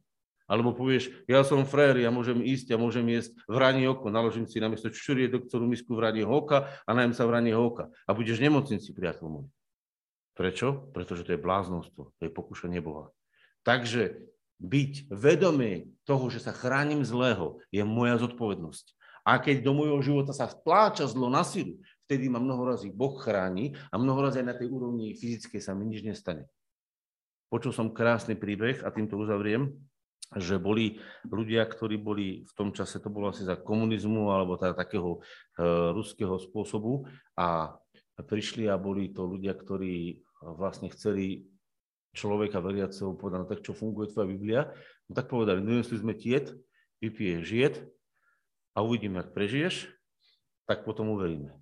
Alebo 0.49 0.73
povieš, 0.73 1.13
ja 1.29 1.45
som 1.45 1.61
frér, 1.69 2.01
ja 2.01 2.09
môžem 2.09 2.41
ísť, 2.41 2.73
ja 2.73 2.81
môžem 2.81 3.05
jesť 3.13 3.37
vranie 3.45 3.85
oko, 3.85 4.09
naložím 4.09 4.49
si 4.49 4.57
namiesto 4.57 4.89
čuriedok 4.89 5.45
celú 5.53 5.69
misku 5.69 5.93
vranie 5.93 6.25
oka 6.25 6.73
a 6.89 6.91
najem 6.97 7.13
sa 7.13 7.29
vranie 7.29 7.53
oka. 7.53 7.93
A 8.09 8.17
budeš 8.17 8.41
nemocnici, 8.41 8.97
priateľ 8.97 9.29
môj. 9.29 9.47
Prečo? 10.39 10.87
Pretože 10.95 11.27
to 11.27 11.35
je 11.35 11.43
bláznostvo, 11.43 12.15
to 12.15 12.23
je 12.23 12.31
pokušenie 12.31 12.79
Boha. 12.79 13.11
Takže 13.67 14.23
byť 14.63 15.11
vedomý 15.11 15.91
toho, 16.07 16.31
že 16.31 16.39
sa 16.39 16.55
chránim 16.55 17.03
zlého, 17.03 17.59
je 17.75 17.83
moja 17.83 18.23
zodpovednosť. 18.23 18.95
A 19.27 19.43
keď 19.43 19.67
do 19.67 19.75
môjho 19.75 19.99
života 19.99 20.31
sa 20.31 20.47
vtláča 20.47 21.11
zlo 21.11 21.27
na 21.27 21.43
silu, 21.43 21.83
vtedy 22.07 22.31
ma 22.31 22.39
mnoho 22.39 22.71
Boh 22.95 23.19
chráni 23.19 23.75
a 23.91 23.99
mnoho 23.99 24.31
aj 24.31 24.47
na 24.47 24.55
tej 24.55 24.71
úrovni 24.71 25.13
fyzickej 25.19 25.59
sa 25.59 25.75
mi 25.75 25.91
nič 25.91 26.07
nestane. 26.07 26.47
Počul 27.51 27.75
som 27.75 27.91
krásny 27.91 28.39
príbeh 28.39 28.87
a 28.87 28.95
týmto 28.95 29.19
uzavriem 29.19 29.75
že 30.37 30.61
boli 30.61 31.01
ľudia, 31.25 31.65
ktorí 31.65 31.97
boli 31.97 32.45
v 32.45 32.53
tom 32.53 32.69
čase, 32.77 33.01
to 33.01 33.09
bolo 33.09 33.33
asi 33.33 33.49
za 33.49 33.57
komunizmu 33.57 34.29
alebo 34.29 34.61
teda 34.61 34.77
takého 34.77 35.25
uh, 35.25 35.97
ruského 35.97 36.37
spôsobu 36.37 37.09
a 37.33 37.73
prišli 38.21 38.69
a 38.69 38.77
boli 38.77 39.09
to 39.09 39.25
ľudia, 39.25 39.57
ktorí 39.57 40.21
vlastne 40.43 40.91
chceli 40.91 41.49
človeka 42.15 42.59
veriaceho 42.63 43.15
povedať, 43.15 43.39
no 43.43 43.47
tak 43.47 43.61
čo 43.63 43.77
funguje 43.77 44.11
tvoja 44.11 44.27
Biblia, 44.27 44.61
no 45.07 45.13
tak 45.13 45.31
povedali, 45.31 45.63
donesli 45.63 45.99
sme 46.01 46.15
ti 46.17 46.35
jed, 46.35 46.55
vypiješ 46.99 47.47
jed 47.51 47.75
a 48.75 48.83
uvidíme, 48.83 49.23
ak 49.23 49.35
prežiješ, 49.35 49.91
tak 50.67 50.85
potom 50.85 51.15
uveríme. 51.15 51.55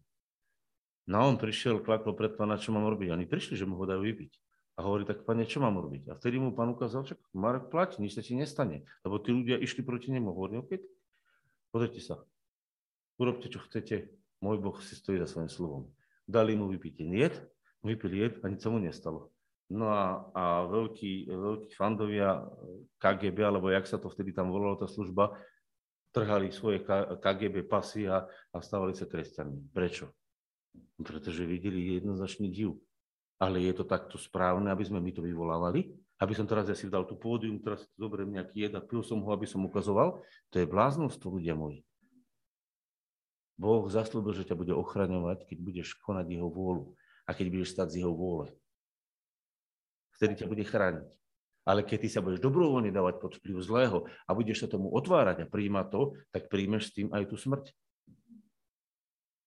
No 1.07 1.22
a 1.22 1.27
on 1.31 1.39
prišiel, 1.39 1.87
klaklo 1.87 2.18
pred 2.18 2.35
pána, 2.35 2.59
čo 2.59 2.74
mám 2.74 2.91
robiť. 2.91 3.14
Oni 3.14 3.31
prišli, 3.31 3.55
že 3.55 3.62
mu 3.62 3.79
ho 3.79 3.87
dajú 3.87 4.03
vypiť. 4.03 4.33
A 4.77 4.85
hovorí, 4.85 5.07
tak 5.07 5.22
pane, 5.22 5.47
čo 5.47 5.62
mám 5.62 5.79
robiť? 5.79 6.11
A 6.11 6.18
vtedy 6.18 6.37
mu 6.37 6.51
pán 6.53 6.68
ukázal, 6.74 7.07
že 7.07 7.14
Marek, 7.31 7.70
plať, 7.70 8.03
nič 8.03 8.18
sa 8.18 8.27
ti 8.27 8.35
nestane. 8.35 8.85
Lebo 9.07 9.22
tí 9.22 9.31
ľudia 9.31 9.57
išli 9.57 9.87
proti 9.87 10.11
nemu. 10.11 10.35
Hovorí, 10.35 10.59
OK, 10.59 10.77
pozrite 11.70 12.03
sa. 12.03 12.20
Urobte, 13.16 13.49
čo 13.49 13.62
chcete. 13.64 14.12
Môj 14.43 14.61
Boh 14.61 14.77
si 14.83 14.99
stojí 14.99 15.16
za 15.16 15.31
svojím 15.31 15.49
slovom. 15.49 15.83
Dali 16.29 16.59
mu 16.59 16.68
vypiť 16.68 16.95
jed, 17.07 17.35
vypil 17.87 18.12
jed 18.12 18.34
a 18.43 18.51
nič 18.51 18.61
sa 18.61 18.68
mu 18.68 18.82
nestalo. 18.82 19.30
No 19.66 19.91
a, 19.91 20.30
a 20.30 20.45
veľkí, 20.70 21.26
veľkí 21.26 21.74
fandovia 21.74 22.39
KGB, 23.03 23.43
alebo 23.43 23.70
jak 23.70 23.87
sa 23.87 23.99
to 23.99 24.07
vtedy 24.07 24.30
tam 24.30 24.55
volalo, 24.55 24.78
tá 24.78 24.87
služba, 24.87 25.34
trhali 26.14 26.55
svoje 26.55 26.82
KGB 27.18 27.66
pasy 27.66 28.07
a, 28.07 28.26
a 28.26 28.57
stávali 28.62 28.95
sa 28.95 29.11
kresťanmi. 29.11 29.74
Prečo? 29.74 30.14
Pretože 31.03 31.43
videli 31.49 31.99
jednoznačný 31.99 32.47
div 32.53 32.78
ale 33.37 33.68
je 33.68 33.72
to 33.76 33.84
takto 33.84 34.16
správne, 34.16 34.72
aby 34.72 34.84
sme 34.84 35.01
my 35.01 35.12
to 35.12 35.20
vyvolávali? 35.20 35.93
Aby 36.16 36.32
som 36.32 36.49
teraz 36.49 36.64
ja 36.72 36.76
si 36.76 36.89
dal 36.89 37.05
tú 37.05 37.20
pódium, 37.20 37.61
teraz 37.61 37.84
zoberiem 38.01 38.32
nejaký 38.41 38.64
jed 38.64 38.72
a 38.72 38.80
pil 38.80 39.05
som 39.05 39.20
ho, 39.20 39.28
aby 39.37 39.45
som 39.45 39.61
ukazoval? 39.68 40.24
To 40.53 40.57
je 40.57 40.64
bláznostvo, 40.64 41.37
ľudia 41.37 41.53
moji. 41.53 41.84
Boh 43.61 43.84
zaslúbil, 43.89 44.32
že 44.32 44.49
ťa 44.49 44.57
bude 44.57 44.72
ochraňovať, 44.72 45.49
keď 45.49 45.59
budeš 45.61 45.89
konať 46.01 46.28
jeho 46.28 46.49
vôľu 46.49 46.97
a 47.27 47.31
keď 47.35 47.47
budeš 47.51 47.74
stať 47.74 47.93
z 47.93 47.97
jeho 48.03 48.14
vôle. 48.14 48.49
Vtedy 50.16 50.39
ťa 50.39 50.47
bude 50.49 50.64
chrániť. 50.64 51.07
Ale 51.66 51.83
keď 51.83 52.07
ty 52.07 52.09
sa 52.09 52.22
budeš 52.22 52.39
dobrovoľne 52.39 52.95
dávať 52.95 53.18
pod 53.18 53.35
vplyv 53.43 53.59
zlého 53.59 53.99
a 54.07 54.31
budeš 54.33 54.64
sa 54.64 54.68
tomu 54.70 54.95
otvárať 54.95 55.45
a 55.45 55.51
príjmať 55.51 55.87
to, 55.91 56.14
tak 56.31 56.47
príjmeš 56.47 56.95
s 56.95 56.95
tým 56.95 57.11
aj 57.11 57.27
tú 57.27 57.35
smrť. 57.35 57.74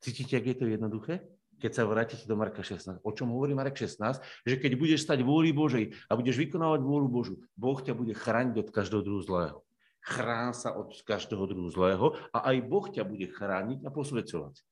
Cítite, 0.03 0.35
ak 0.35 0.45
je 0.45 0.55
to 0.59 0.65
jednoduché? 0.67 1.23
keď 1.59 1.71
sa 1.75 1.83
vrátite 1.83 2.23
do 2.23 2.39
Marka 2.39 2.63
16. 2.63 3.03
O 3.03 3.11
čom 3.11 3.35
hovorí 3.35 3.51
Marek 3.51 3.75
16? 3.75 4.23
Že 4.47 4.55
keď 4.63 4.71
budeš 4.79 5.03
stať 5.03 5.21
vôli 5.27 5.51
Božej 5.51 5.91
a 6.07 6.15
budeš 6.15 6.39
vykonávať 6.39 6.79
vôľu 6.81 7.07
Božu, 7.11 7.35
Boh 7.59 7.75
ťa 7.75 7.93
bude 7.93 8.15
chrániť 8.15 8.55
od 8.63 8.69
každého 8.71 9.03
druhu 9.03 9.21
zlého. 9.21 9.59
Chrán 9.99 10.55
sa 10.55 10.71
od 10.71 10.95
každého 11.03 11.43
druhu 11.43 11.67
zlého 11.67 12.15
a 12.31 12.47
aj 12.49 12.57
Boh 12.63 12.87
ťa 12.87 13.03
bude 13.03 13.27
chrániť 13.27 13.83
a 13.83 13.91
posvedcovať. 13.91 14.63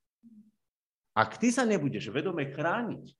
Ak 1.18 1.42
ty 1.42 1.50
sa 1.50 1.66
nebudeš 1.66 2.14
vedome 2.14 2.46
chrániť, 2.46 3.10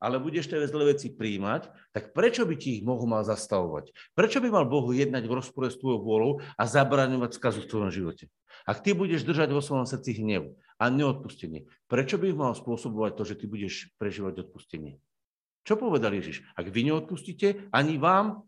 ale 0.00 0.16
budeš 0.16 0.48
tie 0.48 0.64
zlé 0.64 0.96
veci 0.96 1.12
príjmať, 1.12 1.68
tak 1.92 2.16
prečo 2.16 2.48
by 2.48 2.56
ti 2.56 2.80
ich 2.80 2.82
Boh 2.84 3.00
mal 3.04 3.20
zastavovať? 3.20 3.92
Prečo 4.16 4.40
by 4.40 4.48
mal 4.48 4.64
Boh 4.64 4.88
jednať 4.96 5.28
v 5.28 5.36
rozpore 5.36 5.68
s 5.68 5.76
tvojou 5.76 6.00
vôľou 6.00 6.32
a 6.56 6.62
zabraňovať 6.64 7.36
skazu 7.36 7.64
v 7.64 7.68
tvojom 7.68 7.90
živote? 7.92 8.24
Ak 8.64 8.80
ty 8.80 8.96
budeš 8.96 9.28
držať 9.28 9.52
vo 9.52 9.60
svojom 9.60 9.84
srdci 9.84 10.24
hnev 10.24 10.56
a 10.80 10.88
neodpustenie, 10.88 11.68
prečo 11.84 12.16
by 12.16 12.32
mal 12.32 12.52
spôsobovať 12.56 13.12
to, 13.12 13.22
že 13.28 13.34
ty 13.40 13.44
budeš 13.44 13.92
prežívať 14.00 14.48
odpustenie? 14.48 14.96
Čo 15.68 15.76
povedal 15.76 16.16
Ježiš? 16.16 16.48
Ak 16.56 16.68
vy 16.72 16.80
neodpustíte, 16.92 17.68
ani 17.76 18.00
vám, 18.00 18.44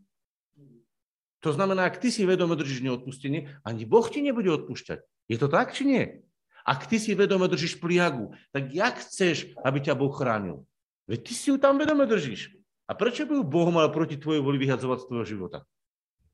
to 1.45 1.53
znamená, 1.53 1.85
ak 1.89 2.01
ty 2.01 2.09
si 2.09 2.25
vedome 2.25 2.57
držíš 2.57 2.81
neodpustenie, 2.81 3.61
ani 3.65 3.85
Boh 3.85 4.09
ti 4.09 4.25
nebude 4.25 4.49
odpúšťať. 4.53 5.05
Je 5.29 5.37
to 5.37 5.49
tak, 5.53 5.77
či 5.77 5.85
nie? 5.85 6.05
Ak 6.69 6.85
ty 6.85 7.01
si 7.01 7.17
vedome 7.17 7.49
držíš 7.49 7.81
pliagu, 7.81 8.37
tak 8.53 8.69
jak 8.77 9.01
chceš, 9.01 9.57
aby 9.65 9.81
ťa 9.81 9.97
Boh 9.97 10.13
chránil? 10.13 10.69
Veď 11.09 11.25
ty 11.25 11.33
si 11.33 11.49
ju 11.49 11.57
tam 11.57 11.81
vedome 11.81 12.05
držíš. 12.05 12.53
A 12.85 12.93
prečo 12.93 13.25
by 13.25 13.41
ju 13.41 13.45
Boh 13.49 13.73
mal 13.73 13.89
proti 13.89 14.21
tvojej 14.21 14.45
voli 14.45 14.61
vyhadzovať 14.61 15.01
z 15.01 15.07
tvojho 15.09 15.25
života? 15.25 15.59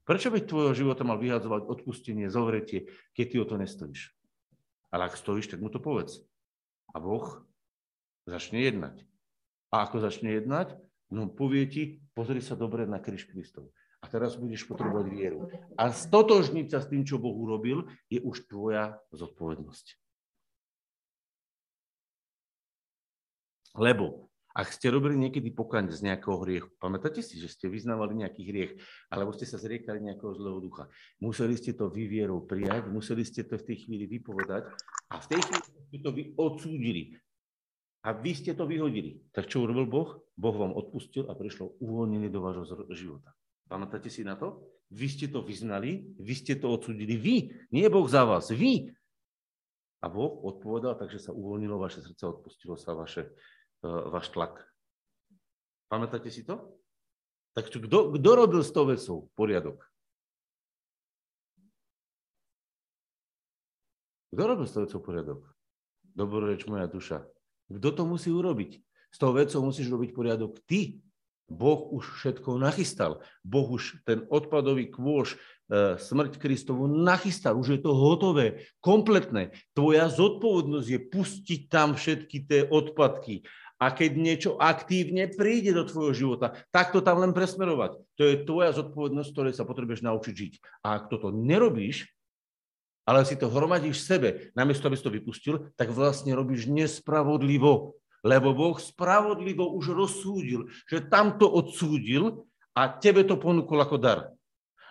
Prečo 0.02 0.34
by 0.34 0.42
tvojho 0.42 0.74
života 0.74 1.06
mal 1.06 1.22
vyhadzovať 1.22 1.70
odpustenie, 1.70 2.26
zovretie, 2.26 2.90
keď 3.14 3.26
ty 3.30 3.36
o 3.38 3.46
to 3.46 3.54
nestojíš? 3.62 4.10
Ale 4.90 5.06
ak 5.06 5.14
stojíš, 5.14 5.54
tak 5.54 5.62
mu 5.62 5.70
to 5.70 5.78
povedz. 5.78 6.26
A 6.90 6.98
Boh 6.98 7.46
začne 8.26 8.58
jednať. 8.66 9.06
A 9.70 9.86
ako 9.86 10.02
začne 10.02 10.34
jednať? 10.34 10.74
No 11.14 11.30
povie 11.30 11.62
ti, 11.70 11.82
pozri 12.10 12.42
sa 12.42 12.58
dobre 12.58 12.90
na 12.90 12.98
kríž 12.98 13.30
Kristov. 13.30 13.70
A 14.02 14.10
teraz 14.10 14.34
budeš 14.34 14.66
potrebovať 14.66 15.06
vieru. 15.14 15.46
A 15.78 15.94
stotožniť 15.94 16.74
sa 16.74 16.82
s 16.82 16.90
tým, 16.90 17.06
čo 17.06 17.22
Boh 17.22 17.38
urobil, 17.38 17.86
je 18.10 18.18
už 18.18 18.50
tvoja 18.50 18.98
zodpovednosť. 19.14 20.03
Lebo 23.74 24.30
ak 24.54 24.70
ste 24.70 24.86
robili 24.86 25.18
niekedy 25.18 25.50
pokáň 25.50 25.90
z 25.90 26.06
nejakého 26.06 26.38
hriechu, 26.46 26.70
pamätáte 26.78 27.18
si, 27.26 27.42
že 27.42 27.50
ste 27.50 27.66
vyznávali 27.66 28.22
nejaký 28.22 28.46
hriech, 28.46 28.72
alebo 29.10 29.34
ste 29.34 29.50
sa 29.50 29.58
zriekali 29.58 29.98
nejakého 29.98 30.30
zlého 30.30 30.62
ducha, 30.62 30.86
museli 31.18 31.58
ste 31.58 31.74
to 31.74 31.90
vy 31.90 32.06
vierou 32.06 32.38
prijať, 32.38 32.86
museli 32.86 33.26
ste 33.26 33.42
to 33.42 33.58
v 33.58 33.66
tej 33.66 33.76
chvíli 33.82 34.06
vypovedať 34.06 34.70
a 35.10 35.18
v 35.18 35.26
tej 35.26 35.40
chvíli 35.42 35.66
ste 35.90 35.98
to 35.98 36.10
vy 36.14 36.22
odsúdili. 36.38 37.18
A 38.06 38.14
vy 38.14 38.30
ste 38.38 38.54
to 38.54 38.62
vyhodili. 38.62 39.26
Tak 39.34 39.50
čo 39.50 39.66
urobil 39.66 39.90
Boh? 39.90 40.22
Boh 40.38 40.54
vám 40.54 40.70
odpustil 40.70 41.26
a 41.26 41.34
prišlo 41.34 41.74
uvoľnenie 41.82 42.30
do 42.30 42.38
vášho 42.38 42.68
života. 42.94 43.34
Pamätáte 43.66 44.06
si 44.06 44.22
na 44.22 44.38
to? 44.38 44.70
Vy 44.94 45.10
ste 45.10 45.26
to 45.26 45.42
vyznali, 45.42 46.14
vy 46.14 46.34
ste 46.36 46.54
to 46.54 46.70
odsúdili. 46.70 47.18
Vy, 47.18 47.36
nie 47.74 47.90
Boh 47.90 48.06
za 48.06 48.22
vás, 48.22 48.54
vy. 48.54 48.94
A 49.98 50.06
Boh 50.06 50.46
odpovedal, 50.46 51.00
takže 51.00 51.16
sa 51.16 51.32
uvoľnilo 51.32 51.80
vaše 51.80 52.04
srdce, 52.04 52.22
odpustilo 52.28 52.76
sa 52.76 52.92
vaše 52.92 53.32
váš 53.84 54.32
tlak. 54.32 54.64
Pamätáte 55.92 56.32
si 56.32 56.42
to? 56.42 56.80
Tak 57.54 57.70
kto, 57.70 58.18
kto 58.18 58.30
robil 58.34 58.64
s 58.64 58.74
tou 58.74 58.88
vecou 58.88 59.30
poriadok? 59.38 59.78
Kto 64.34 64.42
robil 64.42 64.66
s 64.66 64.74
tou 64.74 64.82
vecou 64.82 64.98
poriadok? 64.98 65.40
Dobroreč 66.02 66.66
moja 66.66 66.90
duša. 66.90 67.22
Kto 67.70 67.88
to 67.94 68.02
musí 68.02 68.34
urobiť? 68.34 68.82
S 69.14 69.18
tou 69.22 69.30
vecou 69.30 69.62
musíš 69.62 69.86
robiť 69.86 70.10
poriadok 70.10 70.58
ty. 70.66 70.98
Boh 71.46 71.92
už 71.92 72.18
všetko 72.18 72.58
nachystal. 72.58 73.22
Boh 73.46 73.68
už 73.70 74.02
ten 74.08 74.26
odpadový 74.32 74.90
kôž, 74.90 75.36
e, 75.68 75.94
smrť 76.00 76.40
Kristovu 76.40 76.88
nachystal. 76.88 77.54
Už 77.54 77.78
je 77.78 77.80
to 77.84 77.92
hotové, 77.94 78.66
kompletné. 78.82 79.54
Tvoja 79.76 80.10
zodpovednosť 80.10 80.88
je 80.88 81.00
pustiť 81.04 81.60
tam 81.70 81.94
všetky 81.94 82.48
tie 82.48 82.60
odpadky 82.66 83.46
a 83.84 83.92
keď 83.92 84.16
niečo 84.16 84.50
aktívne 84.56 85.28
príde 85.28 85.76
do 85.76 85.84
tvojho 85.84 86.16
života, 86.16 86.56
tak 86.72 86.96
to 86.96 87.04
tam 87.04 87.20
len 87.20 87.36
presmerovať. 87.36 88.00
To 88.16 88.22
je 88.24 88.40
tvoja 88.48 88.72
zodpovednosť, 88.72 89.30
ktorej 89.36 89.52
sa 89.52 89.68
potrebuješ 89.68 90.00
naučiť 90.00 90.32
žiť. 90.32 90.52
A 90.80 90.96
ak 90.96 91.12
toto 91.12 91.28
nerobíš, 91.28 92.08
ale 93.04 93.28
si 93.28 93.36
to 93.36 93.52
hromadíš 93.52 94.00
v 94.00 94.08
sebe, 94.08 94.28
namiesto 94.56 94.88
aby 94.88 94.96
si 94.96 95.04
to 95.04 95.12
vypustil, 95.12 95.68
tak 95.76 95.92
vlastne 95.92 96.32
robíš 96.32 96.64
nespravodlivo. 96.72 98.00
Lebo 98.24 98.56
Boh 98.56 98.80
spravodlivo 98.80 99.76
už 99.76 99.92
rozsúdil, 99.92 100.72
že 100.88 101.04
tamto 101.04 101.44
odsúdil 101.44 102.48
a 102.72 102.88
tebe 102.88 103.20
to 103.20 103.36
ponúkol 103.36 103.84
ako 103.84 104.00
dar. 104.00 104.32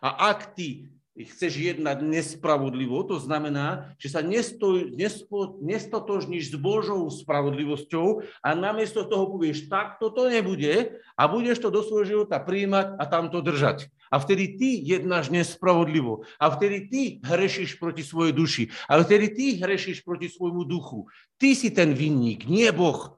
A 0.05 0.29
ak 0.29 0.53
ty 0.53 0.93
chceš 1.13 1.61
jednať 1.61 2.01
nespravodlivo, 2.01 3.05
to 3.05 3.21
znamená, 3.21 3.93
že 4.01 4.09
sa 4.09 4.25
nesto, 4.25 4.89
nespo, 4.97 5.61
nestotožníš 5.61 6.49
s 6.49 6.55
Božou 6.57 7.05
spravodlivosťou 7.05 8.25
a 8.41 8.49
namiesto 8.57 9.05
toho 9.05 9.29
povieš, 9.29 9.69
tak 9.69 10.01
toto 10.01 10.25
nebude 10.25 10.97
a 11.13 11.23
budeš 11.29 11.61
to 11.61 11.69
do 11.69 11.85
svojho 11.85 12.05
života 12.09 12.41
príjmať 12.41 12.97
a 12.97 13.03
tam 13.05 13.29
to 13.29 13.45
držať. 13.45 13.93
A 14.09 14.17
vtedy 14.17 14.57
ty 14.57 14.77
jednáš 14.81 15.33
nespravodlivo. 15.33 16.25
A 16.37 16.53
vtedy 16.53 16.85
ty 16.85 17.01
hrešíš 17.25 17.81
proti 17.81 18.05
svojej 18.05 18.33
duši. 18.33 18.63
A 18.85 19.01
vtedy 19.01 19.33
ty 19.33 19.45
hrešíš 19.57 20.05
proti 20.05 20.29
svojmu 20.29 20.69
duchu. 20.69 21.09
Ty 21.41 21.57
si 21.57 21.73
ten 21.73 21.97
vinník, 21.97 22.45
nie 22.45 22.69
Boh. 22.69 23.17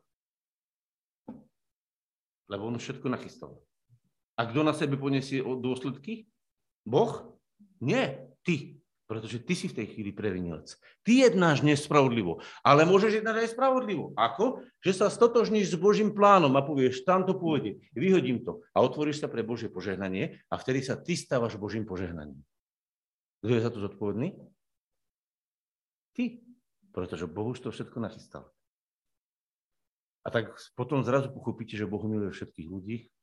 Lebo 2.48 2.72
on 2.72 2.80
všetko 2.80 3.12
nachystal. 3.12 3.60
A 4.40 4.48
kto 4.48 4.64
na 4.64 4.72
sebe 4.72 4.96
poniesie 4.96 5.44
dôsledky? 5.44 6.32
Boh? 6.88 7.35
Nie, 7.86 8.34
ty. 8.42 8.82
Pretože 9.06 9.38
ty 9.38 9.54
si 9.54 9.70
v 9.70 9.78
tej 9.78 9.88
chvíli 9.94 10.10
previnilec. 10.10 10.74
Ty 11.06 11.30
jednáš 11.30 11.62
nespravodlivo, 11.62 12.42
ale 12.66 12.90
môžeš 12.90 13.22
jednať 13.22 13.46
aj 13.46 13.54
spravodlivo. 13.54 14.18
Ako? 14.18 14.66
Že 14.82 14.92
sa 14.98 15.14
stotožníš 15.14 15.78
s 15.78 15.78
Božím 15.78 16.10
plánom 16.10 16.50
a 16.58 16.66
povieš, 16.66 17.06
tam 17.06 17.22
to 17.22 17.38
pôjde, 17.38 17.86
vyhodím 17.94 18.42
to 18.42 18.66
a 18.74 18.82
otvoríš 18.82 19.22
sa 19.22 19.30
pre 19.30 19.46
Božie 19.46 19.70
požehnanie 19.70 20.42
a 20.50 20.58
vtedy 20.58 20.82
sa 20.82 20.98
ty 20.98 21.14
stávaš 21.14 21.54
Božím 21.54 21.86
požehnaním. 21.86 22.42
Kto 23.46 23.54
je 23.54 23.62
za 23.62 23.70
to 23.70 23.78
zodpovedný? 23.78 24.34
Ty. 26.18 26.42
Pretože 26.90 27.30
Boh 27.30 27.54
už 27.54 27.62
to 27.62 27.70
všetko 27.70 28.02
nachystal. 28.02 28.50
A 30.26 30.34
tak 30.34 30.58
potom 30.74 31.06
zrazu 31.06 31.30
pochopíte, 31.30 31.78
že 31.78 31.86
Boh 31.86 32.02
miluje 32.02 32.34
všetkých 32.34 32.66
ľudí, 32.66 33.14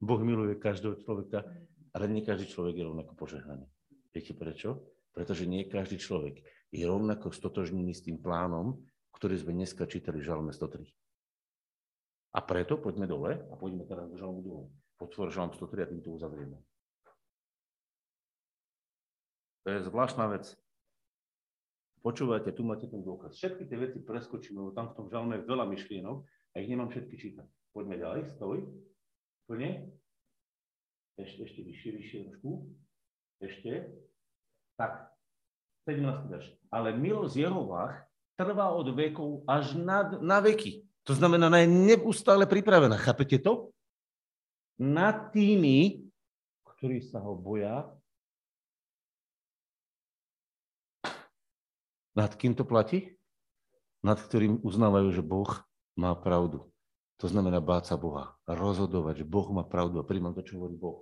Boh 0.00 0.20
miluje 0.24 0.56
každého 0.56 0.96
človeka, 1.04 1.44
ale 1.92 2.08
nie 2.08 2.24
každý 2.24 2.48
človek 2.48 2.80
je 2.80 2.88
rovnako 2.88 3.12
požehnaný. 3.12 3.68
Viete 4.16 4.32
prečo? 4.32 4.80
Pretože 5.12 5.44
nie 5.44 5.68
každý 5.68 6.00
človek 6.00 6.40
je 6.72 6.88
rovnako 6.88 7.36
stotožnený 7.36 7.92
s 7.92 8.00
tým 8.00 8.16
plánom, 8.16 8.80
ktorý 9.12 9.36
sme 9.36 9.52
dneska 9.52 9.84
čítali 9.84 10.24
v 10.24 10.28
Žalme 10.32 10.56
103. 10.56 10.88
A 12.32 12.40
preto 12.40 12.80
poďme 12.80 13.04
dole 13.04 13.36
a 13.36 13.54
poďme 13.60 13.84
teraz 13.84 14.08
do 14.08 14.16
Žalmu 14.16 14.40
dole. 14.40 14.64
Potvor 14.96 15.28
Žalm 15.28 15.52
103 15.52 15.84
a 15.84 15.90
týmto 15.92 16.16
uzavrieme. 16.16 16.56
To 19.68 19.76
je 19.76 19.84
zvláštna 19.84 20.32
vec. 20.32 20.56
Počúvajte, 22.00 22.56
tu 22.56 22.64
máte 22.64 22.88
ten 22.88 23.04
dôkaz. 23.04 23.36
Všetky 23.36 23.68
tie 23.68 23.76
veci 23.76 23.98
preskočíme, 24.00 24.64
lebo 24.64 24.72
tam 24.72 24.94
v 24.94 24.96
tom 24.96 25.06
žalme 25.12 25.36
je 25.36 25.44
veľa 25.44 25.68
myšlienok 25.68 26.24
a 26.24 26.64
ich 26.64 26.70
nemám 26.72 26.88
všetky 26.88 27.20
čítať. 27.20 27.48
Poďme 27.76 28.00
ďalej, 28.00 28.32
stoj. 28.32 28.64
Plne. 29.44 29.92
Ešte, 31.20 31.50
ešte 31.50 31.60
vyššie, 31.68 31.90
vyššie 32.00 32.18
trošku. 32.32 32.50
Ešte. 33.44 33.72
Tak, 34.76 35.08
17. 35.88 36.28
verš. 36.28 36.46
Ale 36.68 36.92
milosť 36.92 37.48
Jehovách 37.48 38.04
trvá 38.36 38.68
od 38.76 38.92
vekov 38.92 39.48
až 39.48 39.72
na, 39.72 40.04
na 40.20 40.38
veky. 40.44 40.84
To 41.08 41.16
znamená, 41.16 41.48
ona 41.48 41.64
je 41.64 41.72
neustále 41.72 42.44
pripravená. 42.44 43.00
Chápete 43.00 43.40
to? 43.40 43.72
Nad 44.76 45.32
tými, 45.32 46.04
ktorí 46.76 47.00
sa 47.00 47.24
ho 47.24 47.32
boja, 47.32 47.88
nad 52.12 52.32
kým 52.36 52.52
to 52.52 52.68
platí? 52.68 53.16
Nad 54.04 54.20
ktorým 54.20 54.60
uznávajú, 54.60 55.08
že 55.16 55.24
Boh 55.24 55.48
má 55.96 56.12
pravdu. 56.12 56.68
To 57.24 57.32
znamená 57.32 57.64
báť 57.64 57.92
sa 57.92 57.96
Boha, 57.96 58.36
rozhodovať, 58.44 59.24
že 59.24 59.26
Boh 59.28 59.48
má 59.48 59.64
pravdu 59.64 59.96
a 59.96 60.04
príjmať 60.04 60.36
to, 60.36 60.42
čo 60.52 60.60
hovorí 60.60 60.76
Boh 60.76 61.00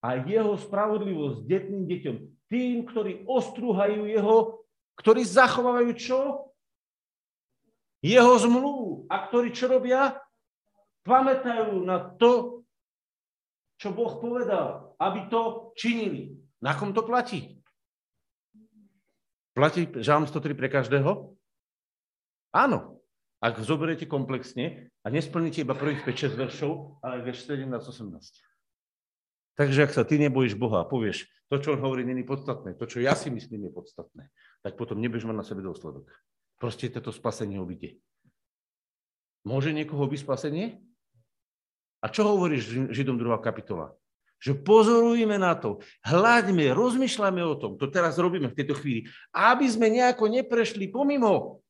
a 0.00 0.16
jeho 0.16 0.56
spravodlivosť 0.56 1.44
detným 1.44 1.84
deťom. 1.84 2.16
Tým, 2.50 2.82
ktorí 2.82 3.24
ostruhajú 3.30 4.10
jeho, 4.10 4.66
ktorí 4.98 5.22
zachovávajú 5.22 5.90
čo? 5.94 6.50
Jeho 8.02 8.34
zmluvu. 8.42 9.06
A 9.06 9.30
ktorí 9.30 9.54
čo 9.54 9.70
robia? 9.70 10.18
Pamätajú 11.06 11.86
na 11.86 12.10
to, 12.18 12.66
čo 13.80 13.94
Boh 13.94 14.18
povedal, 14.20 14.98
aby 14.98 15.30
to 15.32 15.72
činili. 15.78 16.36
Na 16.60 16.76
kom 16.76 16.92
to 16.92 17.06
platí? 17.06 17.62
Platí 19.56 19.88
Žálm 19.88 20.28
103 20.28 20.52
pre 20.58 20.68
každého? 20.68 21.32
Áno. 22.52 22.98
Ak 23.40 23.56
zoberiete 23.64 24.04
komplexne 24.04 24.92
a 25.00 25.08
nesplníte 25.08 25.64
iba 25.64 25.72
prvých 25.72 26.04
5-6 26.04 26.36
veršov, 26.36 27.00
ale 27.00 27.24
verš 27.24 27.48
17-18. 27.48 28.49
Takže 29.60 29.84
ak 29.84 29.92
sa 29.92 30.08
ty 30.08 30.16
nebojíš 30.16 30.56
Boha 30.56 30.80
a 30.80 30.88
povieš, 30.88 31.28
to, 31.52 31.60
čo 31.60 31.76
on 31.76 31.84
hovorí, 31.84 32.00
není 32.00 32.24
podstatné, 32.24 32.80
to, 32.80 32.88
čo 32.88 33.04
ja 33.04 33.12
si 33.12 33.28
myslím, 33.28 33.68
je 33.68 33.76
podstatné, 33.76 34.32
tak 34.64 34.80
potom 34.80 34.96
nebudeš 34.96 35.28
mať 35.28 35.36
na 35.36 35.44
sebe 35.44 35.60
dôsledok. 35.60 36.08
Proste 36.56 36.88
toto 36.88 37.12
spasenie 37.12 37.60
obide. 37.60 38.00
Môže 39.44 39.76
niekoho 39.76 40.08
byť 40.08 40.20
spasenie? 40.24 40.80
A 42.00 42.08
čo 42.08 42.24
hovoríš 42.24 42.88
Židom 42.88 43.20
2. 43.20 43.36
kapitola? 43.44 43.92
Že 44.40 44.64
pozorujeme 44.64 45.36
na 45.36 45.52
to, 45.52 45.84
hľaďme, 46.08 46.72
rozmýšľame 46.72 47.44
o 47.44 47.52
tom, 47.60 47.76
to 47.76 47.84
teraz 47.92 48.16
robíme 48.16 48.48
v 48.48 48.56
tejto 48.56 48.72
chvíli, 48.80 49.12
aby 49.36 49.68
sme 49.68 49.92
nejako 49.92 50.32
neprešli 50.32 50.88
pomimo. 50.88 51.60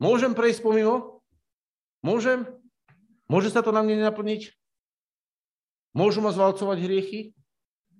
Môžem 0.00 0.32
prejsť 0.32 0.64
pomimo? 0.64 1.20
Môžem? 2.00 2.48
Môže 3.28 3.52
sa 3.52 3.60
to 3.60 3.68
na 3.68 3.84
mne 3.84 4.00
nenaplniť? 4.00 4.61
Môžu 5.92 6.24
ma 6.24 6.32
zvalcovať 6.32 6.78
hriechy? 6.80 7.20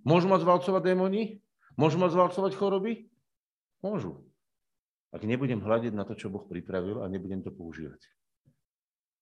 Môžu 0.02 0.26
ma 0.26 0.40
zvalcovať 0.40 0.82
démoni? 0.82 1.44
Môžu 1.76 2.00
ma 2.00 2.08
zvalcovať 2.08 2.56
choroby? 2.56 3.08
Môžu. 3.84 4.24
Ak 5.12 5.28
nebudem 5.28 5.60
hľadiť 5.60 5.92
na 5.92 6.08
to, 6.08 6.16
čo 6.16 6.32
Boh 6.32 6.48
pripravil 6.48 7.04
a 7.04 7.10
nebudem 7.12 7.44
to 7.44 7.52
používať. 7.52 8.00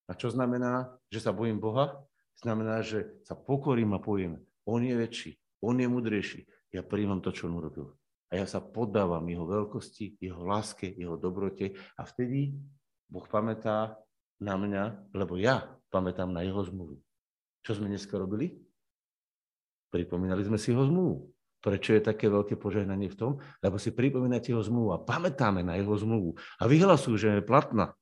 A 0.06 0.14
čo 0.14 0.30
znamená, 0.30 0.94
že 1.10 1.22
sa 1.22 1.34
bojím 1.34 1.58
Boha? 1.58 1.98
Znamená, 2.38 2.82
že 2.82 3.20
sa 3.26 3.34
pokorím 3.34 3.94
a 3.94 4.02
poviem, 4.02 4.38
On 4.66 4.78
je 4.78 4.94
väčší, 4.94 5.30
On 5.62 5.74
je 5.74 5.90
mudrejší. 5.90 6.46
Ja 6.70 6.86
príjmam 6.86 7.18
to, 7.18 7.34
čo 7.34 7.50
On 7.50 7.58
urobil. 7.58 7.98
A 8.30 8.38
ja 8.38 8.46
sa 8.46 8.62
poddávam 8.62 9.26
Jeho 9.26 9.46
veľkosti, 9.50 10.22
Jeho 10.22 10.46
láske, 10.46 10.86
Jeho 10.86 11.18
dobrote 11.18 11.74
a 11.98 12.06
vtedy 12.06 12.54
Boh 13.10 13.26
pamätá 13.26 13.98
na 14.38 14.54
mňa, 14.54 15.10
lebo 15.10 15.34
ja 15.34 15.66
pamätám 15.90 16.30
na 16.30 16.46
Jeho 16.46 16.62
zmluvu. 16.62 17.02
Čo 17.64 17.76
sme 17.76 17.92
dneska 17.92 18.16
robili? 18.16 18.56
Pripomínali 19.90 20.46
sme 20.46 20.56
si 20.56 20.70
jeho 20.72 20.86
zmluvu. 20.86 21.28
Prečo 21.60 21.92
je 21.92 22.00
také 22.00 22.32
veľké 22.32 22.56
požehnanie 22.56 23.12
v 23.12 23.18
tom? 23.18 23.30
Lebo 23.60 23.76
si 23.76 23.92
pripomínate 23.92 24.54
jeho 24.54 24.64
zmluvu 24.64 24.96
a 24.96 25.02
pamätáme 25.02 25.60
na 25.60 25.76
jeho 25.76 25.92
zmluvu 25.92 26.40
a 26.56 26.64
vyhlasujú, 26.64 27.20
že 27.20 27.28
je 27.36 27.44
platná. 27.44 27.92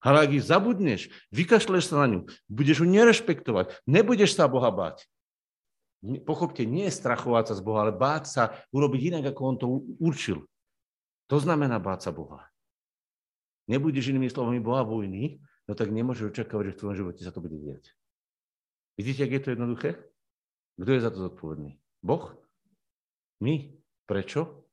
Ale 0.00 0.24
ak 0.24 0.30
ich 0.36 0.44
zabudneš, 0.44 1.12
vykašleš 1.32 1.92
sa 1.92 2.04
na 2.04 2.06
ňu, 2.08 2.20
budeš 2.48 2.84
ju 2.84 2.86
nerešpektovať, 2.88 3.84
nebudeš 3.84 4.32
sa 4.36 4.48
Boha 4.48 4.72
báť. 4.72 5.04
Pochopte, 6.24 6.64
nie 6.64 6.88
je 6.88 6.96
strachovať 6.96 7.52
sa 7.52 7.54
z 7.60 7.62
Boha, 7.64 7.84
ale 7.84 7.92
báť 7.92 8.24
sa 8.24 8.42
urobiť 8.72 9.12
inak, 9.12 9.36
ako 9.36 9.40
on 9.44 9.56
to 9.60 9.66
určil. 10.00 10.48
To 11.28 11.36
znamená 11.36 11.76
báť 11.76 12.08
sa 12.08 12.10
Boha. 12.16 12.48
Nebudeš 13.68 14.08
inými 14.08 14.32
slovami 14.32 14.56
Boha 14.64 14.80
vojny, 14.80 15.44
no 15.68 15.76
tak 15.76 15.92
nemôžeš 15.92 16.32
očakávať, 16.32 16.72
že 16.72 16.74
v 16.74 16.78
tvojom 16.80 16.96
živote 16.96 17.20
sa 17.20 17.32
to 17.32 17.44
bude 17.44 17.60
diať. 17.60 17.92
Vidíte, 18.98 19.26
ak 19.26 19.32
je 19.32 19.42
to 19.42 19.52
jednoduché? 19.54 19.90
Kto 20.80 20.90
je 20.90 21.04
za 21.04 21.10
to 21.12 21.18
zodpovedný? 21.28 21.76
Boh? 22.00 22.32
My? 23.44 23.68
Prečo? 24.08 24.64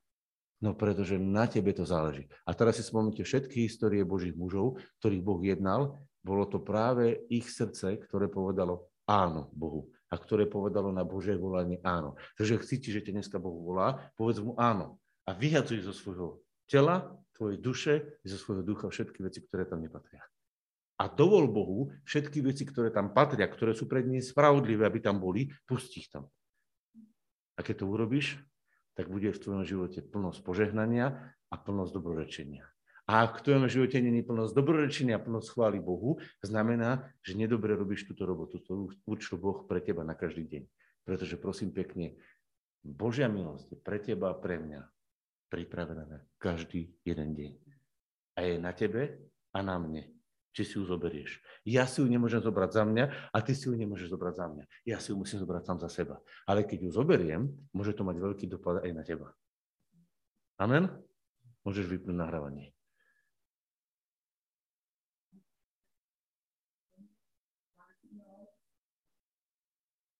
No 0.63 0.73
pretože 0.73 1.21
na 1.21 1.45
tebe 1.45 1.69
to 1.75 1.85
záleží. 1.85 2.25
A 2.47 2.55
teraz 2.57 2.81
si 2.81 2.83
spomnite 2.83 3.21
všetky 3.21 3.69
histórie 3.69 4.01
Božích 4.01 4.33
mužov, 4.33 4.81
ktorých 4.99 5.21
Boh 5.21 5.41
jednal, 5.45 6.01
bolo 6.25 6.49
to 6.49 6.57
práve 6.63 7.27
ich 7.29 7.45
srdce, 7.45 8.01
ktoré 8.09 8.25
povedalo 8.27 8.89
áno 9.05 9.53
Bohu 9.53 9.93
a 10.09 10.15
ktoré 10.17 10.49
povedalo 10.49 10.89
na 10.89 11.05
Božie 11.05 11.37
volanie 11.37 11.77
áno. 11.85 12.17
Takže 12.39 12.57
ak 12.57 12.67
cíti, 12.67 12.89
že 12.89 13.05
ťa 13.05 13.21
dneska 13.21 13.37
Boh 13.37 13.53
volá, 13.53 14.09
povedz 14.17 14.41
mu 14.41 14.57
áno 14.57 14.97
a 15.27 15.35
vyhadzuj 15.35 15.85
zo 15.85 15.93
svojho 15.93 16.41
tela, 16.65 17.15
tvojej 17.37 17.57
duše, 17.61 17.93
zo 18.25 18.39
svojho 18.39 18.65
ducha 18.65 18.89
všetky 18.89 19.21
veci, 19.21 19.45
ktoré 19.45 19.69
tam 19.69 19.83
nepatria 19.83 20.25
a 20.97 21.05
dovol 21.05 21.45
Bohu 21.45 21.93
všetky 22.09 22.41
veci, 22.41 22.65
ktoré 22.65 22.89
tam 22.89 23.13
patria, 23.13 23.45
ktoré 23.45 23.77
sú 23.77 23.85
pred 23.85 24.09
ním 24.09 24.21
spravodlivé, 24.21 24.81
aby 24.89 24.97
tam 24.97 25.21
boli, 25.21 25.53
pusti 25.69 26.01
ich 26.01 26.09
tam. 26.09 26.25
A 27.57 27.61
keď 27.61 27.85
to 27.85 27.85
urobíš, 27.89 28.41
tak 28.97 29.13
bude 29.13 29.29
v 29.29 29.41
tvojom 29.41 29.61
živote 29.61 30.01
plnosť 30.01 30.41
požehnania 30.41 31.13
a 31.53 31.55
plnosť 31.55 31.93
dobrorečenia. 31.93 32.65
A 33.07 33.23
ak 33.23 33.39
v 33.39 33.43
tvojom 33.45 33.65
živote 33.71 34.03
není 34.03 34.25
plnosť 34.25 34.51
dobrorečenia 34.51 35.15
a 35.15 35.23
plnosť 35.23 35.47
chvály 35.53 35.79
Bohu, 35.79 36.19
znamená, 36.43 37.07
že 37.23 37.39
nedobre 37.39 37.71
robíš 37.77 38.09
túto 38.09 38.27
robotu, 38.27 38.59
ktorú 38.59 38.91
určil 39.07 39.39
Boh 39.39 39.63
pre 39.63 39.79
teba 39.79 40.03
na 40.03 40.17
každý 40.17 40.43
deň. 40.43 40.63
Pretože 41.07 41.39
prosím 41.39 41.71
pekne, 41.71 42.19
Božia 42.83 43.31
milosť 43.31 43.73
je 43.73 43.77
pre 43.79 44.03
teba 44.03 44.35
a 44.35 44.39
pre 44.39 44.59
mňa 44.59 44.81
pripravená 45.47 46.03
na 46.03 46.19
každý 46.35 46.91
jeden 47.07 47.31
deň. 47.31 47.51
A 48.35 48.39
je 48.43 48.55
na 48.59 48.75
tebe 48.75 49.23
a 49.55 49.59
na 49.63 49.79
mne, 49.79 50.16
či 50.57 50.65
si 50.65 50.81
ju 50.81 50.89
zoberieš. 50.89 51.37
Ja 51.69 51.85
si 51.85 52.01
ju 52.01 52.09
nemôžem 52.09 52.41
zobrať 52.41 52.81
za 52.81 52.81
mňa 52.81 53.05
a 53.29 53.37
ty 53.45 53.53
si 53.53 53.69
ju 53.69 53.77
nemôžeš 53.77 54.09
zobrať 54.09 54.33
za 54.41 54.45
mňa. 54.49 54.63
Ja 54.89 54.97
si 54.97 55.13
ju 55.13 55.21
musím 55.21 55.37
zobrať 55.37 55.69
sám 55.69 55.77
za 55.85 55.89
seba. 55.93 56.17
Ale 56.49 56.65
keď 56.65 56.89
ju 56.89 56.97
zoberiem, 56.97 57.53
môže 57.77 57.93
to 57.93 58.01
mať 58.01 58.17
veľký 58.17 58.45
dopad 58.49 58.81
aj 58.81 58.89
na 58.89 59.05
teba. 59.05 59.37
Amen? 60.57 60.89
Môžeš 61.61 61.85
vypnúť 61.85 62.17
nahrávanie. 62.17 62.73